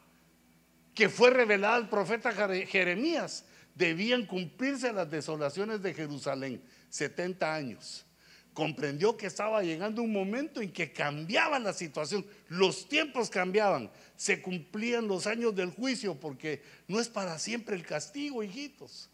que 0.93 1.09
fue 1.09 1.29
revelada 1.29 1.75
al 1.75 1.89
profeta 1.89 2.31
Jeremías, 2.31 3.45
debían 3.75 4.25
cumplirse 4.25 4.91
las 4.93 5.09
desolaciones 5.09 5.81
de 5.81 5.93
Jerusalén, 5.93 6.61
70 6.89 7.53
años. 7.53 8.05
Comprendió 8.53 9.15
que 9.15 9.27
estaba 9.27 9.63
llegando 9.63 10.01
un 10.01 10.11
momento 10.11 10.61
en 10.61 10.73
que 10.73 10.91
cambiaba 10.91 11.57
la 11.57 11.71
situación, 11.71 12.25
los 12.49 12.89
tiempos 12.89 13.29
cambiaban, 13.29 13.89
se 14.17 14.41
cumplían 14.41 15.07
los 15.07 15.25
años 15.25 15.55
del 15.55 15.71
juicio, 15.71 16.19
porque 16.19 16.61
no 16.87 16.99
es 16.99 17.07
para 17.07 17.39
siempre 17.39 17.75
el 17.75 17.85
castigo, 17.85 18.43
hijitos. 18.43 19.09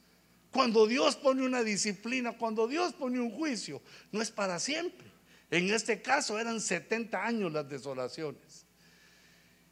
Cuando 0.52 0.88
Dios 0.88 1.16
pone 1.16 1.46
una 1.46 1.62
disciplina, 1.62 2.36
cuando 2.36 2.68
Dios 2.68 2.94
pone 2.94 3.20
un 3.20 3.30
juicio, 3.30 3.82
no 4.12 4.22
es 4.22 4.32
para 4.32 4.60
siempre. 4.60 5.07
En 5.50 5.70
este 5.72 6.02
caso 6.02 6.38
eran 6.40 6.60
70 6.60 7.24
años 7.24 7.52
las 7.52 7.70
desolaciones. 7.70 8.66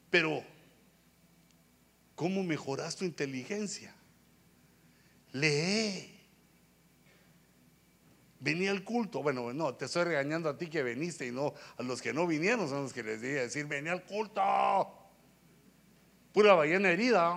Pero, 0.09 0.43
¿cómo 2.15 2.43
mejoras 2.43 2.95
tu 2.95 3.03
inteligencia? 3.03 3.93
Lee. 5.33 6.11
Venía 8.39 8.71
al 8.71 8.83
culto. 8.83 9.21
Bueno, 9.21 9.51
no, 9.53 9.73
te 9.75 9.85
estoy 9.85 10.05
regañando 10.05 10.47
a 10.47 10.57
ti 10.57 10.67
que 10.67 10.83
viniste 10.83 11.27
y 11.27 11.31
no 11.31 11.53
a 11.77 11.83
los 11.83 12.01
que 12.01 12.13
no 12.13 12.25
vinieron, 12.27 12.69
son 12.69 12.83
los 12.83 12.93
que 12.93 13.03
les 13.03 13.21
dije 13.21 13.33
decir, 13.33 13.65
venía 13.65 13.91
al 13.91 14.05
culto. 14.05 14.41
Pura 16.31 16.53
ballena 16.53 16.89
herida. 16.89 17.35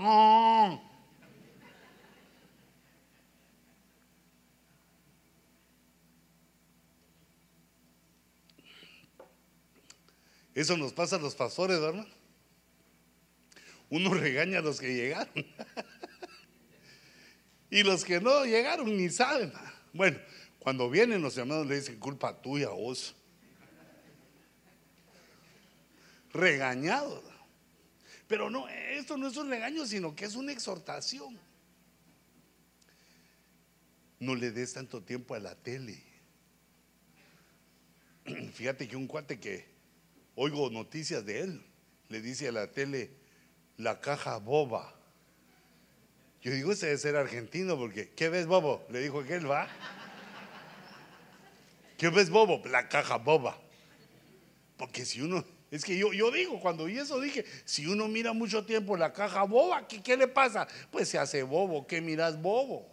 Eso 10.58 10.76
nos 10.76 10.92
pasa 10.92 11.14
a 11.14 11.18
los 11.20 11.36
pastores, 11.36 11.80
¿verdad? 11.80 12.04
Uno 13.90 14.12
regaña 14.14 14.58
a 14.58 14.60
los 14.60 14.80
que 14.80 14.92
llegaron. 14.92 15.32
y 17.70 17.84
los 17.84 18.04
que 18.04 18.20
no 18.20 18.44
llegaron 18.44 18.96
ni 18.96 19.08
saben. 19.08 19.52
Bueno, 19.92 20.18
cuando 20.58 20.90
vienen 20.90 21.22
los 21.22 21.38
hermanos 21.38 21.68
le 21.68 21.76
dicen 21.76 22.00
culpa 22.00 22.42
tuya, 22.42 22.70
vos. 22.70 23.14
Regañado. 26.32 27.22
Pero 28.26 28.50
no, 28.50 28.68
esto 28.68 29.16
no 29.16 29.28
es 29.28 29.36
un 29.36 29.50
regaño, 29.50 29.86
sino 29.86 30.16
que 30.16 30.24
es 30.24 30.34
una 30.34 30.50
exhortación. 30.50 31.38
No 34.18 34.34
le 34.34 34.50
des 34.50 34.72
tanto 34.72 35.04
tiempo 35.04 35.36
a 35.36 35.38
la 35.38 35.54
tele. 35.54 36.02
Fíjate 38.54 38.88
que 38.88 38.96
un 38.96 39.06
cuate 39.06 39.38
que 39.38 39.77
oigo 40.38 40.70
noticias 40.70 41.26
de 41.26 41.40
él. 41.40 41.64
Le 42.08 42.22
dice 42.22 42.48
a 42.48 42.52
la 42.52 42.70
tele, 42.70 43.10
la 43.76 44.00
caja 44.00 44.38
boba. 44.38 44.94
Yo 46.40 46.52
digo, 46.52 46.72
ese 46.72 46.86
debe 46.86 46.98
ser 46.98 47.16
argentino 47.16 47.76
porque, 47.76 48.10
¿qué 48.10 48.28
ves, 48.28 48.46
bobo? 48.46 48.86
Le 48.90 49.00
dijo 49.00 49.24
que 49.24 49.34
él 49.34 49.50
va. 49.50 49.68
¿Qué 51.98 52.08
ves, 52.08 52.30
bobo? 52.30 52.62
La 52.66 52.88
caja 52.88 53.18
boba. 53.18 53.60
Porque 54.76 55.04
si 55.04 55.20
uno, 55.20 55.44
es 55.72 55.84
que 55.84 55.98
yo, 55.98 56.12
yo 56.12 56.30
digo, 56.30 56.60
cuando 56.60 56.84
vi 56.84 56.98
eso 56.98 57.20
dije, 57.20 57.44
si 57.64 57.86
uno 57.86 58.06
mira 58.06 58.32
mucho 58.32 58.64
tiempo 58.64 58.96
la 58.96 59.12
caja 59.12 59.42
boba, 59.42 59.88
¿qué, 59.88 60.00
qué 60.00 60.16
le 60.16 60.28
pasa? 60.28 60.68
Pues 60.92 61.08
se 61.08 61.18
hace 61.18 61.42
bobo, 61.42 61.84
¿qué 61.86 62.00
miras 62.00 62.40
bobo? 62.40 62.88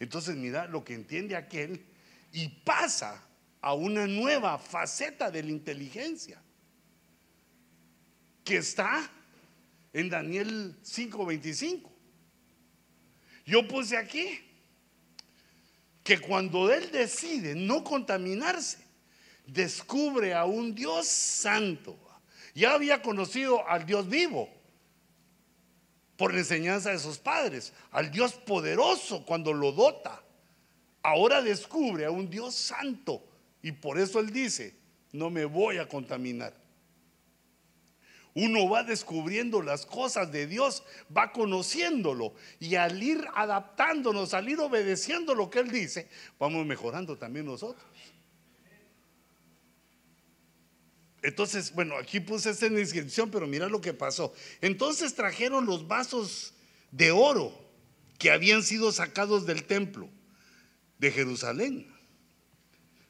Entonces 0.00 0.34
mira 0.36 0.66
lo 0.66 0.84
que 0.84 0.94
entiende 0.94 1.36
aquel 1.36 1.87
y 2.32 2.48
pasa 2.48 3.24
a 3.60 3.74
una 3.74 4.06
nueva 4.06 4.58
faceta 4.58 5.30
de 5.30 5.42
la 5.42 5.50
inteligencia 5.50 6.40
que 8.44 8.58
está 8.58 9.10
en 9.92 10.08
Daniel 10.08 10.76
5:25. 10.82 11.90
Yo 13.44 13.66
puse 13.66 13.96
aquí 13.96 14.40
que 16.02 16.20
cuando 16.20 16.72
él 16.72 16.90
decide 16.90 17.54
no 17.54 17.82
contaminarse, 17.84 18.78
descubre 19.46 20.34
a 20.34 20.44
un 20.44 20.74
Dios 20.74 21.06
santo. 21.06 21.98
Ya 22.54 22.74
había 22.74 23.02
conocido 23.02 23.66
al 23.68 23.86
Dios 23.86 24.08
vivo 24.08 24.48
por 26.16 26.32
la 26.32 26.40
enseñanza 26.40 26.90
de 26.90 26.98
sus 26.98 27.18
padres, 27.18 27.72
al 27.90 28.10
Dios 28.10 28.34
poderoso 28.34 29.24
cuando 29.24 29.52
lo 29.52 29.72
dota 29.72 30.22
ahora 31.08 31.42
descubre 31.42 32.04
a 32.04 32.10
un 32.10 32.28
Dios 32.28 32.54
santo 32.54 33.24
y 33.62 33.72
por 33.72 33.98
eso 33.98 34.20
él 34.20 34.30
dice, 34.30 34.76
no 35.12 35.30
me 35.30 35.44
voy 35.44 35.78
a 35.78 35.88
contaminar. 35.88 36.54
Uno 38.34 38.68
va 38.68 38.84
descubriendo 38.84 39.62
las 39.62 39.84
cosas 39.84 40.30
de 40.30 40.46
Dios, 40.46 40.84
va 41.14 41.32
conociéndolo 41.32 42.34
y 42.60 42.76
al 42.76 43.02
ir 43.02 43.24
adaptándonos, 43.34 44.32
al 44.34 44.48
ir 44.48 44.60
obedeciendo 44.60 45.34
lo 45.34 45.50
que 45.50 45.58
Él 45.60 45.70
dice, 45.70 46.08
vamos 46.38 46.64
mejorando 46.64 47.16
también 47.16 47.46
nosotros. 47.46 47.84
Entonces, 51.20 51.74
bueno, 51.74 51.96
aquí 51.96 52.20
puse 52.20 52.50
esta 52.50 52.66
inscripción, 52.66 53.28
pero 53.28 53.48
mira 53.48 53.68
lo 53.68 53.80
que 53.80 53.92
pasó. 53.92 54.32
Entonces 54.60 55.14
trajeron 55.14 55.66
los 55.66 55.88
vasos 55.88 56.54
de 56.92 57.10
oro 57.10 57.52
que 58.18 58.30
habían 58.30 58.62
sido 58.62 58.92
sacados 58.92 59.46
del 59.46 59.64
templo 59.64 60.08
de 60.98 61.10
Jerusalén. 61.10 61.86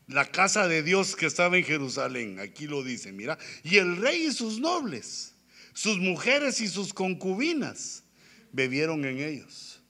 La 0.07 0.25
casa 0.25 0.67
de 0.69 0.83
Dios 0.83 1.17
que 1.17 1.27
estaba 1.27 1.59
en 1.59 1.65
Jerusalén, 1.65 2.41
aquí 2.41 2.67
lo 2.67 2.83
dice, 2.83 3.13
mira. 3.13 3.39
Y 3.63 3.77
el 3.77 3.99
rey 3.99 4.27
y 4.27 4.33
sus 4.33 4.59
nobles, 4.59 5.35
sus 5.75 5.99
mujeres 5.99 6.61
y 6.61 6.69
sus 6.69 6.95
concubinas 6.95 8.05
bebieron 8.53 9.05
en 9.05 9.19
ellos. 9.19 9.83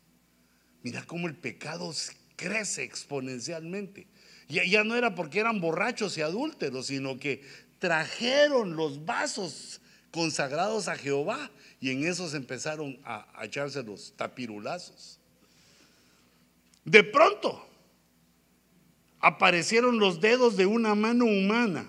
Mira 0.83 1.05
cómo 1.05 1.29
el 1.29 1.37
pecado 1.37 1.95
crece 2.35 2.83
exponencialmente. 2.83 4.09
Ya, 4.49 4.65
ya 4.65 4.83
no 4.83 4.97
era 4.97 5.15
porque 5.15 5.39
eran 5.39 5.61
borrachos 5.61 6.19
y 6.19 6.23
adúlteros, 6.23 6.87
sino 6.87 7.19
que 7.19 7.43
trajeron 7.79 8.75
los 8.75 9.05
vasos 9.05 9.81
consagrados 10.11 10.89
a 10.89 10.97
Jehová 10.97 11.51
y 11.81 11.91
en 11.91 12.05
esos 12.05 12.35
empezaron 12.35 12.99
a, 13.05 13.29
a 13.39 13.45
echarse 13.45 13.83
los 13.85 14.15
tapirulazos. 14.17 15.21
De 16.85 17.05
pronto, 17.05 17.68
aparecieron 19.21 19.99
los 19.99 20.21
dedos 20.21 20.57
de 20.57 20.67
una 20.67 20.95
mano 20.95 21.25
humana 21.25 21.87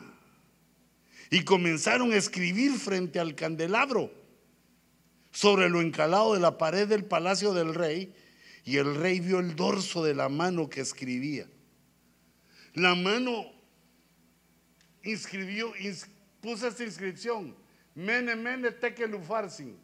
y 1.29 1.43
comenzaron 1.43 2.11
a 2.11 2.15
escribir 2.15 2.73
frente 2.73 3.19
al 3.19 3.35
candelabro 3.35 4.11
sobre 5.31 5.69
lo 5.69 5.81
encalado 5.81 6.33
de 6.33 6.39
la 6.39 6.57
pared 6.57 6.87
del 6.87 7.05
palacio 7.05 7.53
del 7.53 7.75
rey 7.75 8.13
y 8.65 8.77
el 8.77 8.95
rey 8.95 9.19
vio 9.19 9.39
el 9.39 9.55
dorso 9.55 10.03
de 10.03 10.15
la 10.15 10.29
mano 10.29 10.69
que 10.69 10.81
escribía. 10.81 11.47
La 12.73 12.95
mano 12.95 13.45
inscribió, 15.03 15.73
puso 16.41 16.67
esta 16.67 16.83
inscripción, 16.83 17.55
Mene 17.95 18.35
Mene 18.35 18.71
Tekelufarsin, 18.71 19.77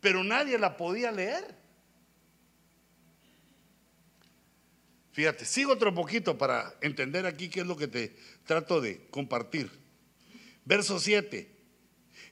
pero 0.00 0.24
nadie 0.24 0.58
la 0.58 0.76
podía 0.76 1.12
leer. 1.12 1.59
Fíjate, 5.12 5.44
sigo 5.44 5.72
otro 5.72 5.92
poquito 5.92 6.38
para 6.38 6.74
entender 6.80 7.26
aquí 7.26 7.48
qué 7.48 7.60
es 7.60 7.66
lo 7.66 7.76
que 7.76 7.88
te 7.88 8.14
trato 8.44 8.80
de 8.80 9.08
compartir. 9.10 9.70
Verso 10.64 11.00
7. 11.00 11.50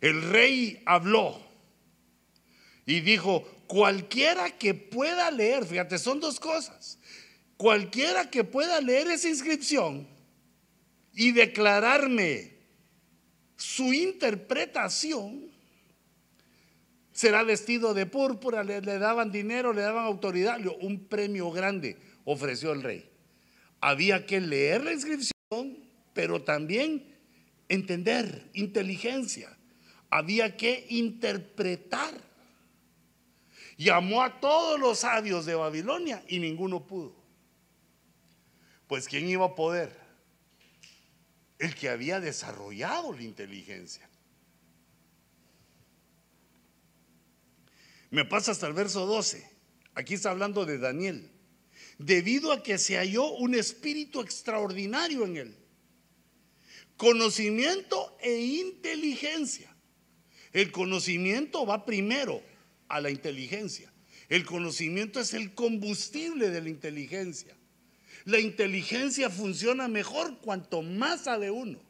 El 0.01 0.23
rey 0.31 0.83
habló 0.87 1.43
y 2.87 3.01
dijo, 3.01 3.43
cualquiera 3.67 4.57
que 4.57 4.75
pueda 4.75 5.31
leer, 5.31 5.67
fíjate, 5.67 5.99
son 5.99 6.21
dos 6.21 6.39
cosas. 6.39 6.99
Cualquiera 7.57 8.31
que 8.31 8.45
pueda 8.45 8.81
leer 8.81 9.09
esa 9.09 9.29
inscripción 9.29 10.07
y 11.13 11.33
declararme 11.33 12.59
su 13.57 13.93
interpretación, 13.93 15.51
será 17.11 17.43
vestido 17.43 17.93
de 17.93 18.07
púrpura, 18.07 18.63
le, 18.63 18.81
le 18.81 19.01
daban 19.01 19.33
dinero, 19.33 19.73
le 19.73 19.83
daban 19.83 20.05
autoridad, 20.05 20.61
un 20.81 21.09
premio 21.09 21.51
grande 21.51 21.97
ofreció 22.33 22.73
el 22.73 22.83
rey. 22.83 23.11
Había 23.81 24.27
que 24.27 24.41
leer 24.41 24.85
la 24.85 24.93
inscripción, 24.93 25.33
pero 26.13 26.43
también 26.43 27.17
entender, 27.69 28.51
inteligencia. 28.53 29.57
Había 30.11 30.57
que 30.57 30.87
interpretar. 30.91 32.13
Llamó 33.79 34.23
a 34.23 34.41
todos 34.41 34.79
los 34.79 34.99
sabios 34.99 35.47
de 35.47 35.55
Babilonia 35.55 36.23
y 36.29 36.39
ninguno 36.39 36.87
pudo. 36.87 37.17
Pues 38.87 39.09
¿quién 39.09 39.27
iba 39.29 39.47
a 39.47 39.55
poder? 39.55 39.97
El 41.59 41.75
que 41.75 41.89
había 41.89 42.21
desarrollado 42.21 43.15
la 43.15 43.23
inteligencia. 43.23 44.09
Me 48.11 48.25
pasa 48.27 48.53
hasta 48.53 48.67
el 48.67 48.75
verso 48.75 49.07
12. 49.07 49.49
Aquí 49.95 50.15
está 50.15 50.31
hablando 50.31 50.67
de 50.67 50.79
Daniel. 50.79 51.38
Debido 51.99 52.53
a 52.53 52.63
que 52.63 52.79
se 52.79 52.97
halló 52.97 53.33
un 53.33 53.55
espíritu 53.55 54.21
extraordinario 54.21 55.25
en 55.25 55.37
él. 55.37 55.57
Conocimiento 56.97 58.17
e 58.21 58.39
inteligencia. 58.39 59.75
El 60.53 60.73
conocimiento 60.73 61.67
va 61.67 61.85
primero 61.85 62.43
a 62.89 63.01
la 63.01 63.11
inteligencia. 63.11 63.93
El 64.29 64.45
conocimiento 64.45 65.21
es 65.21 65.35
el 65.35 65.55
combustible 65.55 66.51
de 66.51 66.61
la 66.61 66.69
inteligencia. 66.69 67.57
La 68.25 68.39
inteligencia 68.39 69.31
funciona 69.31 69.89
mejor 69.89 70.39
cuanto 70.41 70.83
más 70.83 71.25
sabe 71.25 71.51
uno. 71.51 71.81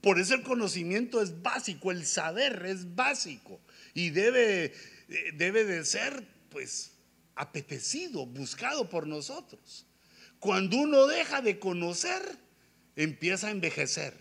Por 0.00 0.18
eso 0.18 0.34
el 0.34 0.42
conocimiento 0.42 1.20
es 1.20 1.42
básico, 1.42 1.90
el 1.90 2.06
saber 2.06 2.64
es 2.66 2.94
básico 2.94 3.60
y 3.92 4.10
debe, 4.10 4.66
eh, 5.08 5.32
debe 5.34 5.64
de 5.64 5.84
ser 5.84 6.26
pues 6.48 6.92
apetecido, 7.36 8.26
buscado 8.26 8.88
por 8.88 9.06
nosotros. 9.06 9.86
Cuando 10.40 10.78
uno 10.78 11.06
deja 11.06 11.42
de 11.42 11.58
conocer, 11.58 12.22
empieza 12.96 13.48
a 13.48 13.50
envejecer. 13.50 14.14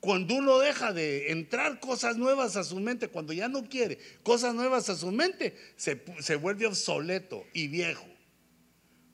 Cuando 0.00 0.34
uno 0.34 0.58
deja 0.58 0.92
de 0.92 1.30
entrar 1.30 1.80
cosas 1.80 2.16
nuevas 2.16 2.56
a 2.56 2.64
su 2.64 2.78
mente, 2.80 3.08
cuando 3.08 3.32
ya 3.32 3.48
no 3.48 3.68
quiere 3.68 3.98
cosas 4.22 4.54
nuevas 4.54 4.88
a 4.88 4.96
su 4.96 5.10
mente, 5.12 5.56
se, 5.76 6.04
se 6.20 6.36
vuelve 6.36 6.66
obsoleto 6.66 7.44
y 7.52 7.68
viejo. 7.68 8.06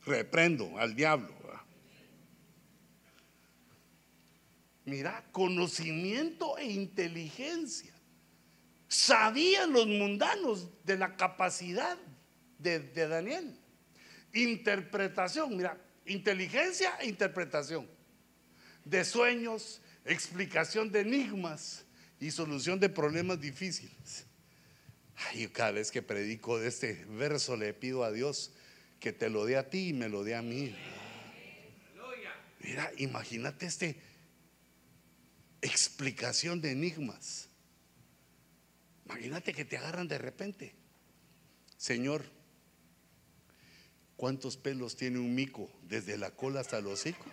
Reprendo 0.05 0.79
al 0.79 0.95
diablo. 0.95 1.39
Mira, 4.89 5.23
conocimiento 5.33 6.57
e 6.57 6.65
inteligencia. 6.65 7.93
Sabían 8.89 9.75
los 9.75 9.87
mundanos 9.87 10.71
de 10.85 10.97
la 10.97 11.15
capacidad 11.15 11.99
de, 12.59 13.09
Daniel. 13.09 13.59
Interpretación, 14.33 15.57
mira, 15.57 15.81
inteligencia 16.07 16.97
e 17.01 17.09
interpretación. 17.09 17.89
De 18.85 19.05
sueños, 19.05 19.81
explicación 20.05 20.91
de 20.91 21.01
enigmas 21.01 21.85
y 22.21 22.31
solución 22.31 22.81
de 22.81 22.89
problemas 22.89 23.41
difíciles. 23.41 24.27
Ay, 25.17 25.49
cada 25.49 25.73
vez 25.73 25.91
que 25.91 26.03
predico 26.03 26.59
de 26.59 26.69
este 26.69 27.05
verso 27.07 27.57
le 27.57 27.75
pido 27.75 28.05
a 28.05 28.13
Dios 28.13 28.53
que 29.01 29.13
te 29.13 29.29
lo 29.29 29.45
dé 29.45 29.57
a 29.57 29.69
ti 29.69 29.89
y 29.89 29.93
me 29.93 30.09
lo 30.09 30.25
dé 30.25 30.35
a 30.35 30.43
mí. 30.43 30.75
Mira, 32.61 32.91
imagínate 32.97 33.67
este 33.67 34.01
explicación 35.61 36.61
de 36.61 36.73
enigmas. 36.73 37.49
Imagínate 39.07 39.55
que 39.55 39.65
te 39.65 39.77
agarran 39.77 40.07
de 40.07 40.19
repente. 40.19 40.75
Señor, 41.77 42.25
¿cuántos 44.19 44.57
pelos 44.57 44.97
tiene 44.97 45.19
un 45.19 45.33
mico 45.33 45.71
desde 45.85 46.19
la 46.19 46.31
cola 46.33 46.61
hasta 46.61 46.79
el 46.79 46.87
hocico? 46.89 47.25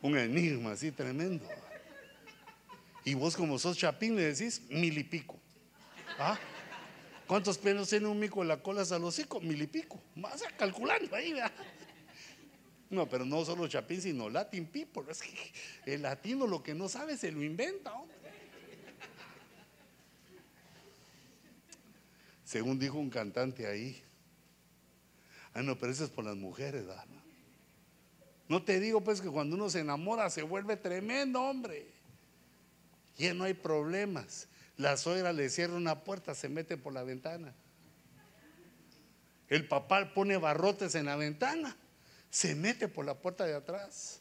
Un 0.00 0.16
enigma 0.16 0.72
así 0.72 0.92
tremendo. 0.92 1.44
Y 3.04 3.14
vos 3.14 3.36
como 3.36 3.58
sos 3.58 3.76
chapín 3.76 4.14
le 4.14 4.32
decís 4.32 4.62
mil 4.70 4.96
y 4.96 5.02
pico. 5.02 5.36
¿Ah? 6.18 6.38
¿Cuántos 7.26 7.58
pelos 7.58 7.90
tiene 7.90 8.06
un 8.06 8.18
mico 8.18 8.40
en 8.40 8.48
la 8.48 8.62
cola 8.62 8.82
hasta 8.82 8.98
los 8.98 9.18
hocico? 9.18 9.40
Mil 9.40 9.60
y 9.60 9.66
pico. 9.66 10.00
Más 10.14 10.42
calculando 10.56 11.14
ahí, 11.14 11.34
No, 12.88 13.08
pero 13.08 13.24
no 13.24 13.44
solo 13.44 13.66
chapín, 13.66 14.00
sino 14.00 14.30
Latin 14.30 14.66
people. 14.66 15.02
Es 15.10 15.20
que 15.20 15.52
el 15.86 16.02
latino 16.02 16.46
lo 16.46 16.62
que 16.62 16.72
no 16.72 16.88
sabe 16.88 17.18
se 17.18 17.32
lo 17.32 17.42
inventa, 17.42 17.92
Según 22.44 22.78
dijo 22.78 22.96
un 22.96 23.10
cantante 23.10 23.66
ahí. 23.66 24.02
Ah, 25.54 25.62
no, 25.62 25.78
pero 25.78 25.92
eso 25.92 26.04
es 26.04 26.10
por 26.10 26.24
las 26.24 26.36
mujeres, 26.36 26.86
¿verdad? 26.86 27.04
No 28.48 28.62
te 28.62 28.80
digo 28.80 29.02
pues 29.02 29.20
que 29.20 29.28
cuando 29.28 29.56
uno 29.56 29.68
se 29.68 29.80
enamora 29.80 30.30
se 30.30 30.42
vuelve 30.42 30.76
tremendo, 30.76 31.42
hombre. 31.42 31.86
Ya 33.16 33.34
no 33.34 33.44
hay 33.44 33.54
problemas. 33.54 34.48
La 34.76 34.96
suegra 34.96 35.32
le 35.32 35.50
cierra 35.50 35.74
una 35.74 36.04
puerta, 36.04 36.34
se 36.34 36.48
mete 36.48 36.76
por 36.76 36.92
la 36.92 37.02
ventana. 37.02 37.52
El 39.48 39.66
papá 39.66 40.12
pone 40.14 40.36
barrotes 40.36 40.94
en 40.94 41.06
la 41.06 41.16
ventana, 41.16 41.76
se 42.30 42.54
mete 42.54 42.86
por 42.86 43.04
la 43.04 43.14
puerta 43.14 43.44
de 43.44 43.54
atrás. 43.54 44.20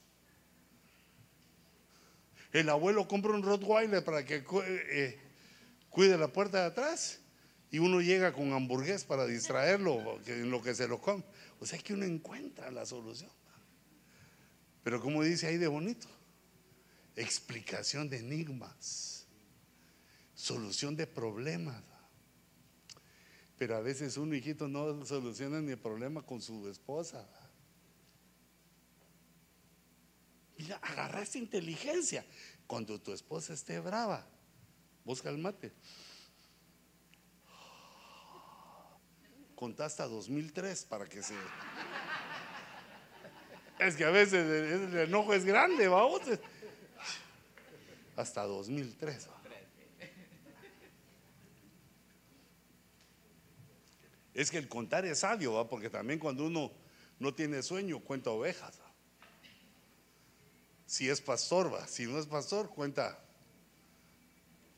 El 2.52 2.70
abuelo 2.70 3.08
compra 3.08 3.34
un 3.34 3.44
Rottweiler 3.44 4.04
para 4.04 4.26
que 4.26 4.44
eh, 4.66 5.20
cuide 5.90 6.18
la 6.18 6.30
puerta 6.30 6.62
de 6.62 6.66
atrás 6.68 7.20
y 7.72 7.80
uno 7.80 8.02
llega 8.02 8.34
con 8.34 8.54
hamburgués 8.54 9.04
para 9.04 9.26
distraerlo 9.26 10.20
en 10.26 10.50
lo 10.50 10.62
que 10.62 10.74
se 10.74 10.88
lo 10.88 11.02
come. 11.02 11.24
O 11.60 11.66
sea 11.66 11.80
que 11.80 11.94
uno 11.94 12.06
encuentra 12.06 12.72
la 12.72 12.86
solución. 12.86 13.32
Pero 14.84 15.02
como 15.02 15.24
dice 15.24 15.48
ahí 15.48 15.58
de 15.58 15.68
bonito, 15.68 16.08
explicación 17.16 18.10
de 18.10 18.20
enigmas 18.20 19.18
solución 20.38 20.96
de 20.96 21.08
problemas. 21.08 21.84
Pero 23.58 23.76
a 23.76 23.82
veces 23.82 24.18
un 24.18 24.34
hijito 24.36 24.68
no 24.68 25.04
soluciona 25.04 25.60
ni 25.60 25.72
el 25.72 25.80
problema 25.80 26.22
con 26.22 26.42
su 26.42 26.70
esposa. 26.70 27.28
Mira, 30.60 30.78
agarraste 30.78 31.40
inteligencia. 31.40 32.24
Cuando 32.68 33.02
tu 33.02 33.12
esposa 33.12 33.54
esté 33.54 33.80
brava, 33.80 34.28
busca 35.04 35.30
el 35.30 35.40
mate. 35.40 35.74
Contá 39.58 39.86
hasta 39.86 40.06
2003 40.06 40.86
para 40.86 41.08
que 41.08 41.24
se. 41.24 41.34
Es 43.80 43.96
que 43.96 44.06
a 44.06 44.12
veces 44.12 44.46
el, 44.46 44.96
enojo 45.00 45.34
es 45.34 45.44
grande, 45.46 45.88
vamos. 45.88 46.22
Hasta 48.16 48.44
2003. 48.44 49.30
Es 54.36 54.52
que 54.52 54.60
el 54.60 54.70
contar 54.70 55.04
es 55.08 55.20
sabio, 55.20 55.54
¿va? 55.54 55.68
porque 55.68 55.90
también 55.90 56.20
cuando 56.20 56.46
uno 56.46 56.72
no 57.18 57.34
tiene 57.34 57.64
sueño, 57.64 58.00
cuenta 58.00 58.30
ovejas. 58.30 58.80
Si 60.86 61.10
es 61.10 61.20
pastor, 61.20 61.74
va. 61.74 61.88
Si 61.88 62.06
no 62.06 62.20
es 62.20 62.28
pastor, 62.28 62.70
cuenta 62.70 63.20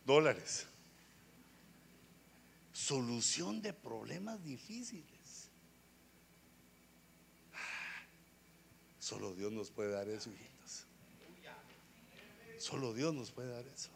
dólares. 0.06 0.69
Solución 2.80 3.62
de 3.62 3.74
problemas 3.74 4.42
difíciles. 4.42 5.50
Solo 9.00 9.36
Dios 9.36 9.52
nos 9.52 9.70
puede 9.70 9.92
dar 9.92 10.08
eso, 10.08 10.32
hijitos. 10.32 10.86
Solo 12.58 12.94
Dios 12.94 13.14
nos 13.14 13.32
puede 13.32 13.50
dar 13.50 13.68
eso. 13.68 13.90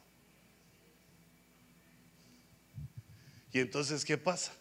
Y 3.53 3.59
entonces, 3.59 4.03
¿qué 4.03 4.17
pasa? 4.17 4.51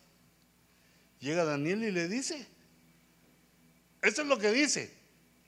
Llega 1.19 1.45
Daniel 1.45 1.83
y 1.83 1.91
le 1.91 2.07
dice, 2.07 2.47
esto 4.03 4.23
es 4.23 4.29
lo 4.29 4.39
que 4.39 4.53
dice. 4.53 4.95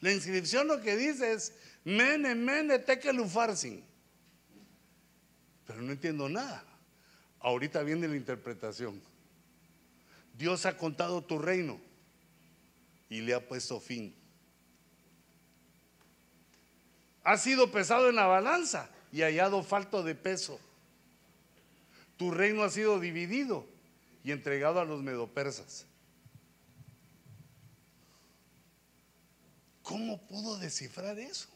La 0.01 0.13
inscripción 0.13 0.67
lo 0.67 0.83
que 0.83 0.97
dice 0.97 1.33
es, 1.33 1.53
mene, 1.85 2.35
mene, 2.35 2.81
tekelufarsin. 2.81 3.85
Pero 5.65 5.81
no 5.81 5.93
entiendo 5.93 6.29
nada. 6.29 6.74
Ahorita 7.45 7.83
viene 7.83 8.09
la 8.09 8.17
interpretación. 8.17 9.03
Dios 10.33 10.65
ha 10.65 10.79
contado 10.79 11.23
tu 11.23 11.39
reino 11.39 11.79
y 13.11 13.21
le 13.21 13.35
ha 13.35 13.47
puesto 13.47 13.79
fin. 13.81 14.15
Ha 17.23 17.37
sido 17.37 17.71
pesado 17.71 18.09
en 18.09 18.17
la 18.17 18.27
balanza 18.27 18.89
y 19.13 19.21
hallado 19.21 19.63
falto 19.63 20.03
de 20.03 20.15
peso. 20.15 20.59
Tu 22.17 22.31
reino 22.31 22.63
ha 22.63 22.71
sido 22.71 22.99
dividido 22.99 23.67
y 24.25 24.31
entregado 24.31 24.81
a 24.81 24.87
los 24.87 25.03
medopersas. 25.03 25.85
¿Cómo 29.83 30.19
pudo 30.27 30.57
descifrar 30.57 31.19
eso? 31.19 31.54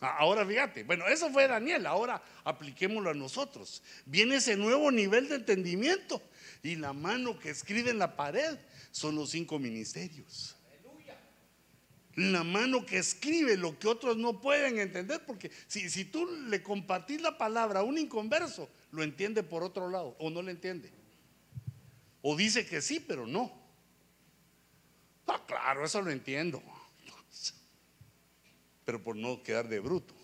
Ah, 0.00 0.16
ahora 0.18 0.46
fíjate, 0.46 0.82
bueno, 0.84 1.06
eso 1.08 1.30
fue 1.30 1.46
Daniel, 1.46 1.86
ahora 1.86 2.22
apliquémoslo 2.44 3.10
a 3.10 3.14
nosotros. 3.14 3.82
Viene 4.06 4.36
ese 4.36 4.56
nuevo 4.56 4.90
nivel 4.90 5.28
de 5.28 5.36
entendimiento 5.36 6.22
y 6.62 6.76
la 6.76 6.92
mano 6.92 7.38
que 7.38 7.50
escribe 7.50 7.90
en 7.90 7.98
la 7.98 8.16
pared 8.16 8.58
son 8.90 9.14
los 9.14 9.30
cinco 9.30 9.58
ministerios. 9.58 10.56
La 12.16 12.42
mano 12.42 12.84
que 12.84 12.98
escribe 12.98 13.56
lo 13.56 13.78
que 13.78 13.88
otros 13.88 14.16
no 14.16 14.40
pueden 14.40 14.78
entender, 14.78 15.24
porque 15.26 15.50
si, 15.68 15.88
si 15.88 16.04
tú 16.04 16.26
le 16.48 16.62
compartís 16.62 17.20
la 17.20 17.38
palabra 17.38 17.80
a 17.80 17.82
un 17.82 17.98
inconverso, 17.98 18.68
lo 18.90 19.02
entiende 19.02 19.42
por 19.42 19.62
otro 19.62 19.88
lado 19.88 20.16
o 20.18 20.28
no 20.30 20.42
le 20.42 20.50
entiende. 20.50 20.90
O 22.22 22.36
dice 22.36 22.66
que 22.66 22.82
sí, 22.82 23.00
pero 23.00 23.26
no. 23.26 23.52
Ah, 25.26 25.40
claro, 25.46 25.84
eso 25.84 26.02
lo 26.02 26.10
entiendo. 26.10 26.62
Pero 28.84 29.02
por 29.02 29.16
no 29.16 29.42
quedar 29.42 29.68
de 29.68 29.80
bruto. 29.80 30.14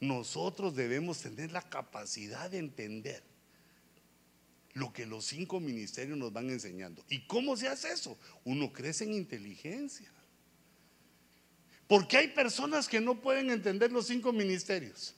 Nosotros 0.00 0.74
debemos 0.74 1.20
tener 1.20 1.52
la 1.52 1.62
capacidad 1.62 2.50
de 2.50 2.58
entender 2.58 3.22
lo 4.74 4.92
que 4.92 5.06
los 5.06 5.24
cinco 5.24 5.60
ministerios 5.60 6.18
nos 6.18 6.32
van 6.32 6.50
enseñando. 6.50 7.04
¿Y 7.08 7.26
cómo 7.26 7.56
se 7.56 7.68
hace 7.68 7.92
eso? 7.92 8.18
Uno 8.44 8.72
crece 8.72 9.04
en 9.04 9.14
inteligencia. 9.14 10.10
Porque 11.86 12.16
hay 12.16 12.28
personas 12.28 12.88
que 12.88 13.00
no 13.00 13.20
pueden 13.20 13.50
entender 13.50 13.92
los 13.92 14.06
cinco 14.08 14.32
ministerios. 14.32 15.14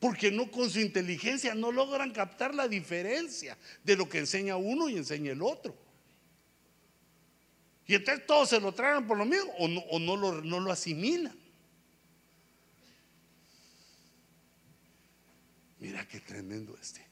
Porque 0.00 0.30
no 0.30 0.50
con 0.50 0.70
su 0.70 0.80
inteligencia 0.80 1.54
no 1.54 1.72
logran 1.72 2.12
captar 2.12 2.54
la 2.54 2.68
diferencia 2.68 3.56
de 3.84 3.96
lo 3.96 4.08
que 4.08 4.18
enseña 4.18 4.56
uno 4.56 4.88
y 4.88 4.96
enseña 4.96 5.32
el 5.32 5.42
otro. 5.42 5.76
Y 7.88 7.94
entonces 7.94 8.26
todos 8.26 8.50
se 8.50 8.60
lo 8.60 8.72
tragan 8.72 9.06
por 9.06 9.16
lo 9.16 9.24
mismo 9.24 9.50
o 9.58 9.98
no, 9.98 10.16
lo, 10.16 10.42
no 10.42 10.60
lo 10.60 10.70
asimilan. 10.70 11.34
Mira 15.80 16.06
qué 16.06 16.20
tremendo 16.20 16.76
este. 16.78 17.04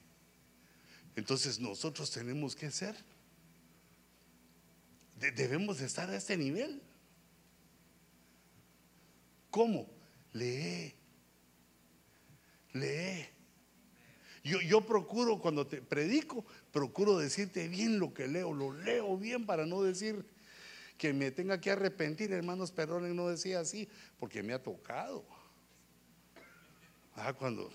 Entonces 1.17 1.59
nosotros 1.59 2.11
tenemos 2.11 2.55
que 2.55 2.71
ser, 2.71 2.95
debemos 5.19 5.79
de 5.79 5.87
estar 5.87 6.11
a 6.11 6.17
este 6.17 6.37
nivel. 6.37 6.83
¿Cómo? 9.51 9.89
Lee. 10.35 10.93
Lee. 12.75 13.27
Yo, 14.45 14.61
yo, 14.61 14.83
procuro 14.85 15.39
cuando 15.41 15.67
te 15.67 15.81
predico, 15.81 16.45
procuro 16.71 17.17
decirte 17.17 17.67
bien 17.67 17.99
lo 17.99 18.13
que 18.13 18.29
leo, 18.29 18.53
lo 18.53 18.75
leo 18.75 19.17
bien 19.17 19.47
para 19.47 19.65
no 19.65 19.83
decir 19.83 20.36
que 20.97 21.13
me 21.13 21.31
tenga 21.31 21.61
que 21.61 21.71
arrepentir, 21.71 22.33
hermanos, 22.33 22.73
perdonen, 22.73 23.15
no 23.15 23.29
decía 23.29 23.61
así, 23.61 23.89
porque 24.19 24.43
me 24.43 24.53
ha 24.53 24.63
tocado. 24.63 25.25
Ah, 27.15 27.33
cuando 27.33 27.71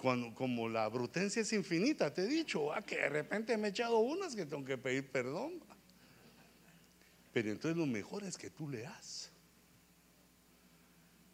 cuando, 0.00 0.34
como 0.34 0.68
la 0.68 0.88
brutencia 0.88 1.42
es 1.42 1.52
infinita, 1.52 2.12
te 2.12 2.22
he 2.22 2.26
dicho, 2.26 2.72
ah, 2.72 2.80
que 2.82 2.96
de 2.96 3.08
repente 3.08 3.56
me 3.58 3.68
he 3.68 3.70
echado 3.70 3.98
unas 3.98 4.34
que 4.34 4.46
tengo 4.46 4.64
que 4.64 4.78
pedir 4.78 5.10
perdón. 5.10 5.60
Pero 7.32 7.50
entonces 7.50 7.76
lo 7.76 7.86
mejor 7.86 8.24
es 8.24 8.36
que 8.38 8.50
tú 8.50 8.68
leas. 8.68 9.30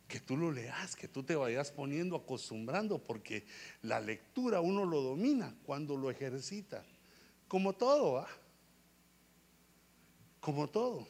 Que 0.08 0.20
tú 0.20 0.36
lo 0.36 0.50
leas, 0.50 0.96
que 0.96 1.08
tú 1.08 1.22
te 1.22 1.36
vayas 1.36 1.70
poniendo, 1.70 2.16
acostumbrando, 2.16 2.98
porque 2.98 3.46
la 3.82 4.00
lectura 4.00 4.60
uno 4.60 4.84
lo 4.84 5.00
domina 5.00 5.54
cuando 5.64 5.96
lo 5.96 6.10
ejercita. 6.10 6.84
Como 7.48 7.72
todo, 7.72 8.18
¿ah? 8.18 8.28
Como 10.46 10.68
todo. 10.68 11.08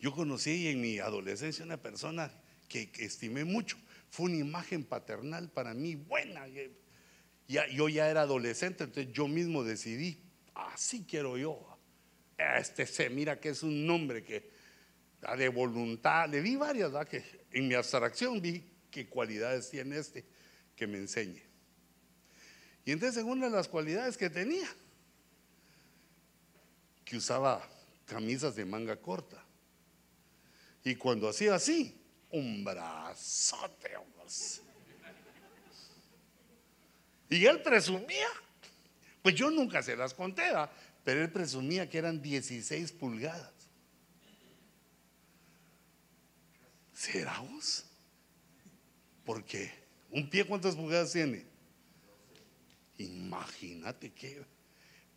Yo 0.00 0.12
conocí 0.12 0.68
en 0.68 0.80
mi 0.80 0.98
adolescencia 0.98 1.62
una 1.62 1.76
persona 1.76 2.32
que 2.70 2.90
estimé 3.00 3.44
mucho 3.44 3.76
fue 4.08 4.30
una 4.30 4.36
imagen 4.36 4.82
paternal 4.82 5.50
para 5.50 5.74
mí 5.74 5.94
buena. 5.94 6.46
Ya, 7.48 7.68
yo 7.68 7.90
ya 7.90 8.08
era 8.08 8.22
adolescente, 8.22 8.84
entonces 8.84 9.12
yo 9.12 9.28
mismo 9.28 9.62
decidí, 9.62 10.22
así 10.54 11.04
quiero 11.06 11.36
yo. 11.36 11.78
Este 12.38 12.86
se 12.86 13.10
mira 13.10 13.38
que 13.38 13.50
es 13.50 13.62
un 13.62 13.86
nombre 13.86 14.24
que 14.24 14.50
da 15.20 15.36
de 15.36 15.50
voluntad. 15.50 16.30
Le 16.30 16.40
vi 16.40 16.56
varias, 16.56 16.90
¿verdad? 16.90 17.08
que 17.08 17.44
en 17.52 17.68
mi 17.68 17.74
abstracción 17.74 18.40
vi 18.40 18.64
qué 18.90 19.06
cualidades 19.06 19.68
tiene 19.68 19.98
este 19.98 20.24
que 20.74 20.86
me 20.86 20.96
enseñe. 20.96 21.42
Y 22.86 22.92
entonces, 22.92 23.22
en 23.22 23.28
una 23.28 23.50
de 23.50 23.52
las 23.52 23.68
cualidades 23.68 24.16
que 24.16 24.30
tenía, 24.30 24.66
que 27.08 27.16
usaba 27.16 27.66
camisas 28.04 28.54
de 28.54 28.66
manga 28.66 28.94
corta. 28.96 29.42
Y 30.84 30.94
cuando 30.94 31.26
hacía 31.26 31.54
así, 31.54 31.98
un 32.30 32.62
brazote. 32.62 33.96
Y 37.30 37.46
él 37.46 37.62
presumía, 37.62 38.28
pues 39.22 39.34
yo 39.34 39.50
nunca 39.50 39.82
se 39.82 39.96
las 39.96 40.12
conté, 40.12 40.42
pero 41.02 41.22
él 41.22 41.32
presumía 41.32 41.88
que 41.88 41.96
eran 41.96 42.20
16 42.20 42.92
pulgadas. 42.92 43.52
¿Será 46.92 47.38
vos? 47.40 47.86
Porque 49.24 49.72
un 50.10 50.28
pie 50.28 50.44
cuántas 50.44 50.76
pulgadas 50.76 51.12
tiene? 51.12 51.46
Imagínate 52.98 54.12
que, 54.12 54.44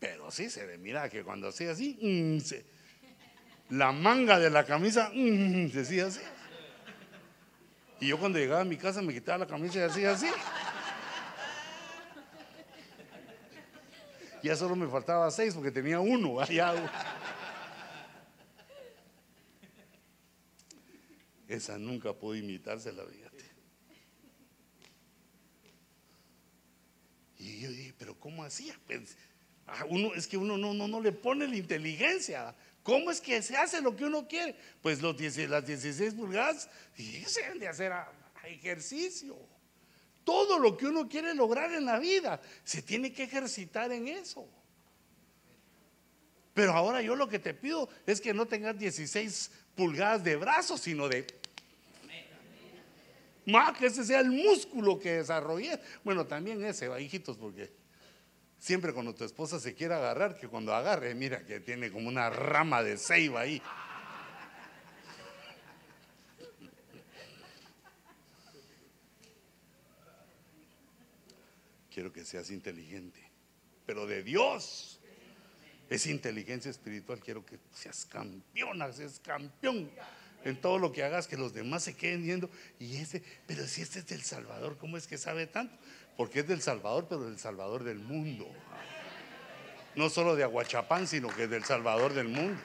pero 0.01 0.31
sí 0.31 0.49
se 0.49 0.65
ve, 0.65 0.79
mira 0.79 1.07
que 1.09 1.23
cuando 1.23 1.47
hacía 1.47 1.71
así, 1.71 1.95
mm, 2.01 3.75
la 3.75 3.91
manga 3.91 4.39
de 4.39 4.49
la 4.49 4.65
camisa 4.65 5.11
mm, 5.13 5.69
se 5.69 5.77
decía 5.77 6.07
así. 6.07 6.21
Y 7.99 8.07
yo 8.07 8.19
cuando 8.19 8.39
llegaba 8.39 8.61
a 8.61 8.65
mi 8.65 8.77
casa 8.77 9.03
me 9.03 9.13
quitaba 9.13 9.37
la 9.37 9.45
camisa 9.45 9.77
y 9.77 9.81
hacía 9.83 10.11
así. 10.13 10.25
Ya 14.41 14.55
solo 14.55 14.75
me 14.75 14.87
faltaba 14.87 15.29
seis 15.29 15.53
porque 15.53 15.69
tenía 15.69 15.99
uno 15.99 16.39
allá. 16.41 16.73
Esa 21.47 21.77
nunca 21.77 22.11
pudo 22.11 22.33
imitarse 22.33 22.91
la 22.91 23.03
vida. 23.03 23.29
Y 27.37 27.59
yo 27.59 27.69
dije, 27.69 27.93
pero 27.99 28.15
¿cómo 28.19 28.43
hacía? 28.43 28.75
Pues, 28.87 29.15
ah, 29.71 29.85
uno, 29.89 30.13
es 30.13 30.27
que 30.27 30.37
uno 30.37 30.57
no, 30.57 30.73
no, 30.73 30.87
no 30.87 31.01
le 31.01 31.11
pone 31.11 31.47
la 31.47 31.55
inteligencia. 31.55 32.55
¿Cómo 32.83 33.11
es 33.11 33.21
que 33.21 33.41
se 33.41 33.55
hace 33.55 33.81
lo 33.81 33.95
que 33.95 34.05
uno 34.05 34.27
quiere? 34.27 34.55
Pues 34.81 35.01
las 35.01 35.15
16 35.17 36.13
pulgadas 36.15 36.69
dicen 36.97 37.59
de 37.59 37.67
hacer 37.67 37.93
ejercicio. 38.45 39.37
Todo 40.23 40.59
lo 40.59 40.77
que 40.77 40.87
uno 40.87 41.07
quiere 41.07 41.33
lograr 41.33 41.73
en 41.73 41.85
la 41.85 41.99
vida 41.99 42.41
se 42.63 42.81
tiene 42.81 43.13
que 43.13 43.23
ejercitar 43.23 43.91
en 43.91 44.07
eso. 44.07 44.47
Pero 46.53 46.73
ahora 46.73 47.01
yo 47.01 47.15
lo 47.15 47.27
que 47.27 47.39
te 47.39 47.53
pido 47.53 47.87
es 48.05 48.19
que 48.19 48.33
no 48.33 48.45
tengas 48.45 48.77
16 48.77 49.51
pulgadas 49.75 50.23
de 50.23 50.35
brazos, 50.35 50.81
sino 50.81 51.07
de... 51.07 51.25
Más 53.45 53.75
que 53.77 53.87
ese 53.87 54.05
sea 54.05 54.19
el 54.19 54.29
músculo 54.29 54.99
que 54.99 55.13
desarrollé. 55.13 55.79
Bueno, 56.03 56.27
también 56.27 56.63
ese, 56.63 56.89
hijitos, 57.01 57.37
porque 57.37 57.71
Siempre 58.61 58.93
cuando 58.93 59.15
tu 59.15 59.23
esposa 59.23 59.59
se 59.59 59.73
quiere 59.73 59.95
agarrar, 59.95 60.37
que 60.37 60.47
cuando 60.47 60.71
agarre, 60.75 61.15
mira 61.15 61.43
que 61.43 61.59
tiene 61.61 61.91
como 61.91 62.07
una 62.07 62.29
rama 62.29 62.83
de 62.83 62.95
ceiba 62.95 63.41
ahí. 63.41 63.59
Quiero 71.91 72.13
que 72.13 72.23
seas 72.23 72.51
inteligente, 72.51 73.19
pero 73.87 74.05
de 74.05 74.21
Dios. 74.21 74.99
Es 75.89 76.05
inteligencia 76.05 76.69
espiritual. 76.69 77.19
Quiero 77.19 77.43
que 77.43 77.57
seas 77.73 78.05
campeona, 78.05 78.91
seas 78.93 79.19
campeón 79.19 79.89
en 80.43 80.61
todo 80.61 80.77
lo 80.77 80.91
que 80.91 81.03
hagas, 81.03 81.27
que 81.27 81.35
los 81.35 81.51
demás 81.51 81.83
se 81.83 81.95
queden 81.95 82.21
viendo. 82.21 82.47
Y 82.79 82.97
ese, 82.97 83.23
pero 83.47 83.65
si 83.67 83.81
este 83.81 83.99
es 83.99 84.05
del 84.05 84.21
Salvador, 84.21 84.77
¿cómo 84.77 84.97
es 84.97 85.07
que 85.07 85.17
sabe 85.17 85.47
tanto? 85.47 85.75
Porque 86.17 86.41
es 86.41 86.47
del 86.47 86.61
Salvador, 86.61 87.07
pero 87.09 87.23
del 87.23 87.39
Salvador 87.39 87.83
del 87.83 87.99
mundo. 87.99 88.47
No 89.95 90.09
solo 90.09 90.35
de 90.35 90.43
Aguachapán, 90.43 91.07
sino 91.07 91.27
que 91.29 91.43
es 91.43 91.49
del 91.49 91.65
Salvador 91.65 92.13
del 92.13 92.27
mundo. 92.27 92.61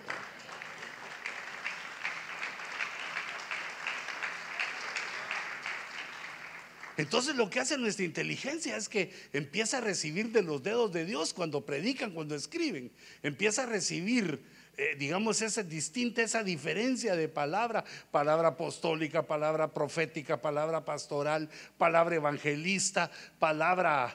Entonces 6.97 7.37
lo 7.37 7.51
que 7.51 7.61
hace 7.61 7.77
nuestra 7.77 8.05
inteligencia 8.05 8.77
es 8.77 8.89
que 8.89 9.13
empieza 9.33 9.79
a 9.79 9.81
recibir 9.83 10.33
de 10.33 10.43
los 10.43 10.63
dedos 10.63 10.93
de 10.93 11.05
Dios 11.05 11.35
cuando 11.35 11.67
predican, 11.67 12.13
cuando 12.13 12.35
escriben. 12.35 12.91
Empieza 13.23 13.65
a 13.65 13.67
recibir 13.67 14.43
eh, 14.79 14.95
digamos, 14.99 15.41
esa 15.41 15.63
distinta, 15.63 16.23
esa 16.23 16.45
diferencia 16.45 17.17
de 17.17 17.29
palabra, 17.29 17.83
palabra 18.11 18.49
apostólica, 18.49 19.27
palabra 19.27 19.73
profética, 19.73 20.43
palabra 20.43 20.85
pastoral, 20.85 21.49
palabra 21.79 22.17
evangelista, 22.17 23.11
palabra 23.39 24.15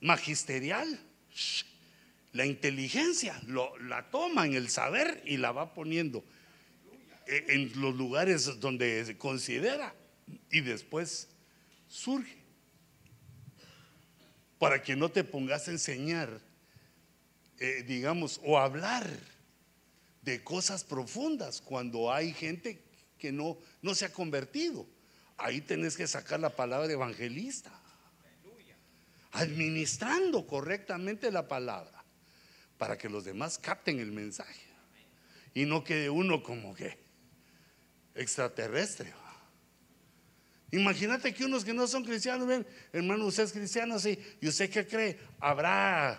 magisterial. 0.00 0.98
La 2.32 2.44
inteligencia 2.44 3.40
lo, 3.46 3.78
la 3.78 4.10
toma 4.10 4.46
en 4.46 4.54
el 4.54 4.68
saber 4.68 5.22
y 5.24 5.36
la 5.36 5.52
va 5.52 5.74
poniendo 5.74 6.24
eh, 7.28 7.44
en 7.50 7.80
los 7.80 7.94
lugares 7.94 8.58
donde 8.58 9.04
se 9.04 9.16
considera 9.16 9.94
y 10.50 10.60
después 10.62 11.28
surge. 11.86 12.42
para 14.58 14.82
que 14.82 14.96
no 14.96 15.08
te 15.08 15.24
pongas 15.24 15.68
a 15.68 15.72
enseñar, 15.72 16.40
eh, 17.58 17.84
digamos, 17.86 18.40
o 18.44 18.58
hablar 18.58 19.06
de 20.22 20.42
cosas 20.42 20.84
profundas 20.84 21.60
cuando 21.60 22.12
hay 22.12 22.32
gente 22.32 22.82
que 23.18 23.32
no, 23.32 23.58
no 23.82 23.94
se 23.94 24.06
ha 24.06 24.12
convertido. 24.12 24.86
Ahí 25.36 25.60
tenés 25.60 25.96
que 25.96 26.06
sacar 26.06 26.40
la 26.40 26.50
palabra 26.50 26.86
de 26.86 26.94
evangelista, 26.94 27.72
administrando 29.32 30.46
correctamente 30.46 31.30
la 31.30 31.48
palabra 31.48 32.04
para 32.78 32.96
que 32.96 33.08
los 33.08 33.24
demás 33.24 33.58
capten 33.58 33.98
el 33.98 34.12
mensaje 34.12 34.62
y 35.54 35.64
no 35.64 35.84
quede 35.84 36.10
uno 36.10 36.42
como 36.42 36.74
que 36.74 36.98
extraterrestre. 38.14 39.12
Imagínate 40.70 41.34
que 41.34 41.44
unos 41.44 41.64
que 41.64 41.74
no 41.74 41.86
son 41.86 42.02
cristianos, 42.02 42.46
ven, 42.46 42.66
hermano, 42.92 43.26
usted 43.26 43.42
es 43.42 43.52
cristiano, 43.52 43.98
sí, 43.98 44.18
y 44.40 44.48
usted 44.48 44.70
qué 44.70 44.86
cree, 44.86 45.18
habrá 45.38 46.18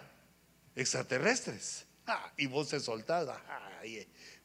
extraterrestres. 0.76 1.86
Ah, 2.06 2.34
y 2.38 2.48
vos 2.48 2.70
se 2.70 2.80
soltada. 2.80 3.42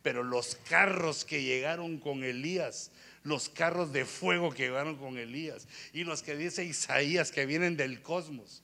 pero 0.03 0.23
los 0.23 0.55
carros 0.69 1.25
que 1.25 1.43
llegaron 1.43 1.99
con 1.99 2.23
Elías, 2.23 2.93
los 3.25 3.49
carros 3.49 3.93
de 3.93 4.05
fuego 4.05 4.51
que 4.51 4.65
llegaron 4.65 4.97
con 4.97 5.19
Elías, 5.19 5.67
y 5.93 6.05
los 6.05 6.23
que 6.23 6.37
dice 6.37 6.65
Isaías 6.65 7.33
que 7.33 7.47
vienen 7.47 7.77
del 7.77 8.01
cosmos. 8.01 8.63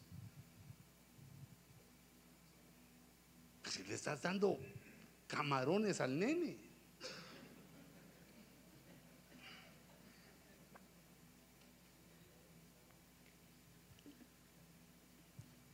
Si 3.68 3.82
le 3.84 3.94
estás 3.94 4.22
dando 4.22 4.58
camarones 5.26 6.00
al 6.00 6.18
nene. 6.18 6.56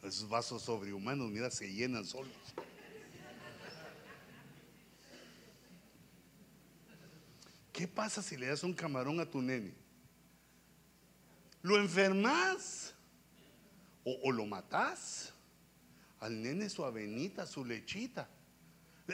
Esos 0.02 0.28
vasos 0.28 0.62
sobrehumanos, 0.62 1.30
mira, 1.30 1.50
se 1.50 1.70
llenan 1.72 2.06
solos. 2.06 2.32
¿Qué 7.72 7.86
pasa 7.86 8.22
si 8.22 8.36
le 8.36 8.46
das 8.46 8.62
un 8.64 8.74
camarón 8.74 9.20
a 9.20 9.26
tu 9.26 9.40
nene? 9.40 9.72
¿Lo 11.62 11.76
enfermas? 11.76 12.94
¿O, 14.04 14.32
lo 14.32 14.46
matas? 14.46 15.32
Al 16.20 16.42
nene 16.42 16.68
su 16.68 16.84
avenita, 16.84 17.46
su 17.46 17.64
lechita. 17.64 18.28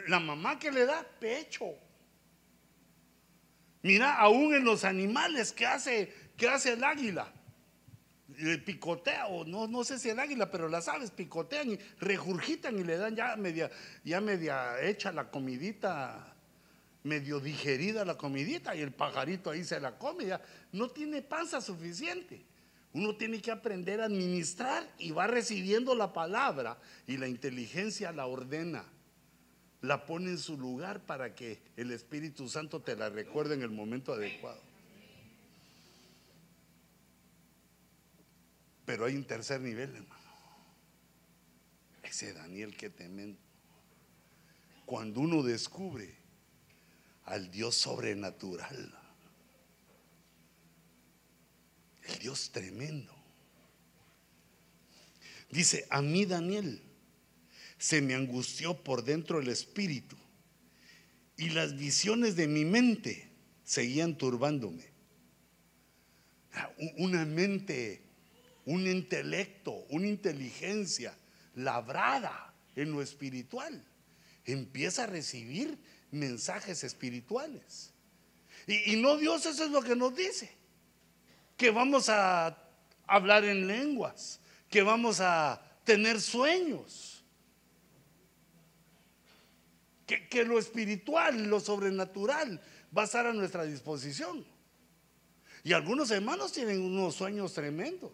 La 0.08 0.20
mamá 0.20 0.58
que 0.58 0.70
le 0.70 0.86
da 0.86 1.04
pecho. 1.18 1.66
Mira, 3.82 4.14
aún 4.14 4.54
en 4.54 4.64
los 4.64 4.84
animales 4.84 5.52
que 5.52 5.66
hace, 5.66 6.12
que 6.36 6.48
hace 6.48 6.72
el 6.74 6.84
águila. 6.84 7.32
Picotea, 8.64 9.26
o 9.28 9.44
no, 9.44 9.66
no 9.66 9.84
sé 9.84 9.98
si 9.98 10.08
el 10.08 10.18
águila, 10.18 10.50
pero 10.50 10.68
las 10.68 10.88
aves 10.88 11.10
picotean 11.10 11.72
y 11.72 11.78
regurgitan 12.00 12.78
y 12.78 12.84
le 12.84 12.96
dan 12.96 13.14
ya 13.14 13.36
media, 13.36 13.70
ya 14.04 14.20
media 14.20 14.80
hecha 14.82 15.12
la 15.12 15.30
comidita, 15.30 16.35
medio 17.06 17.40
digerida 17.40 18.04
la 18.04 18.18
comidita, 18.18 18.74
y 18.74 18.82
el 18.82 18.92
pajarito 18.92 19.50
ahí 19.50 19.64
se 19.64 19.80
la 19.80 19.98
come, 19.98 20.26
no 20.72 20.90
tiene 20.90 21.22
panza 21.22 21.60
suficiente. 21.60 22.44
Uno 22.92 23.16
tiene 23.16 23.40
que 23.40 23.50
aprender 23.50 24.00
a 24.00 24.06
administrar 24.06 24.90
y 24.98 25.10
va 25.10 25.26
recibiendo 25.26 25.94
la 25.94 26.12
palabra 26.12 26.78
y 27.06 27.18
la 27.18 27.28
inteligencia 27.28 28.10
la 28.10 28.26
ordena 28.26 28.84
la 29.82 30.06
pone 30.06 30.30
en 30.30 30.38
su 30.38 30.56
lugar 30.56 31.04
para 31.04 31.34
que 31.34 31.60
el 31.76 31.92
Espíritu 31.92 32.48
Santo 32.48 32.80
te 32.80 32.96
la 32.96 33.08
recuerde 33.10 33.54
en 33.54 33.62
el 33.62 33.70
momento 33.70 34.12
adecuado. 34.12 34.60
Pero 38.84 39.04
hay 39.04 39.16
un 39.16 39.24
tercer 39.24 39.60
nivel, 39.60 39.94
hermano. 39.94 40.22
Ese 42.02 42.32
Daniel 42.32 42.76
que 42.76 42.88
temen. 42.88 43.36
Cuando 44.86 45.20
uno 45.20 45.42
descubre 45.42 46.14
al 47.26 47.50
Dios 47.50 47.74
sobrenatural, 47.76 48.94
el 52.08 52.18
Dios 52.18 52.50
tremendo. 52.50 53.14
Dice, 55.50 55.86
a 55.90 56.02
mí 56.02 56.24
Daniel, 56.24 56.82
se 57.78 58.00
me 58.00 58.14
angustió 58.14 58.82
por 58.82 59.04
dentro 59.04 59.40
el 59.40 59.48
espíritu 59.48 60.16
y 61.36 61.50
las 61.50 61.76
visiones 61.76 62.36
de 62.36 62.48
mi 62.48 62.64
mente 62.64 63.30
seguían 63.64 64.16
turbándome. 64.16 64.84
Ah, 66.52 66.72
una 66.96 67.24
mente, 67.24 68.02
un 68.64 68.86
intelecto, 68.86 69.84
una 69.90 70.06
inteligencia 70.06 71.16
labrada 71.54 72.54
en 72.74 72.92
lo 72.92 73.02
espiritual 73.02 73.84
empieza 74.46 75.04
a 75.04 75.06
recibir 75.06 75.78
mensajes 76.16 76.82
espirituales. 76.84 77.92
Y, 78.66 78.94
y, 78.94 79.00
no 79.00 79.16
Dios, 79.16 79.46
eso 79.46 79.64
es 79.64 79.70
lo 79.70 79.82
que 79.82 79.94
nos 79.94 80.14
dice. 80.16 80.50
Que 81.56 81.70
vamos 81.70 82.08
a 82.08 82.58
hablar 83.06 83.44
en 83.44 83.66
lenguas, 83.66 84.40
que 84.68 84.82
vamos 84.82 85.20
a 85.20 85.62
tener 85.84 86.20
sueños 86.20 87.16
que, 90.06 90.44
lo 90.44 90.58
espiritual, 90.58 91.46
lo 91.48 91.58
sobrenatural 91.58 92.60
va 92.96 93.02
a 93.02 93.04
estar 93.06 93.26
a 93.26 93.32
nuestra 93.32 93.64
disposición. 93.64 94.46
Y 95.64 95.72
algunos 95.72 96.10
hermanos 96.12 96.52
tienen 96.52 96.80
unos 96.80 97.16
sueños 97.16 97.52
tremendos. 97.52 98.12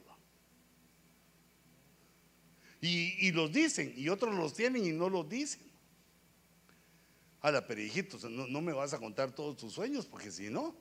Y, 2.80 3.30
los 3.30 3.52
dicen, 3.52 3.94
y 3.96 4.08
otros 4.08 4.34
los 4.34 4.54
tienen 4.54 4.84
y 4.84 4.90
no 4.90 5.08
los 5.08 5.28
dicen. 5.28 5.62
Ahora, 7.42 7.66
pero 7.66 7.82
no, 8.30 8.46
no, 8.46 8.60
me 8.60 8.72
vas 8.72 8.94
a 8.94 8.98
contar 8.98 9.32
todos 9.32 9.56
tus 9.56 9.72
sueños, 9.72 10.06
porque 10.06 10.30
si 10.30 10.48
no, 10.48 10.76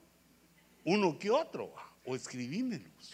uno 0.84 1.18
que 1.18 1.28
otro, 1.28 1.74
o 2.04 2.14
escribímelos. 2.14 3.12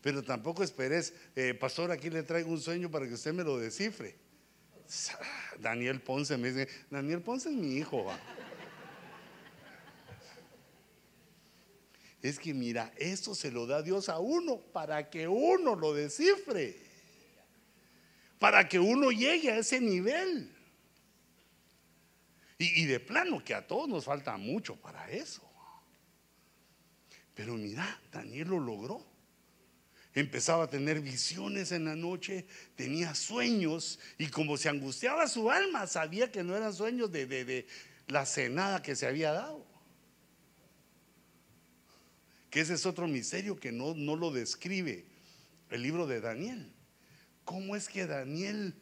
Pero 0.00 0.22
tampoco 0.22 0.62
esperes, 0.62 1.12
eh, 1.34 1.52
pastor, 1.52 1.90
aquí 1.90 2.08
le 2.08 2.22
traigo 2.22 2.50
un 2.50 2.60
sueño 2.60 2.90
para 2.90 3.06
que 3.06 3.12
usted 3.12 3.34
me 3.34 3.44
lo 3.44 3.58
descifre. 3.58 4.16
Daniel 5.58 6.00
Ponce 6.00 6.38
me 6.38 6.50
dice, 6.50 6.68
Daniel 6.90 7.20
Ponce 7.20 7.50
es 7.50 7.54
mi 7.54 7.76
hijo. 7.76 8.06
Es 12.22 12.38
que 12.38 12.54
mira, 12.54 12.92
esto 12.96 13.34
se 13.34 13.50
lo 13.50 13.66
da 13.66 13.82
Dios 13.82 14.08
a 14.08 14.18
uno 14.18 14.60
para 14.72 15.10
que 15.10 15.28
uno 15.28 15.74
lo 15.74 15.92
descifre. 15.92 16.80
Para 18.38 18.66
que 18.66 18.78
uno 18.78 19.10
llegue 19.10 19.50
a 19.50 19.58
ese 19.58 19.80
nivel. 19.80 20.55
Y, 22.58 22.86
de 22.86 23.00
plano 23.00 23.44
que 23.44 23.54
a 23.54 23.66
todos 23.66 23.88
nos 23.88 24.04
falta 24.06 24.36
mucho 24.38 24.76
para 24.76 25.10
eso. 25.10 25.42
Pero 27.34 27.54
mira, 27.54 28.00
Daniel 28.10 28.48
lo 28.48 28.60
logró 28.60 29.16
empezaba 30.16 30.64
a 30.64 30.70
tener 30.70 31.00
visiones 31.00 31.72
en 31.72 31.84
la 31.84 31.94
noche, 31.94 32.46
tenía 32.74 33.14
sueños 33.14 33.98
y 34.16 34.28
como 34.28 34.56
se 34.56 34.70
angustiaba 34.70 35.28
su 35.28 35.50
alma, 35.50 35.86
sabía 35.86 36.32
que 36.32 36.42
no 36.42 36.56
eran 36.56 36.72
sueños 36.72 37.12
de, 37.12 37.66
la 38.08 38.24
cenada 38.24 38.82
que 38.82 38.96
se 38.96 39.06
había 39.06 39.32
dado. 39.32 39.66
Que 42.48 42.60
ese 42.60 42.74
es 42.74 42.86
otro 42.86 43.06
misterio 43.06 43.60
que 43.60 43.72
no, 43.72 43.94
no 43.94 44.16
lo 44.16 44.30
describe 44.30 45.04
el 45.68 45.82
libro 45.82 46.06
de 46.06 46.22
Daniel. 46.22 46.72
¿Cómo 47.44 47.76
es 47.76 47.88
que 47.88 48.06
Daniel 48.06 48.74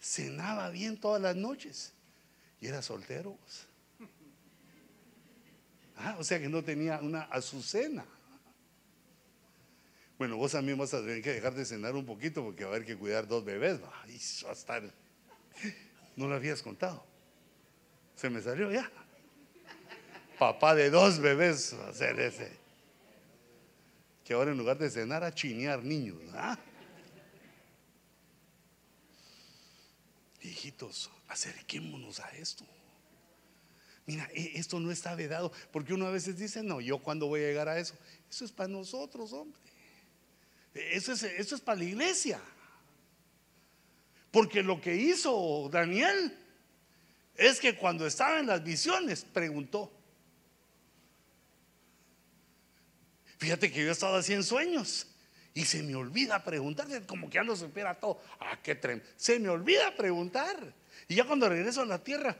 cenaba 0.00 0.70
bien 0.70 0.98
todas 0.98 1.20
las 1.20 1.36
noches 1.36 1.93
y 2.60 2.66
era 2.66 2.82
soltero? 2.82 3.38
Ah, 5.96 6.16
o 6.18 6.24
sea 6.24 6.40
que 6.40 6.48
no 6.48 6.62
tenía 6.62 6.98
una 7.00 7.22
azucena. 7.22 8.04
Bueno, 10.18 10.36
vos 10.36 10.52
también 10.52 10.78
vas 10.78 10.94
a 10.94 11.00
tener 11.00 11.22
que 11.22 11.32
dejar 11.32 11.54
de 11.54 11.64
cenar 11.64 11.94
un 11.94 12.06
poquito 12.06 12.42
porque 12.42 12.64
va 12.64 12.70
a 12.70 12.74
haber 12.74 12.86
que 12.86 12.96
cuidar 12.96 13.26
dos 13.26 13.44
bebés. 13.44 13.80
va 13.82 13.88
a. 13.88 14.80
No 16.16 16.28
lo 16.28 16.34
habías 16.34 16.62
contado. 16.62 17.04
Se 18.14 18.30
me 18.30 18.40
salió 18.40 18.70
ya. 18.70 18.90
Papá 20.38 20.74
de 20.74 20.90
dos 20.90 21.18
bebés 21.18 21.74
va 21.74 21.90
ese. 21.90 22.56
Que 24.24 24.34
ahora 24.34 24.52
en 24.52 24.58
lugar 24.58 24.78
de 24.78 24.90
cenar 24.90 25.22
a 25.24 25.34
chinear 25.34 25.82
niños. 25.82 26.18
¿ah? 26.34 26.58
Hijitos, 30.40 31.10
acerquémonos 31.34 32.20
a 32.20 32.30
esto. 32.30 32.64
Mira, 34.06 34.28
e, 34.32 34.52
esto 34.58 34.80
no 34.80 34.90
está 34.90 35.14
vedado, 35.14 35.52
porque 35.72 35.94
uno 35.94 36.06
a 36.06 36.10
veces 36.10 36.38
dice, 36.38 36.62
no, 36.62 36.80
yo 36.80 36.98
cuando 36.98 37.26
voy 37.26 37.40
a 37.40 37.48
llegar 37.48 37.68
a 37.68 37.78
eso, 37.78 37.94
eso 38.30 38.44
es 38.44 38.52
para 38.52 38.68
nosotros, 38.68 39.32
hombre. 39.32 39.58
Eso 40.72 41.12
es, 41.12 41.22
eso 41.22 41.54
es 41.54 41.60
para 41.60 41.78
la 41.78 41.84
iglesia. 41.84 42.40
Porque 44.30 44.62
lo 44.62 44.80
que 44.80 44.96
hizo 44.96 45.68
Daniel 45.70 46.36
es 47.36 47.60
que 47.60 47.76
cuando 47.76 48.06
estaba 48.06 48.40
en 48.40 48.46
las 48.46 48.62
visiones 48.62 49.24
preguntó. 49.24 49.92
Fíjate 53.38 53.70
que 53.70 53.82
yo 53.82 53.88
he 53.88 53.92
estado 53.92 54.16
así 54.16 54.32
en 54.32 54.44
sueños 54.44 55.06
Y 55.52 55.64
se 55.64 55.82
me 55.82 55.94
olvida 55.94 56.42
preguntar, 56.42 56.86
como 57.06 57.28
que 57.28 57.34
ya 57.34 57.42
lo 57.44 57.54
supiera 57.54 57.94
todo. 57.94 58.20
Ah, 58.40 58.58
qué 58.62 58.74
tremendo. 58.74 59.08
Se 59.16 59.38
me 59.38 59.48
olvida 59.48 59.94
preguntar. 59.96 60.74
Y 61.08 61.14
ya 61.14 61.24
cuando 61.24 61.48
regreso 61.48 61.82
a 61.82 61.86
la 61.86 62.02
tierra, 62.02 62.36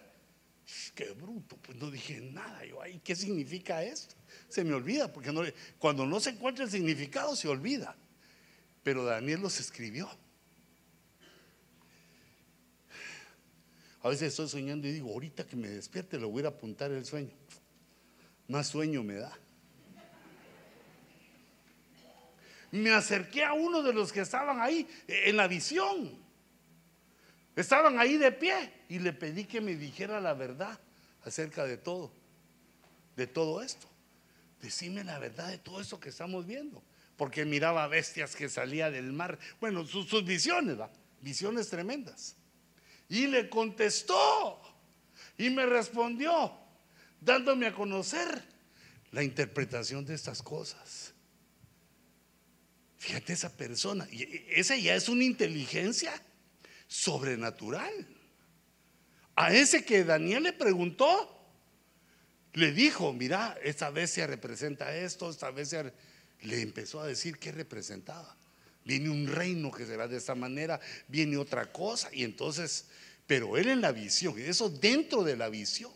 qué 0.95 1.11
bruto, 1.11 1.57
pues 1.57 1.77
no 1.78 1.91
dije 1.91 2.20
nada. 2.20 2.65
Yo, 2.65 2.81
ay, 2.81 3.01
¿qué 3.05 3.15
significa 3.15 3.82
esto? 3.82 4.15
Se 4.49 4.65
me 4.65 4.74
olvida, 4.74 5.12
porque 5.12 5.55
cuando 5.78 6.07
no 6.07 6.20
se 6.20 6.31
encuentra 6.31 6.65
el 6.65 6.70
significado, 6.70 7.36
se 7.36 7.49
olvida. 7.49 7.97
Pero 8.82 9.05
Daniel 9.05 9.41
los 9.41 9.61
escribió. 9.61 10.09
A 14.03 14.09
veces 14.09 14.28
estoy 14.28 14.49
soñando 14.49 14.86
y 14.86 14.93
digo, 14.93 15.11
ahorita 15.11 15.47
que 15.47 15.57
me 15.57 15.69
despierte 15.69 16.19
le 16.19 16.27
voy 16.27 16.45
a 16.45 16.49
apuntar 16.49 16.91
el 16.91 17.07
sueño. 17.07 17.32
Más 18.49 18.66
sueño 18.66 19.03
me 19.03 19.15
da. 19.15 19.39
Me 22.70 22.91
acerqué 22.91 23.45
a 23.45 23.55
uno 23.55 23.82
de 23.82 23.95
los 23.95 24.12
que 24.12 24.20
estaban 24.20 24.61
ahí 24.61 24.86
en 25.07 25.36
la 25.36 25.49
visión. 25.49 26.23
Estaban 27.56 27.98
ahí 27.98 28.16
de 28.16 28.32
pie 28.32 28.72
y 28.89 28.98
le 28.98 29.12
pedí 29.12 29.44
que 29.44 29.60
me 29.60 29.76
dijera 29.76 30.20
la 30.20 30.35
verdad 30.35 30.78
acerca 31.24 31.64
de 31.64 31.76
todo, 31.76 32.12
de 33.16 33.26
todo 33.26 33.62
esto. 33.62 33.89
Decime 34.60 35.05
la 35.05 35.18
verdad 35.18 35.48
de 35.48 35.59
todo 35.59 35.81
esto 35.81 36.01
que 36.01 36.09
estamos 36.09 36.47
viendo. 36.47 36.82
Porque 37.16 37.44
miraba 37.44 37.86
bestias 37.86 38.35
que 38.35 38.48
salía 38.48 38.90
del 38.90 39.12
mar. 39.12 39.39
Bueno, 39.60 39.86
sus, 39.86 40.24
visiones, 40.24 40.78
visiones 41.20 41.68
tremendas. 41.68 42.35
Y 43.09 43.28
le 43.28 43.48
contestó 43.48 44.60
y 45.39 45.51
me 45.51 45.66
respondió, 45.66 46.52
dándome 47.20 47.66
a 47.66 47.74
conocer 47.74 48.43
la 49.12 49.22
interpretación 49.22 50.05
de 50.05 50.14
estas 50.14 50.43
cosas. 50.43 51.12
Fíjate 52.98 53.35
esa 53.35 53.55
persona, 53.55 54.09
y 54.10 54.47
esa 54.48 54.76
ya 54.76 54.94
es 54.94 55.09
una 55.10 55.24
inteligencia 55.24 56.10
sobrenatural. 56.94 58.06
A 59.34 59.52
ese 59.52 59.84
que 59.84 60.04
Daniel 60.04 60.44
le 60.44 60.52
preguntó, 60.52 61.28
le 62.52 62.70
dijo, 62.70 63.12
mira, 63.12 63.58
esta 63.64 63.90
bestia 63.90 64.28
representa 64.28 64.94
esto, 64.94 65.28
esta 65.28 65.50
bestia 65.50 65.92
le 66.42 66.60
empezó 66.62 67.00
a 67.00 67.06
decir 67.08 67.38
qué 67.38 67.50
representaba. 67.50 68.36
Viene 68.84 69.10
un 69.10 69.26
reino 69.26 69.72
que 69.72 69.86
será 69.86 70.06
de 70.06 70.18
esta 70.18 70.36
manera, 70.36 70.78
viene 71.08 71.36
otra 71.36 71.72
cosa. 71.72 72.08
Y 72.12 72.22
entonces, 72.22 72.86
pero 73.26 73.56
él 73.56 73.70
en 73.70 73.80
la 73.80 73.90
visión, 73.90 74.38
eso 74.38 74.70
dentro 74.70 75.24
de 75.24 75.36
la 75.36 75.48
visión. 75.48 75.92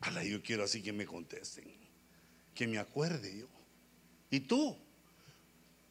Ala, 0.00 0.22
yo 0.24 0.42
quiero 0.42 0.64
así 0.64 0.82
que 0.82 0.92
me 0.92 1.06
contesten, 1.06 1.74
que 2.54 2.66
me 2.66 2.78
acuerde 2.78 3.38
yo. 3.38 3.57
¿Y 4.30 4.40
tú? 4.40 4.76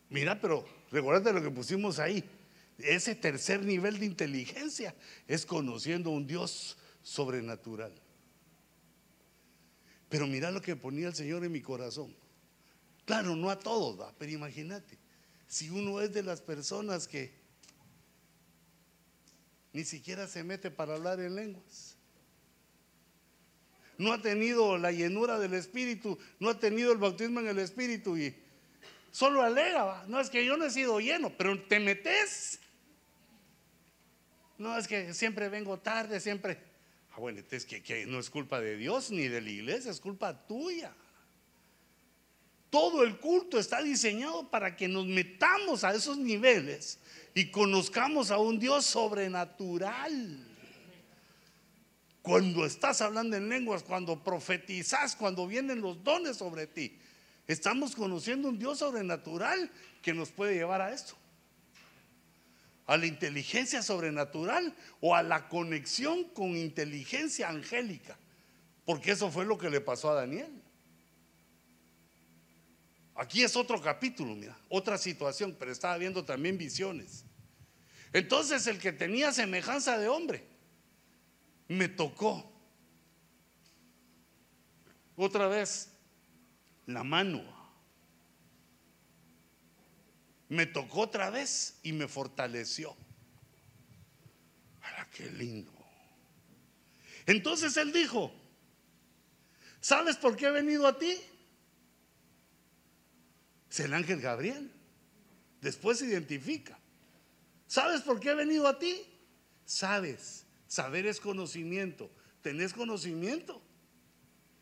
Mira, 0.10 0.40
pero 0.40 0.66
recuerda 0.92 1.32
lo 1.32 1.42
que 1.42 1.52
pusimos 1.52 2.00
ahí. 2.00 2.24
Ese 2.78 3.16
tercer 3.16 3.64
nivel 3.64 4.00
de 4.00 4.06
inteligencia 4.06 4.96
es 5.28 5.46
conociendo 5.46 6.12
un 6.12 6.28
Dios 6.28 6.78
sobrenatural. 7.02 7.94
Pero 10.10 10.28
mira 10.28 10.52
lo 10.52 10.62
que 10.62 10.76
ponía 10.76 11.08
el 11.08 11.16
Señor 11.16 11.44
en 11.44 11.52
mi 11.52 11.62
corazón. 11.62 12.16
Claro, 13.06 13.36
no 13.36 13.50
a 13.50 13.58
todos, 13.58 14.00
¿va? 14.00 14.14
pero 14.18 14.32
imagínate, 14.32 14.98
si 15.48 15.70
uno 15.70 16.02
es 16.02 16.14
de 16.14 16.24
las 16.24 16.42
personas 16.42 17.08
que 17.08 17.34
ni 19.74 19.86
siquiera 19.86 20.28
se 20.28 20.44
mete 20.44 20.72
para 20.72 20.96
hablar 20.96 21.20
en 21.20 21.36
lenguas, 21.36 21.97
no 23.98 24.14
ha 24.14 24.22
tenido 24.22 24.78
la 24.78 24.92
llenura 24.92 25.40
del 25.40 25.54
Espíritu, 25.54 26.18
no 26.40 26.50
ha 26.50 26.60
tenido 26.60 26.92
el 26.92 26.98
bautismo 26.98 27.40
en 27.40 27.48
el 27.48 27.60
Espíritu 27.60 28.18
y 28.18 28.36
solo 29.12 29.42
alega, 29.42 30.06
no 30.08 30.20
es 30.20 30.30
que 30.30 30.46
yo 30.46 30.58
no 30.58 30.66
he 30.66 30.70
sido 30.70 31.00
lleno, 31.00 31.32
pero 31.38 31.62
te 31.64 31.80
metes. 31.80 32.60
No 34.58 34.78
es 34.78 34.88
que 34.88 35.14
siempre 35.14 35.50
vengo 35.50 35.78
tarde, 35.78 36.20
siempre 36.20 36.58
Ah, 37.18 37.20
bueno, 37.20 37.42
es 37.50 37.66
que, 37.66 38.06
no 38.06 38.20
es 38.20 38.30
culpa 38.30 38.62
de 38.62 38.78
Dios 38.78 39.10
ni 39.10 39.28
de 39.28 39.42
la 39.42 39.50
iglesia, 39.50 39.90
es 39.90 40.00
culpa 40.00 40.46
tuya. 40.46 40.94
Todo 42.70 43.04
el 43.04 43.18
culto 43.18 43.58
está 43.58 43.82
diseñado 43.82 44.52
para 44.52 44.76
que 44.76 44.88
nos 44.88 45.08
metamos 45.08 45.84
a 45.84 45.96
esos 45.96 46.20
niveles 46.20 47.00
y 47.34 47.50
conozcamos 47.50 48.30
a 48.30 48.38
un 48.38 48.60
Dios 48.60 48.86
sobrenatural. 48.86 50.47
Cuando 52.28 52.66
estás 52.66 53.00
hablando 53.00 53.38
en 53.38 53.48
lenguas, 53.48 53.84
cuando 53.84 54.22
profetizas, 54.22 55.16
cuando 55.16 55.48
vienen 55.48 55.80
los 55.80 56.04
dones 56.04 56.36
sobre 56.36 56.68
ti, 56.68 57.00
estamos 57.48 57.96
conociendo 57.96 58.50
un 58.50 58.60
Dios 58.60 58.80
sobrenatural 58.80 59.72
que 60.02 60.14
nos 60.14 60.32
puede 60.32 60.56
llevar 60.56 60.82
a 60.82 60.94
esto 60.94 61.16
a 62.86 62.98
la 62.98 63.06
inteligencia 63.06 63.82
sobrenatural 63.82 64.76
o 65.00 65.16
a 65.16 65.24
la 65.24 65.48
conexión 65.48 66.26
con 66.26 66.58
inteligencia 66.58 67.48
angélica. 67.48 68.18
Porque 68.84 69.12
eso 69.12 69.32
fue 69.32 69.46
lo 69.46 69.58
que 69.58 69.70
le 69.70 69.80
pasó 69.80 70.10
a 70.10 70.16
Daniel. 70.16 70.52
Aquí 73.16 73.42
es 73.42 73.56
otro 73.56 73.82
capítulo, 73.82 74.36
mira, 74.36 74.58
otra 74.68 74.98
situación, 74.98 75.56
pero 75.58 75.72
estaba 75.72 75.98
viendo 75.98 76.26
también 76.26 76.58
visiones. 76.58 77.24
Entonces 78.12 78.68
el 78.68 78.80
que 78.80 78.92
tenía 78.92 79.32
semejanza 79.32 79.98
de 79.98 80.10
hombre 80.10 80.57
me 81.68 81.88
tocó 81.88 82.52
otra 85.16 85.48
vez 85.48 85.90
la 86.86 87.04
mano 87.04 87.58
me 90.50 90.66
tocó 90.66 91.02
otra 91.02 91.30
vez 91.30 91.78
y 91.84 91.92
me 91.92 92.08
fortaleció. 92.08 92.96
¡Hala, 94.82 95.10
qué 95.12 95.30
lindo! 95.32 95.74
Entonces 97.26 97.76
él 97.76 97.92
dijo, 97.92 98.32
¿sabes 99.82 100.16
por 100.16 100.38
qué 100.38 100.48
he 100.48 100.52
venido 100.52 100.88
a 100.88 100.98
ti? 100.98 101.18
Es 103.70 103.80
el 103.82 103.94
ángel 103.94 104.22
Gabriel. 104.22 104.72
Después 105.60 106.00
se 106.00 106.06
identifica. 106.06 106.80
¿Sabes 107.68 108.02
por 108.02 108.20
qué 108.20 108.30
he 108.30 108.36
venido 108.36 108.68
a 108.68 108.80
ti? 108.80 109.06
Sabes. 109.66 110.46
Saber 110.68 111.06
es 111.06 111.20
conocimiento. 111.20 112.12
¿Tenés 112.42 112.74
conocimiento? 112.74 113.62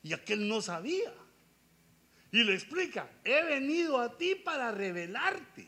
Y 0.03 0.13
aquel 0.13 0.47
no 0.47 0.61
sabía. 0.61 1.13
Y 2.31 2.43
le 2.43 2.53
explica, 2.53 3.09
he 3.23 3.43
venido 3.43 3.99
a 3.99 4.17
ti 4.17 4.35
para 4.35 4.71
revelarte. 4.71 5.67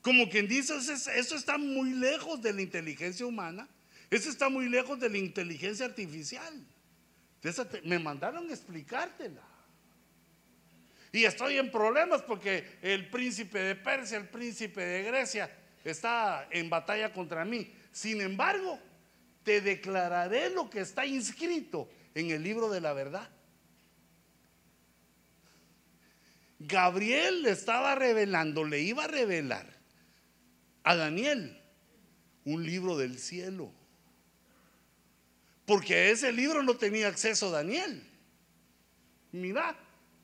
Como 0.00 0.28
quien 0.28 0.48
dice, 0.48 0.74
eso 0.76 1.36
está 1.36 1.58
muy 1.58 1.90
lejos 1.90 2.40
de 2.42 2.52
la 2.52 2.62
inteligencia 2.62 3.24
humana, 3.24 3.68
eso 4.10 4.28
está 4.28 4.48
muy 4.48 4.68
lejos 4.68 5.00
de 5.00 5.08
la 5.08 5.18
inteligencia 5.18 5.86
artificial. 5.86 6.54
me 7.84 7.98
mandaron 7.98 8.50
explicártela. 8.50 9.42
Y 11.12 11.24
estoy 11.24 11.58
en 11.58 11.70
problemas 11.70 12.22
porque 12.22 12.78
el 12.82 13.08
príncipe 13.08 13.58
de 13.60 13.76
Persia, 13.76 14.18
el 14.18 14.28
príncipe 14.28 14.80
de 14.80 15.02
Grecia, 15.04 15.50
está 15.84 16.48
en 16.50 16.68
batalla 16.68 17.12
contra 17.12 17.44
mí. 17.44 17.72
Sin 17.92 18.20
embargo, 18.20 18.80
te 19.44 19.60
declararé 19.60 20.50
lo 20.50 20.68
que 20.68 20.80
está 20.80 21.06
inscrito 21.06 21.88
en 22.14 22.30
el 22.30 22.42
libro 22.42 22.70
de 22.70 22.80
la 22.80 22.92
verdad. 22.92 23.28
Gabriel 26.58 27.42
le 27.42 27.50
estaba 27.50 27.94
revelando, 27.94 28.64
le 28.64 28.80
iba 28.80 29.04
a 29.04 29.08
revelar 29.08 29.66
a 30.82 30.96
Daniel 30.96 31.60
un 32.44 32.64
libro 32.64 32.96
del 32.96 33.18
cielo. 33.18 33.70
Porque 35.66 35.94
a 35.94 36.10
ese 36.10 36.32
libro 36.32 36.62
no 36.62 36.76
tenía 36.76 37.08
acceso 37.08 37.50
Daniel. 37.50 38.02
Mira, 39.32 39.76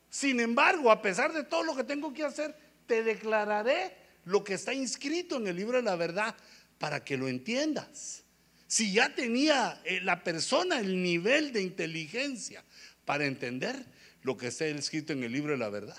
sin 0.08 0.40
embargo, 0.40 0.90
a 0.90 1.02
pesar 1.02 1.32
de 1.32 1.44
todo 1.44 1.62
lo 1.62 1.74
que 1.74 1.84
tengo 1.84 2.12
que 2.12 2.24
hacer, 2.24 2.54
te 2.86 3.02
declararé 3.02 3.96
lo 4.24 4.44
que 4.44 4.54
está 4.54 4.72
inscrito 4.72 5.36
en 5.36 5.46
el 5.46 5.56
libro 5.56 5.78
de 5.78 5.82
la 5.82 5.96
verdad 5.96 6.36
para 6.78 7.04
que 7.04 7.16
lo 7.16 7.28
entiendas. 7.28 8.24
Si 8.70 8.92
ya 8.92 9.12
tenía 9.12 9.82
eh, 9.84 10.00
la 10.00 10.22
persona 10.22 10.78
el 10.78 11.02
nivel 11.02 11.52
de 11.52 11.60
inteligencia 11.60 12.64
para 13.04 13.26
entender 13.26 13.84
lo 14.22 14.36
que 14.36 14.46
está 14.46 14.64
escrito 14.64 15.12
en 15.12 15.24
el 15.24 15.32
libro 15.32 15.50
de 15.50 15.58
la 15.58 15.70
verdad. 15.70 15.96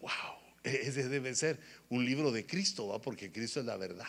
Wow, 0.00 0.10
ese 0.62 1.10
debe 1.10 1.34
ser 1.34 1.60
un 1.90 2.06
libro 2.06 2.32
de 2.32 2.46
Cristo, 2.46 2.88
¿va? 2.88 2.98
porque 2.98 3.30
Cristo 3.30 3.60
es 3.60 3.66
la 3.66 3.76
verdad. 3.76 4.08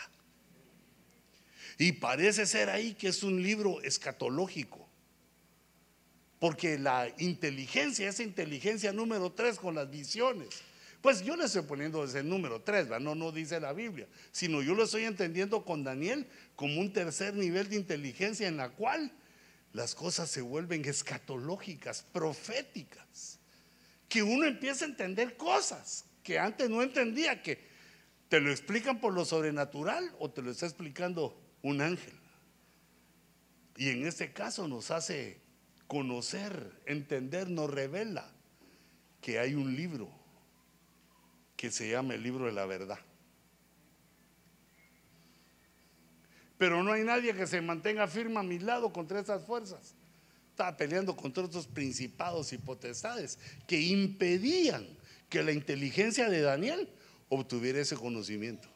Y 1.76 1.92
parece 1.92 2.46
ser 2.46 2.70
ahí 2.70 2.94
que 2.94 3.08
es 3.08 3.22
un 3.22 3.42
libro 3.42 3.82
escatológico. 3.82 4.88
Porque 6.38 6.78
la 6.78 7.12
inteligencia, 7.18 8.08
esa 8.08 8.22
inteligencia 8.22 8.94
número 8.94 9.30
tres 9.30 9.58
con 9.58 9.74
las 9.74 9.90
visiones, 9.90 10.62
pues 11.04 11.22
yo 11.22 11.36
le 11.36 11.44
estoy 11.44 11.60
poniendo 11.60 12.02
ese 12.02 12.22
número 12.22 12.62
tres, 12.62 12.88
no, 12.98 13.14
no 13.14 13.30
dice 13.30 13.60
la 13.60 13.74
Biblia, 13.74 14.08
sino 14.32 14.62
yo 14.62 14.74
lo 14.74 14.84
estoy 14.84 15.04
entendiendo 15.04 15.62
con 15.62 15.84
Daniel 15.84 16.26
como 16.56 16.80
un 16.80 16.94
tercer 16.94 17.34
nivel 17.34 17.68
de 17.68 17.76
inteligencia 17.76 18.48
en 18.48 18.56
la 18.56 18.70
cual 18.70 19.12
las 19.74 19.94
cosas 19.94 20.30
se 20.30 20.40
vuelven 20.40 20.82
escatológicas, 20.86 22.06
proféticas, 22.10 23.38
que 24.08 24.22
uno 24.22 24.46
empieza 24.46 24.86
a 24.86 24.88
entender 24.88 25.36
cosas 25.36 26.06
que 26.22 26.38
antes 26.38 26.70
no 26.70 26.82
entendía, 26.82 27.42
que 27.42 27.62
te 28.30 28.40
lo 28.40 28.50
explican 28.50 28.98
por 28.98 29.12
lo 29.12 29.26
sobrenatural 29.26 30.10
o 30.18 30.30
te 30.30 30.40
lo 30.40 30.52
está 30.52 30.64
explicando 30.64 31.38
un 31.60 31.82
ángel. 31.82 32.14
Y 33.76 33.90
en 33.90 34.06
este 34.06 34.32
caso 34.32 34.66
nos 34.68 34.90
hace 34.90 35.38
conocer, 35.86 36.80
entender, 36.86 37.50
nos 37.50 37.68
revela 37.68 38.26
que 39.20 39.38
hay 39.38 39.54
un 39.54 39.76
libro 39.76 40.23
que 41.64 41.70
se 41.70 41.88
llama 41.88 42.12
el 42.12 42.22
libro 42.22 42.44
de 42.44 42.52
la 42.52 42.66
verdad. 42.66 42.98
Pero 46.58 46.82
no 46.82 46.92
hay 46.92 47.04
nadie 47.04 47.34
que 47.34 47.46
se 47.46 47.62
mantenga 47.62 48.06
firme 48.06 48.38
a 48.38 48.42
mi 48.42 48.58
lado 48.58 48.92
contra 48.92 49.18
esas 49.18 49.44
fuerzas. 49.44 49.94
Estaba 50.50 50.76
peleando 50.76 51.16
contra 51.16 51.42
otros 51.42 51.66
principados 51.66 52.52
y 52.52 52.58
potestades 52.58 53.38
que 53.66 53.80
impedían 53.80 54.86
que 55.30 55.42
la 55.42 55.52
inteligencia 55.52 56.28
de 56.28 56.42
Daniel 56.42 56.86
obtuviera 57.30 57.80
ese 57.80 57.96
conocimiento. 57.96 58.68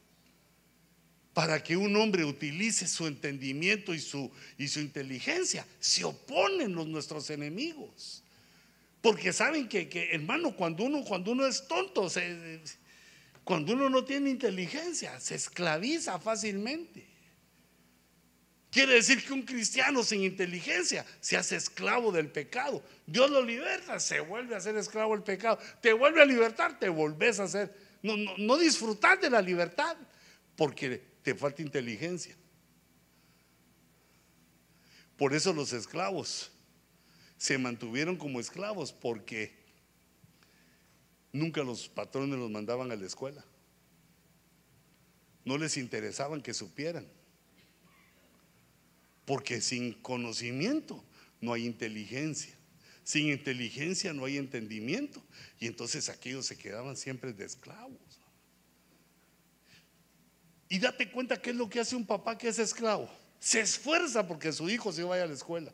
Para 1.34 1.62
que 1.62 1.76
un 1.76 1.94
hombre 1.94 2.24
utilice 2.24 2.88
su 2.88 3.06
entendimiento 3.06 3.92
y 3.92 4.00
su, 4.00 4.30
y 4.56 4.66
su 4.68 4.80
inteligencia, 4.80 5.66
se 5.78 6.04
oponen 6.04 6.74
los 6.74 6.86
nuestros 6.86 7.28
enemigos. 7.28 8.24
Porque 9.00 9.32
saben 9.32 9.68
que, 9.68 10.10
hermano, 10.12 10.54
cuando 10.56 10.84
uno, 10.84 11.04
cuando 11.04 11.32
uno 11.32 11.46
es 11.46 11.66
tonto, 11.68 12.08
cuando 13.44 13.72
uno 13.72 13.88
no 13.88 14.04
tiene 14.04 14.30
inteligencia, 14.30 15.18
se 15.20 15.36
esclaviza 15.36 16.18
fácilmente. 16.18 17.06
Quiere 18.70 18.94
decir 18.94 19.24
que 19.24 19.32
un 19.32 19.42
cristiano 19.42 20.02
sin 20.02 20.22
inteligencia 20.22 21.06
se 21.20 21.36
hace 21.36 21.56
esclavo 21.56 22.12
del 22.12 22.30
pecado. 22.30 22.84
Dios 23.06 23.30
lo 23.30 23.42
liberta, 23.42 23.98
se 23.98 24.20
vuelve 24.20 24.54
a 24.54 24.60
ser 24.60 24.76
esclavo 24.76 25.14
del 25.14 25.22
pecado. 25.22 25.58
Te 25.80 25.92
vuelve 25.92 26.20
a 26.20 26.26
libertar, 26.26 26.78
te 26.78 26.88
volvés 26.88 27.40
a 27.40 27.48
ser. 27.48 27.74
No, 28.02 28.16
no, 28.16 28.36
no 28.36 28.56
disfrutar 28.58 29.18
de 29.20 29.30
la 29.30 29.40
libertad 29.40 29.96
porque 30.54 31.02
te 31.22 31.34
falta 31.34 31.62
inteligencia. 31.62 32.36
Por 35.16 35.34
eso 35.34 35.52
los 35.52 35.72
esclavos 35.72 36.52
se 37.38 37.56
mantuvieron 37.56 38.16
como 38.16 38.40
esclavos 38.40 38.92
porque 38.92 39.52
nunca 41.32 41.62
los 41.62 41.88
patrones 41.88 42.38
los 42.38 42.50
mandaban 42.50 42.90
a 42.90 42.96
la 42.96 43.06
escuela. 43.06 43.44
No 45.44 45.56
les 45.56 45.76
interesaban 45.76 46.42
que 46.42 46.52
supieran. 46.52 47.06
Porque 49.24 49.60
sin 49.60 49.92
conocimiento 49.94 51.02
no 51.40 51.52
hay 51.52 51.64
inteligencia. 51.64 52.54
Sin 53.04 53.28
inteligencia 53.28 54.12
no 54.12 54.24
hay 54.24 54.36
entendimiento. 54.36 55.22
Y 55.60 55.68
entonces 55.68 56.08
aquellos 56.08 56.44
se 56.44 56.58
quedaban 56.58 56.96
siempre 56.96 57.32
de 57.32 57.44
esclavos. 57.44 58.20
Y 60.68 60.80
date 60.80 61.10
cuenta 61.10 61.40
qué 61.40 61.50
es 61.50 61.56
lo 61.56 61.70
que 61.70 61.80
hace 61.80 61.94
un 61.94 62.04
papá 62.04 62.36
que 62.36 62.48
es 62.48 62.58
esclavo. 62.58 63.08
Se 63.38 63.60
esfuerza 63.60 64.26
porque 64.26 64.52
su 64.52 64.68
hijo 64.68 64.92
se 64.92 65.04
vaya 65.04 65.22
a 65.22 65.26
la 65.26 65.34
escuela 65.34 65.72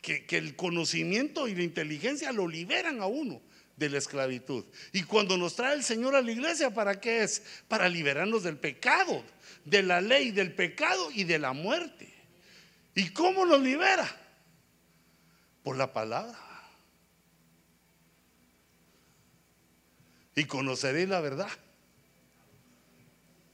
que, 0.00 0.24
el 0.30 0.56
conocimiento 0.56 1.48
y 1.48 1.54
la 1.54 1.62
inteligencia 1.62 2.32
lo 2.32 2.48
liberan 2.48 3.00
a 3.00 3.06
uno 3.06 3.42
de 3.76 3.90
la 3.90 3.98
esclavitud. 3.98 4.64
Y 4.92 5.02
cuando 5.02 5.36
nos 5.36 5.56
trae 5.56 5.74
el 5.74 5.84
Señor 5.84 6.14
a 6.14 6.22
la 6.22 6.30
iglesia, 6.30 6.72
¿para 6.72 7.00
qué 7.00 7.22
es? 7.22 7.42
Para 7.68 7.88
liberarnos 7.88 8.42
del 8.42 8.56
pecado, 8.56 9.22
de 9.64 9.82
la 9.82 10.00
ley, 10.00 10.30
del 10.30 10.54
pecado 10.54 11.10
y 11.10 11.24
de 11.24 11.38
la 11.38 11.52
muerte. 11.52 12.12
¿Y 12.94 13.10
cómo 13.10 13.44
nos 13.44 13.60
libera? 13.60 14.08
Por 15.62 15.76
la 15.76 15.92
palabra. 15.92 16.38
Y 20.34 20.44
conoceréis 20.44 21.08
la 21.08 21.20
verdad. 21.20 21.50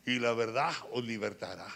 Y 0.06 0.18
la 0.18 0.32
verdad 0.32 0.72
os 0.92 1.04
libertará. 1.04 1.66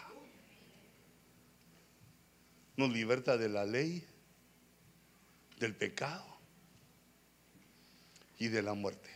Nos 2.75 2.91
liberta 2.91 3.37
de 3.37 3.49
la 3.49 3.65
ley, 3.65 4.03
del 5.63 5.75
pecado 5.75 6.25
y 8.37 8.49
de 8.49 8.61
la 8.61 8.73
muerte. 8.73 9.09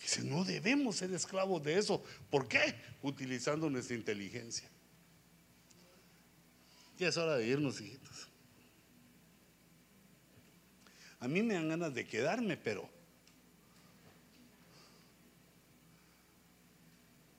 Dice, 0.00 0.22
no 0.22 0.44
debemos 0.44 0.96
ser 0.96 1.12
esclavos 1.12 1.62
de 1.62 1.76
eso. 1.78 2.02
¿Por 2.30 2.48
qué? 2.48 2.74
Utilizando 3.02 3.68
nuestra 3.68 3.96
inteligencia. 3.96 4.66
Ya 6.96 7.08
es 7.08 7.16
hora 7.18 7.36
de 7.36 7.46
irnos, 7.46 7.80
hijitos. 7.82 8.28
A 11.20 11.28
mí 11.28 11.42
me 11.42 11.54
dan 11.54 11.68
ganas 11.68 11.94
de 11.94 12.06
quedarme, 12.06 12.56
pero 12.56 12.88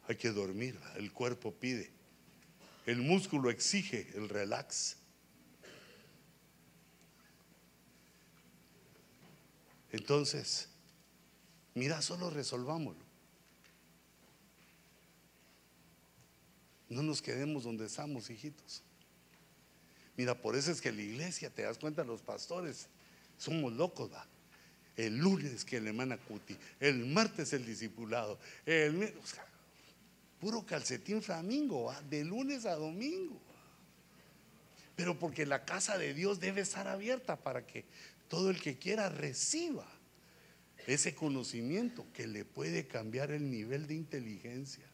hay 0.08 0.18
que 0.18 0.30
dormir. 0.30 0.80
El 0.98 1.12
cuerpo 1.12 1.52
pide. 1.52 1.90
El 2.86 2.98
músculo 2.98 3.50
exige 3.50 4.12
el 4.16 4.30
relax. 4.30 4.99
Entonces, 9.91 10.68
mira, 11.74 12.02
solo 12.02 12.30
resolvámoslo. 12.30 13.03
No 16.90 17.03
nos 17.03 17.22
quedemos 17.22 17.64
donde 17.64 17.86
estamos, 17.86 18.30
hijitos. 18.30 18.82
Mira, 20.18 20.36
por 20.36 20.56
eso 20.56 20.72
es 20.72 20.82
que 20.82 20.91
la 20.91 21.02
iglesia, 21.02 21.49
te 21.49 21.61
das 21.61 21.78
cuenta, 21.78 22.03
los 22.03 22.22
pastores 22.22 22.88
somos 23.38 23.74
locos, 23.74 24.11
va. 24.11 24.26
El 24.98 25.18
lunes 25.18 25.64
que 25.64 25.80
le 25.80 25.90
hermana 25.90 26.18
Cuti, 26.18 26.57
el 26.80 27.06
martes 27.06 27.53
el 27.53 27.66
discipulado, 27.66 28.38
el 28.66 29.14
puro 30.41 30.66
calcetín 30.66 31.22
flamingo, 31.22 31.86
¿va? 31.86 32.02
de 32.02 32.26
lunes 32.26 32.66
a 32.66 32.76
domingo. 32.76 33.40
Pero 34.98 35.18
porque 35.18 35.45
la 35.45 35.64
casa 35.64 35.98
de 35.98 36.14
Dios 36.14 36.41
debe 36.41 36.60
estar 36.61 36.88
abierta 36.88 37.38
para 37.38 37.66
que 37.66 37.86
todo 38.30 38.49
el 38.49 38.61
que 38.61 38.77
quiera 38.77 39.10
reciba 39.10 39.85
ese 40.88 41.14
conocimiento 41.14 42.06
que 42.14 42.26
le 42.27 42.45
puede 42.45 42.88
cambiar 42.88 43.31
el 43.31 43.51
nivel 43.51 43.88
de 43.88 43.95
inteligencia, 43.95 44.85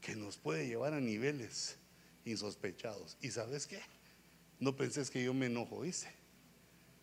que 0.00 0.16
nos 0.16 0.38
puede 0.38 0.66
llevar 0.66 0.94
a 0.94 1.00
niveles 1.00 1.76
insospechados. 2.24 3.16
¿Y 3.20 3.30
sabes 3.30 3.66
qué? 3.66 3.80
No 4.58 4.74
penses 4.76 5.10
que 5.10 5.22
yo 5.22 5.34
me 5.34 5.46
enojo, 5.46 5.82
dice. 5.82 6.08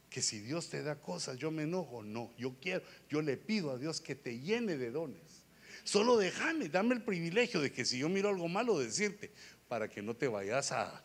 Que 0.09 0.21
si 0.21 0.39
Dios 0.39 0.69
te 0.69 0.81
da 0.83 1.01
cosas, 1.01 1.37
yo 1.37 1.51
me 1.51 1.63
enojo. 1.63 2.01
No, 2.01 2.33
yo 2.37 2.55
quiero, 2.59 2.83
yo 3.09 3.21
le 3.21 3.37
pido 3.37 3.71
a 3.71 3.77
Dios 3.77 4.01
que 4.01 4.15
te 4.15 4.39
llene 4.39 4.77
de 4.77 4.91
dones. 4.91 5.43
Solo 5.83 6.17
déjame, 6.17 6.69
dame 6.69 6.95
el 6.95 7.03
privilegio 7.03 7.61
de 7.61 7.71
que 7.71 7.85
si 7.85 7.99
yo 7.99 8.09
miro 8.09 8.29
algo 8.29 8.47
malo, 8.47 8.79
decirte, 8.79 9.31
para 9.67 9.89
que 9.89 10.01
no 10.01 10.15
te 10.15 10.27
vayas 10.27 10.71
a 10.71 11.03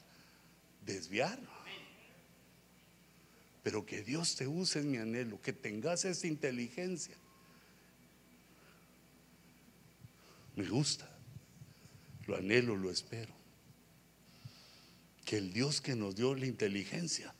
desviar. 0.84 1.38
Pero 3.62 3.86
que 3.86 4.02
Dios 4.02 4.34
te 4.36 4.46
use 4.46 4.80
en 4.80 4.90
mi 4.90 4.96
anhelo, 4.98 5.40
que 5.40 5.52
tengas 5.52 6.04
esa 6.04 6.26
inteligencia. 6.26 7.16
Me 10.56 10.66
gusta, 10.66 11.08
lo 12.26 12.36
anhelo, 12.36 12.76
lo 12.76 12.90
espero. 12.90 13.32
Que 15.24 15.38
el 15.38 15.52
Dios 15.52 15.80
que 15.80 15.94
nos 15.94 16.16
dio 16.16 16.34
la 16.34 16.46
inteligencia 16.46 17.34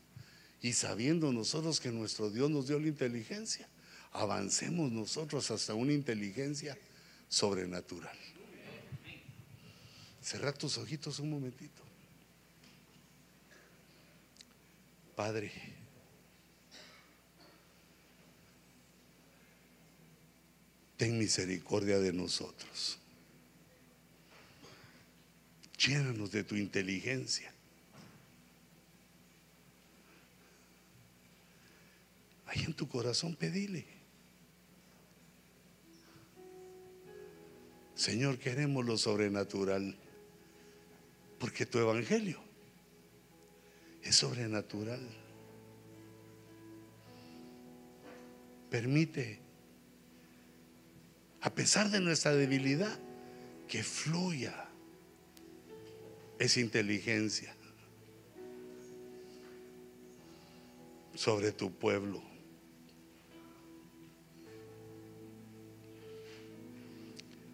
y 0.63 0.75
sabiendo 0.75 1.33
nosotros 1.33 1.81
que 1.81 1.91
nuestro 1.91 2.31
Dios 2.31 2.49
nos 2.49 2.69
dio 2.69 2.79
la 2.79 2.87
inteligencia, 2.87 3.69
avancemos 4.13 4.93
nosotros 4.93 5.51
hasta 5.51 5.75
una 5.75 5.93
inteligencia 5.93 6.79
sobrenatural. 7.29 8.17
Cerra 10.23 10.53
tus 10.53 10.79
ojitos 10.79 11.19
un 11.19 11.31
momentito. 11.31 11.83
Padre, 15.17 15.53
ten 21.03 21.19
misericordia 21.19 21.99
de 21.99 22.13
nosotros. 22.13 22.97
Llénanos 25.77 26.31
de 26.31 26.45
tu 26.45 26.55
inteligencia. 26.55 27.53
Ahí 32.47 32.63
en 32.63 32.75
tu 32.75 32.87
corazón 32.87 33.35
pedile. 33.35 33.85
Señor, 37.97 38.39
queremos 38.39 38.87
lo 38.87 38.97
sobrenatural, 38.97 39.97
porque 41.41 41.67
tu 41.67 41.81
evangelio 41.81 42.41
es 44.05 44.15
sobrenatural. 44.15 45.05
Permite 48.71 49.41
a 51.43 51.51
pesar 51.51 51.91
de 51.91 52.01
nuestra 52.01 52.33
debilidad, 52.35 52.99
que 53.69 53.83
fluya 53.83 54.69
esa 56.39 56.61
inteligencia 56.61 57.55
sobre 61.15 61.53
tu 61.53 61.73
pueblo. 61.73 62.23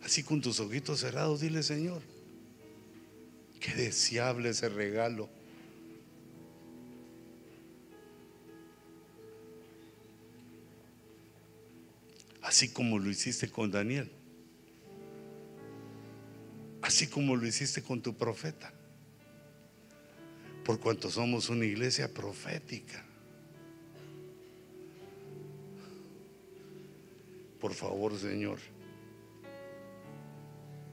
Así 0.02 0.23
con 0.23 0.40
tus 0.40 0.60
ojitos 0.60 1.01
cerrados, 1.01 1.40
dile 1.40 1.62
Señor, 1.62 2.02
qué 3.60 3.74
deseable 3.74 4.51
ese 4.51 4.69
regalo 4.69 5.38
Así 12.48 12.70
como 12.70 12.98
lo 12.98 13.10
hiciste 13.10 13.50
con 13.50 13.70
Daniel. 13.70 14.10
Así 16.80 17.06
como 17.06 17.36
lo 17.36 17.46
hiciste 17.46 17.82
con 17.82 18.00
tu 18.00 18.16
profeta. 18.16 18.72
Por 20.64 20.80
cuanto 20.80 21.10
somos 21.10 21.50
una 21.50 21.66
iglesia 21.66 22.10
profética. 22.10 23.04
Por 27.60 27.74
favor, 27.74 28.18
Señor, 28.18 28.58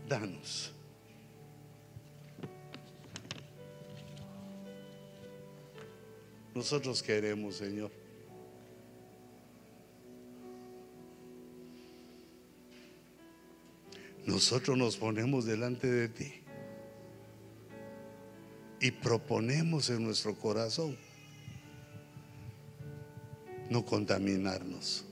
danos. 0.10 0.74
Nosotros 6.54 7.02
queremos, 7.02 7.56
Señor. 7.56 7.95
Nosotros 14.26 14.78
nos 14.78 14.98
ponemos 14.98 15.46
delante 15.46 15.88
de 15.88 16.10
ti 16.10 16.34
y 18.80 18.92
proponemos 18.92 19.90
en 19.90 20.04
nuestro 20.04 20.36
corazón 20.36 20.98
no 23.70 23.86
contaminarnos. 23.86 25.06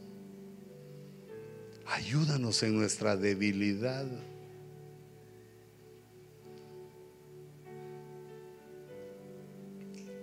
Ayúdanos 1.85 2.63
en 2.63 2.75
nuestra 2.75 3.15
debilidad. 3.15 4.05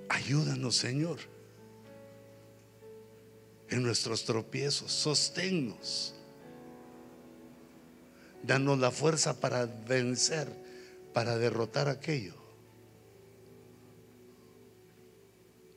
Ayúdanos, 0.09 0.77
Señor, 0.77 1.19
en 3.69 3.83
nuestros 3.83 4.25
tropiezos. 4.25 4.91
Sosténnos. 4.91 6.15
Danos 8.43 8.79
la 8.79 8.91
fuerza 8.91 9.41
para 9.41 9.67
vencer, 9.67 10.49
para 11.13 11.37
derrotar 11.37 11.89
aquello 11.89 12.35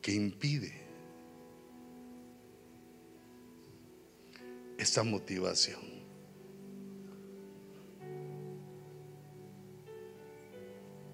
que 0.02 0.14
impide 0.14 0.74
esta 4.78 5.04
motivación. 5.04 5.94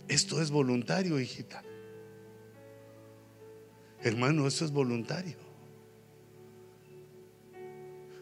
Esto 0.08 0.42
es 0.42 0.50
voluntario, 0.50 1.20
hijita. 1.20 1.64
Hermano, 4.02 4.48
eso 4.48 4.66
es 4.66 4.72
voluntario. 4.72 5.38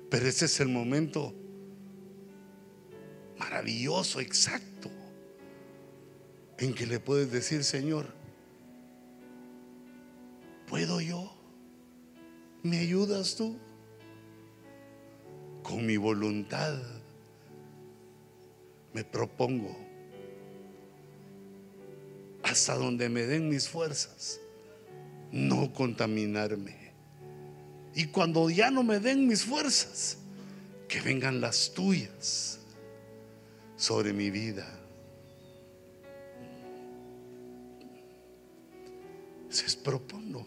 Pero 0.10 0.28
ese 0.28 0.45
es 0.45 0.60
el 0.60 0.68
momento 0.68 1.34
maravilloso, 3.57 4.19
exacto, 4.19 4.91
en 6.59 6.75
que 6.75 6.85
le 6.85 6.99
puedes 6.99 7.31
decir, 7.31 7.63
Señor, 7.63 8.05
¿puedo 10.67 11.01
yo? 11.01 11.34
¿Me 12.61 12.79
ayudas 12.79 13.35
tú? 13.35 13.57
Con 15.63 15.88
mi 15.88 15.97
voluntad 15.97 16.79
me 18.93 19.03
propongo 19.03 19.75
hasta 22.43 22.75
donde 22.75 23.09
me 23.09 23.23
den 23.23 23.49
mis 23.49 23.67
fuerzas, 23.67 24.39
no 25.31 25.73
contaminarme. 25.73 26.93
Y 27.95 28.05
cuando 28.05 28.51
ya 28.51 28.69
no 28.69 28.84
me 28.84 28.99
den 28.99 29.27
mis 29.27 29.43
fuerzas, 29.43 30.19
que 30.88 31.01
vengan 31.01 31.41
las 31.41 31.73
tuyas 31.73 32.56
sobre 33.78 34.12
mi 34.12 34.32
vida. 34.32 34.68
Se 39.49 39.78
propongo. 39.78 40.45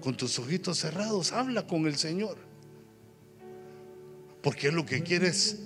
Con 0.00 0.16
tus 0.16 0.38
ojitos 0.38 0.78
cerrados, 0.78 1.32
habla 1.32 1.66
con 1.66 1.86
el 1.86 1.96
Señor. 1.96 2.36
Porque 4.42 4.72
lo 4.72 4.86
que 4.86 5.02
quieres, 5.02 5.58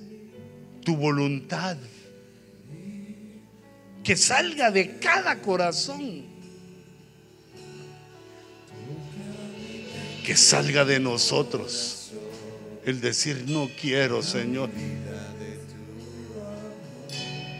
tu 0.85 0.97
voluntad. 0.97 1.77
Que 4.03 4.17
salga 4.17 4.71
de 4.71 4.99
cada 4.99 5.41
corazón. 5.41 6.25
Que 10.25 10.37
salga 10.37 10.85
de 10.85 11.01
nosotros 11.01 12.06
el 12.87 13.01
decir, 13.01 13.45
no 13.49 13.69
quiero, 13.79 14.23
Señor. 14.23 14.71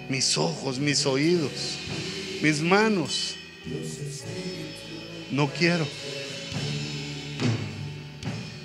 Mis 0.09 0.39
ojos, 0.39 0.79
mis 0.79 1.05
oídos, 1.05 1.79
mis 2.41 2.61
manos. 2.61 3.35
No 5.33 5.51
quiero. 5.51 5.85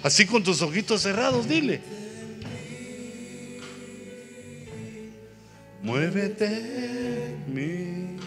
Así 0.03 0.27
con 0.27 0.43
tus 0.43 0.61
ojitos 0.61 1.01
cerrados, 1.01 1.49
dile. 1.49 1.81
Muévete 5.81 7.38
mí. 7.47 8.17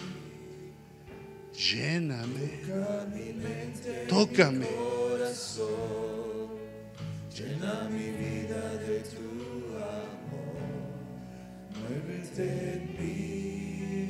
Lléname. 1.53 2.51
Tócame. 4.09 4.67
Llena 7.35 7.89
mi 7.89 8.11
vida 8.11 8.77
de 8.77 9.01
tu 9.01 9.27
amor, 9.75 10.55
muévete 11.75 12.47
en 12.75 12.83
mí, 12.97 14.07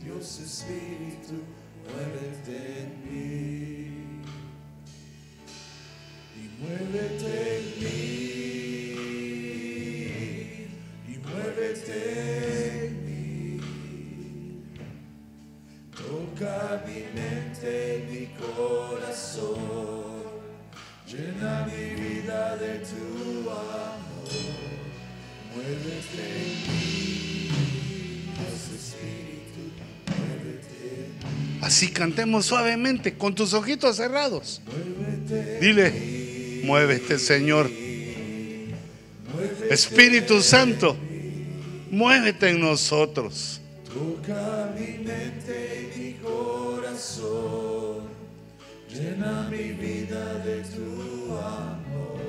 Dios 0.00 0.26
Espíritu, 0.38 1.36
muévete 1.82 2.58
en 2.82 2.90
mí. 3.04 4.22
Y 6.36 6.42
muévete 6.60 7.32
en 7.58 7.64
mí, 7.80 7.98
y 11.08 11.14
muévete 11.26 11.98
en 12.86 12.92
mí. 13.04 13.58
Toca 15.90 16.84
mi 16.86 17.00
mente, 17.20 18.06
mi 18.08 18.22
corazón. 18.38 19.89
Llena 21.10 21.66
mi 21.66 21.94
vida 22.00 22.56
de 22.56 22.78
tu 22.86 23.50
amor, 23.50 24.30
muévete 25.52 26.22
en 26.36 26.50
mí, 26.68 27.48
Dios 28.38 28.64
Espíritu, 28.78 29.62
muévete 30.06 31.10
Así 31.62 31.88
cantemos 31.90 32.46
suavemente 32.46 33.14
con 33.14 33.34
tus 33.34 33.52
ojitos 33.54 33.96
cerrados. 33.96 34.60
muévete, 34.66 35.58
Dile, 35.58 36.62
muévete 36.64 37.18
Señor. 37.18 37.68
muévete, 39.34 39.74
Espíritu 39.74 40.40
Santo, 40.42 40.96
muévete 41.90 42.50
en 42.50 42.60
nosotros. 42.60 43.60
toca 43.92 44.72
mi 44.78 45.04
mente 45.04 45.90
y 45.92 45.98
mi 45.98 46.12
corazón, 46.22 47.89
llena 48.92 49.48
mi 49.50 49.72
vida 49.72 50.38
de 50.44 50.62
tu 50.62 51.32
amor, 51.36 52.20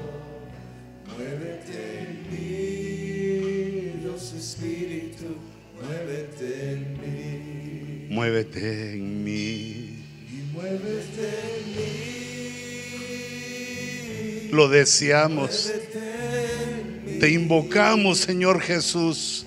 muévete 1.08 2.00
en 2.00 2.12
mí, 2.30 3.94
Dios 4.02 4.34
Espíritu, 4.34 5.38
muévete 5.76 6.72
en 6.74 6.82
mí. 7.02 8.08
Muévete 8.10 8.94
en 8.94 9.24
mí. 9.24 10.04
Y 10.30 10.42
muévete 10.54 11.28
en 11.56 11.64
mí. 11.76 12.02
Lo 14.52 14.68
deseamos. 14.68 15.66
Muévete 15.66 16.00
en 16.74 17.06
mí. 17.06 17.20
Te 17.20 17.30
invocamos, 17.30 18.20
Señor 18.20 18.60
Jesús. 18.60 19.46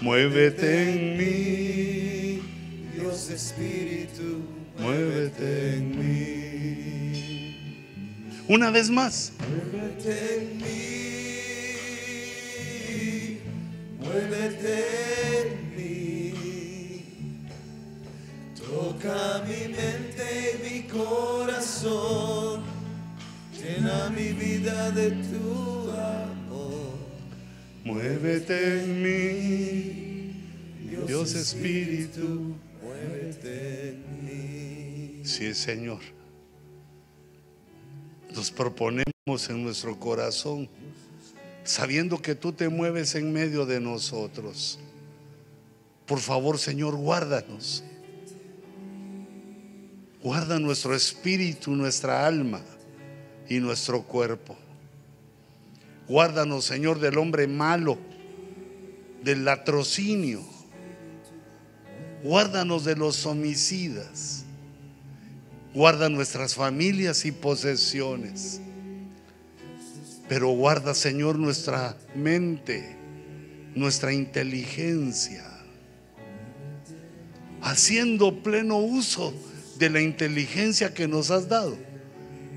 Muévete 0.00 0.94
en 0.94 1.18
mí, 1.18 2.40
Dios 2.94 3.28
Espíritu, 3.28 4.40
muévete 4.78 5.76
en 5.76 5.98
mí. 5.98 7.56
Una 8.48 8.70
vez 8.70 8.88
más. 8.88 9.34
Muévete 9.38 10.36
en 10.36 10.56
mí, 10.56 11.00
muévete 13.98 14.74
en 15.42 15.48
mí. 15.76 16.32
Toca 18.56 19.44
mi 19.46 19.68
mente 19.68 20.24
y 20.48 20.56
mi 20.66 20.80
corazón, 20.88 22.62
llena 23.52 24.08
mi 24.16 24.32
vida 24.32 24.90
de 24.92 25.10
tu 25.10 25.90
amor. 25.90 26.96
Muévete 27.84 28.79
Espíritu. 31.40 32.54
Muévete 32.82 33.90
en 33.90 34.24
mí. 34.24 35.24
Sí, 35.24 35.54
Señor. 35.54 36.00
Nos 38.34 38.50
proponemos 38.50 39.48
en 39.48 39.62
nuestro 39.64 39.98
corazón, 39.98 40.68
sabiendo 41.64 42.20
que 42.20 42.34
tú 42.34 42.52
te 42.52 42.68
mueves 42.68 43.14
en 43.14 43.32
medio 43.32 43.66
de 43.66 43.80
nosotros. 43.80 44.78
Por 46.06 46.20
favor, 46.20 46.58
Señor, 46.58 46.96
guárdanos. 46.96 47.84
Guarda 50.22 50.58
nuestro 50.58 50.94
espíritu, 50.94 51.70
nuestra 51.70 52.26
alma 52.26 52.60
y 53.48 53.58
nuestro 53.58 54.02
cuerpo. 54.02 54.56
Guárdanos, 56.06 56.64
Señor, 56.64 56.98
del 56.98 57.16
hombre 57.18 57.46
malo, 57.46 57.98
del 59.22 59.44
latrocinio. 59.44 60.49
Guárdanos 62.22 62.84
de 62.84 62.96
los 62.96 63.24
homicidas. 63.24 64.44
Guarda 65.72 66.08
nuestras 66.08 66.54
familias 66.54 67.24
y 67.24 67.32
posesiones. 67.32 68.60
Pero 70.28 70.48
guarda, 70.50 70.94
Señor, 70.94 71.38
nuestra 71.38 71.96
mente, 72.14 72.96
nuestra 73.74 74.12
inteligencia. 74.12 75.44
Haciendo 77.62 78.42
pleno 78.42 78.78
uso 78.78 79.32
de 79.78 79.90
la 79.90 80.00
inteligencia 80.00 80.92
que 80.92 81.08
nos 81.08 81.30
has 81.30 81.48
dado. 81.48 81.76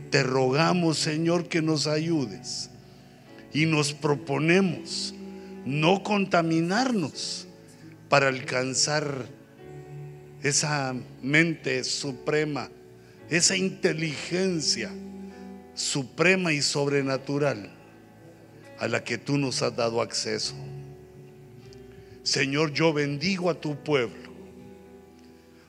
Te 0.10 0.24
rogamos, 0.24 1.00
Señor, 1.00 1.48
que 1.48 1.62
nos 1.62 1.88
ayudes. 1.88 2.70
Y 3.54 3.66
nos 3.66 3.94
proponemos 3.94 5.14
no 5.66 6.04
contaminarnos 6.04 7.48
para 8.10 8.28
alcanzar 8.28 9.28
esa 10.44 10.94
mente 11.22 11.84
suprema, 11.86 12.70
esa 13.30 13.56
inteligencia 13.56 14.92
suprema 15.74 16.54
y 16.54 16.62
sobrenatural 16.62 17.72
a 18.78 18.88
la 18.88 19.04
que 19.04 19.18
tú 19.18 19.38
nos 19.38 19.62
has 19.62 19.76
dado 19.76 20.02
acceso. 20.02 20.54
Señor, 22.24 22.74
yo 22.74 22.94
bendigo 22.94 23.50
a 23.50 23.56
tu 23.56 23.76
pueblo. 23.76 24.32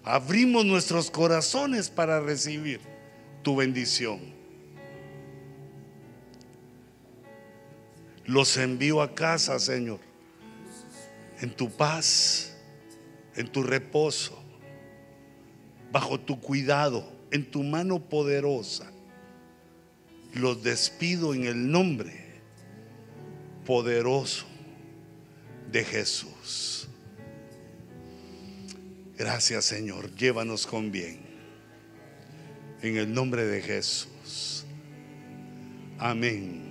Abrimos 0.03 0.67
nuestros 0.67 1.11
corazones 1.11 1.89
para 1.89 2.21
recibir 2.21 2.81
tu 3.43 3.57
bendición. 3.57 4.21
Los 8.27 8.57
envío 8.57 9.01
a 9.03 9.15
casa, 9.15 9.59
Señor, 9.59 10.01
en 11.41 11.51
tu 11.51 11.71
paz, 11.71 12.57
en 13.37 13.49
tu 13.49 13.63
reposo, 13.63 14.44
bajo 15.95 16.19
tu 16.19 16.41
cuidado, 16.41 17.09
en 17.31 17.49
tu 17.49 17.63
mano 17.63 18.01
poderosa. 18.01 18.91
Los 20.35 20.61
despido 20.65 21.33
en 21.35 21.45
el 21.45 21.71
nombre 21.71 22.41
poderoso 23.65 24.45
de 25.71 25.85
Jesús. 25.85 26.89
Gracias 29.17 29.67
Señor, 29.67 30.13
llévanos 30.17 30.67
con 30.67 30.91
bien. 30.91 31.21
En 32.83 32.97
el 32.97 33.15
nombre 33.15 33.45
de 33.45 33.63
Jesús. 33.63 34.65
Amén. 35.97 36.64